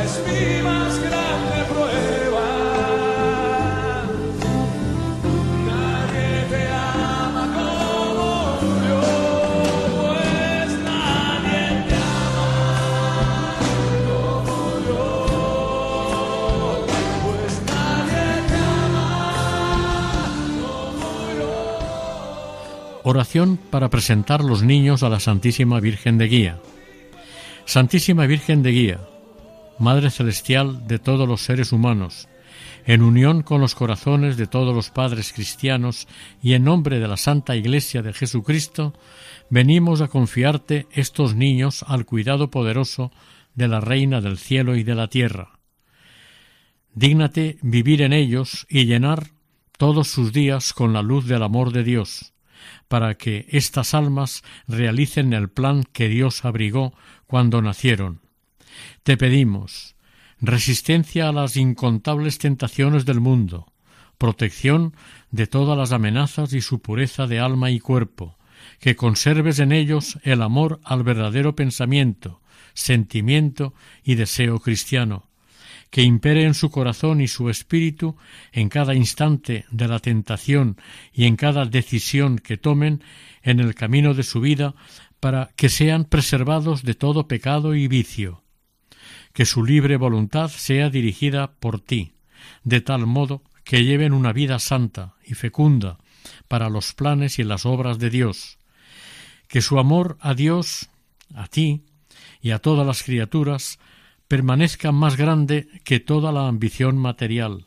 es 0.04 0.22
mi 0.26 0.62
más 0.62 0.98
grande 1.00 1.64
prueba. 1.68 2.46
Nadie 5.66 6.44
te 6.50 6.62
ama 6.68 7.44
como 7.56 8.62
yo, 8.88 9.02
pues 10.00 10.70
nadie 10.84 11.64
te 11.88 11.96
ama 11.96 13.24
como 14.06 14.64
yo, 14.86 15.02
pues 17.24 17.54
nadie 17.66 18.26
te 18.48 18.56
ama 18.56 19.06
como 20.60 21.10
yo. 21.38 21.52
Oración 23.04 23.48
para 23.70 23.88
presentar 23.90 24.42
los 24.44 24.62
niños 24.62 25.02
a 25.02 25.08
la 25.08 25.20
Santísima 25.20 25.80
Virgen 25.80 26.18
de 26.18 26.26
Guía. 26.28 26.58
Santísima 27.64 28.26
Virgen 28.26 28.62
de 28.62 28.70
Guía, 28.70 29.00
Madre 29.78 30.10
Celestial 30.10 30.86
de 30.86 30.98
todos 30.98 31.28
los 31.28 31.42
seres 31.42 31.70
humanos, 31.70 32.28
en 32.86 33.02
unión 33.02 33.42
con 33.42 33.60
los 33.60 33.74
corazones 33.74 34.36
de 34.38 34.46
todos 34.46 34.74
los 34.74 34.90
padres 34.90 35.32
cristianos 35.34 36.08
y 36.42 36.54
en 36.54 36.64
nombre 36.64 36.98
de 36.98 37.08
la 37.08 37.18
Santa 37.18 37.56
Iglesia 37.56 38.00
de 38.00 38.14
Jesucristo, 38.14 38.94
venimos 39.50 40.00
a 40.00 40.08
confiarte 40.08 40.86
estos 40.92 41.34
niños 41.34 41.84
al 41.86 42.06
cuidado 42.06 42.50
poderoso 42.50 43.12
de 43.54 43.68
la 43.68 43.80
Reina 43.80 44.20
del 44.22 44.38
cielo 44.38 44.76
y 44.76 44.82
de 44.82 44.94
la 44.94 45.08
tierra. 45.08 45.58
Dígnate 46.94 47.58
vivir 47.60 48.00
en 48.00 48.14
ellos 48.14 48.66
y 48.70 48.86
llenar 48.86 49.32
todos 49.76 50.08
sus 50.08 50.32
días 50.32 50.72
con 50.72 50.94
la 50.94 51.02
luz 51.02 51.26
del 51.26 51.42
amor 51.42 51.72
de 51.72 51.84
Dios, 51.84 52.32
para 52.88 53.16
que 53.16 53.46
estas 53.50 53.92
almas 53.92 54.42
realicen 54.66 55.34
el 55.34 55.50
plan 55.50 55.84
que 55.92 56.08
Dios 56.08 56.46
abrigó 56.46 56.94
cuando 57.26 57.60
nacieron. 57.60 58.25
Te 59.02 59.16
pedimos, 59.16 59.96
resistencia 60.40 61.28
a 61.28 61.32
las 61.32 61.56
incontables 61.56 62.38
tentaciones 62.38 63.04
del 63.04 63.20
mundo, 63.20 63.72
protección 64.18 64.94
de 65.30 65.46
todas 65.46 65.76
las 65.76 65.92
amenazas 65.92 66.52
y 66.52 66.60
su 66.60 66.80
pureza 66.80 67.26
de 67.26 67.40
alma 67.40 67.70
y 67.70 67.80
cuerpo, 67.80 68.36
que 68.80 68.96
conserves 68.96 69.58
en 69.58 69.72
ellos 69.72 70.18
el 70.22 70.42
amor 70.42 70.80
al 70.84 71.02
verdadero 71.02 71.54
pensamiento, 71.54 72.40
sentimiento 72.74 73.74
y 74.04 74.16
deseo 74.16 74.58
cristiano, 74.60 75.28
que 75.90 76.02
impere 76.02 76.44
en 76.44 76.54
su 76.54 76.70
corazón 76.70 77.20
y 77.20 77.28
su 77.28 77.48
espíritu 77.48 78.16
en 78.52 78.68
cada 78.68 78.94
instante 78.94 79.64
de 79.70 79.88
la 79.88 79.98
tentación 79.98 80.76
y 81.12 81.24
en 81.24 81.36
cada 81.36 81.64
decisión 81.64 82.38
que 82.38 82.56
tomen 82.56 83.02
en 83.42 83.60
el 83.60 83.74
camino 83.74 84.12
de 84.14 84.22
su 84.22 84.40
vida 84.40 84.74
para 85.20 85.50
que 85.56 85.68
sean 85.68 86.04
preservados 86.04 86.82
de 86.82 86.94
todo 86.94 87.28
pecado 87.28 87.74
y 87.74 87.88
vicio, 87.88 88.42
que 89.36 89.44
su 89.44 89.66
libre 89.66 89.98
voluntad 89.98 90.48
sea 90.48 90.88
dirigida 90.88 91.52
por 91.60 91.78
ti, 91.78 92.14
de 92.64 92.80
tal 92.80 93.04
modo 93.04 93.42
que 93.64 93.84
lleven 93.84 94.14
una 94.14 94.32
vida 94.32 94.58
santa 94.58 95.16
y 95.26 95.34
fecunda 95.34 95.98
para 96.48 96.70
los 96.70 96.94
planes 96.94 97.38
y 97.38 97.44
las 97.44 97.66
obras 97.66 97.98
de 97.98 98.08
Dios, 98.08 98.56
que 99.46 99.60
su 99.60 99.78
amor 99.78 100.16
a 100.20 100.32
Dios, 100.32 100.88
a 101.34 101.48
ti 101.48 101.82
y 102.40 102.52
a 102.52 102.60
todas 102.60 102.86
las 102.86 103.02
criaturas 103.02 103.78
permanezca 104.26 104.90
más 104.90 105.18
grande 105.18 105.68
que 105.84 106.00
toda 106.00 106.32
la 106.32 106.48
ambición 106.48 106.96
material. 106.96 107.66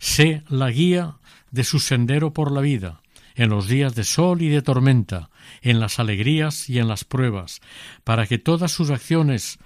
Sé 0.00 0.42
la 0.48 0.72
guía 0.72 1.18
de 1.52 1.62
su 1.62 1.78
sendero 1.78 2.32
por 2.32 2.50
la 2.50 2.60
vida, 2.60 3.02
en 3.36 3.50
los 3.50 3.68
días 3.68 3.94
de 3.94 4.02
sol 4.02 4.42
y 4.42 4.48
de 4.48 4.62
tormenta, 4.62 5.30
en 5.62 5.78
las 5.78 6.00
alegrías 6.00 6.68
y 6.68 6.78
en 6.78 6.88
las 6.88 7.04
pruebas, 7.04 7.60
para 8.02 8.26
que 8.26 8.38
todas 8.38 8.72
sus 8.72 8.90
acciones 8.90 9.58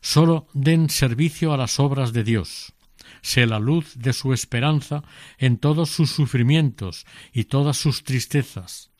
sólo 0.00 0.48
den 0.52 0.90
servicio 0.90 1.54
a 1.54 1.56
las 1.56 1.80
obras 1.80 2.12
de 2.12 2.24
Dios. 2.24 2.74
Sé 3.22 3.46
la 3.46 3.60
luz 3.60 3.94
de 3.96 4.12
su 4.12 4.32
esperanza 4.32 5.04
en 5.38 5.56
todos 5.56 5.90
sus 5.90 6.10
sufrimientos 6.10 7.06
y 7.32 7.44
todas 7.44 7.76
sus 7.76 8.02
tristezas, 8.02 8.90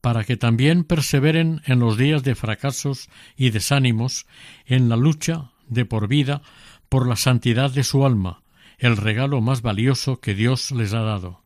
para 0.00 0.24
que 0.24 0.38
también 0.38 0.84
perseveren 0.84 1.60
en 1.66 1.78
los 1.78 1.98
días 1.98 2.22
de 2.22 2.34
fracasos 2.34 3.10
y 3.36 3.50
desánimos 3.50 4.26
en 4.64 4.88
la 4.88 4.96
lucha 4.96 5.52
de 5.68 5.84
por 5.84 6.08
vida 6.08 6.40
por 6.88 7.06
la 7.06 7.16
santidad 7.16 7.70
de 7.70 7.84
su 7.84 8.06
alma, 8.06 8.42
el 8.78 8.96
regalo 8.96 9.40
más 9.42 9.60
valioso 9.60 10.20
que 10.20 10.34
Dios 10.34 10.70
les 10.70 10.94
ha 10.94 11.00
dado. 11.00 11.45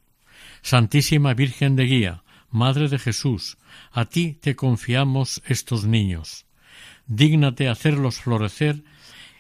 Santísima 0.63 1.35
Virgen 1.35 1.77
de 1.77 1.85
Guía, 1.85 2.23
Madre 2.51 2.89
de 2.89 2.99
Jesús, 2.99 3.59
a 3.93 4.07
ti 4.07 4.39
te 4.41 4.57
confiamos 4.57 5.41
estos 5.47 5.85
niños. 5.85 6.47
Dígnate 7.07 7.69
hacerlos 7.69 8.21
florecer 8.21 8.83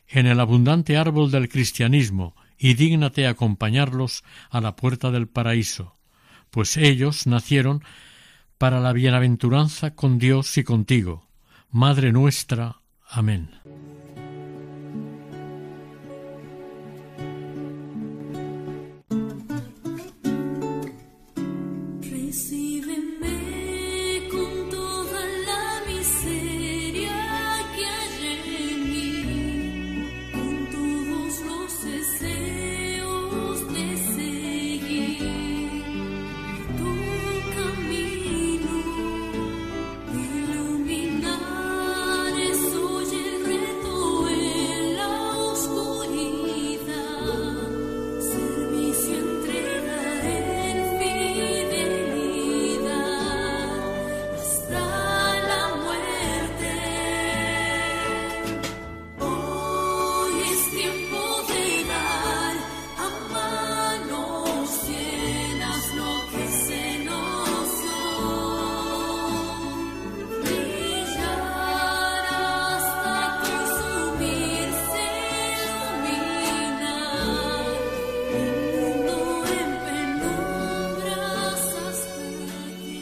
en 0.08 0.26
el 0.26 0.40
abundante 0.40 0.96
árbol 0.96 1.30
del 1.30 1.48
cristianismo 1.48 2.34
y 2.58 2.74
dígnate 2.74 3.26
acompañarlos 3.26 4.22
a 4.50 4.60
la 4.60 4.76
puerta 4.76 5.10
del 5.10 5.28
paraíso, 5.28 5.96
pues 6.50 6.76
ellos 6.76 7.26
nacieron 7.26 7.82
para 8.58 8.80
la 8.80 8.92
bienaventuranza 8.92 9.94
con 9.94 10.18
Dios 10.18 10.58
y 10.58 10.64
contigo. 10.64 11.26
Madre 11.70 12.12
nuestra. 12.12 12.76
Amén. 13.08 13.50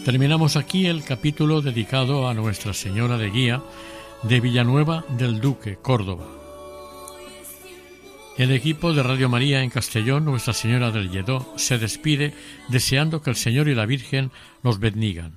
Terminamos 0.08 0.56
aquí 0.56 0.86
el 0.86 1.04
capítulo 1.04 1.60
dedicado 1.60 2.30
a 2.30 2.32
Nuestra 2.32 2.72
Señora 2.72 3.18
de 3.18 3.28
Guía 3.28 3.62
de 4.22 4.40
Villanueva 4.40 5.04
del 5.06 5.38
Duque, 5.38 5.76
Córdoba. 5.76 6.26
El 8.38 8.50
equipo 8.52 8.94
de 8.94 9.02
Radio 9.02 9.28
María 9.28 9.62
en 9.62 9.68
Castellón, 9.68 10.24
Nuestra 10.24 10.54
Señora 10.54 10.90
del 10.92 11.10
Lledó, 11.10 11.52
se 11.56 11.76
despide 11.76 12.32
deseando 12.70 13.20
que 13.20 13.28
el 13.28 13.36
Señor 13.36 13.68
y 13.68 13.74
la 13.74 13.84
Virgen 13.84 14.30
los 14.62 14.80
bendigan. 14.80 15.36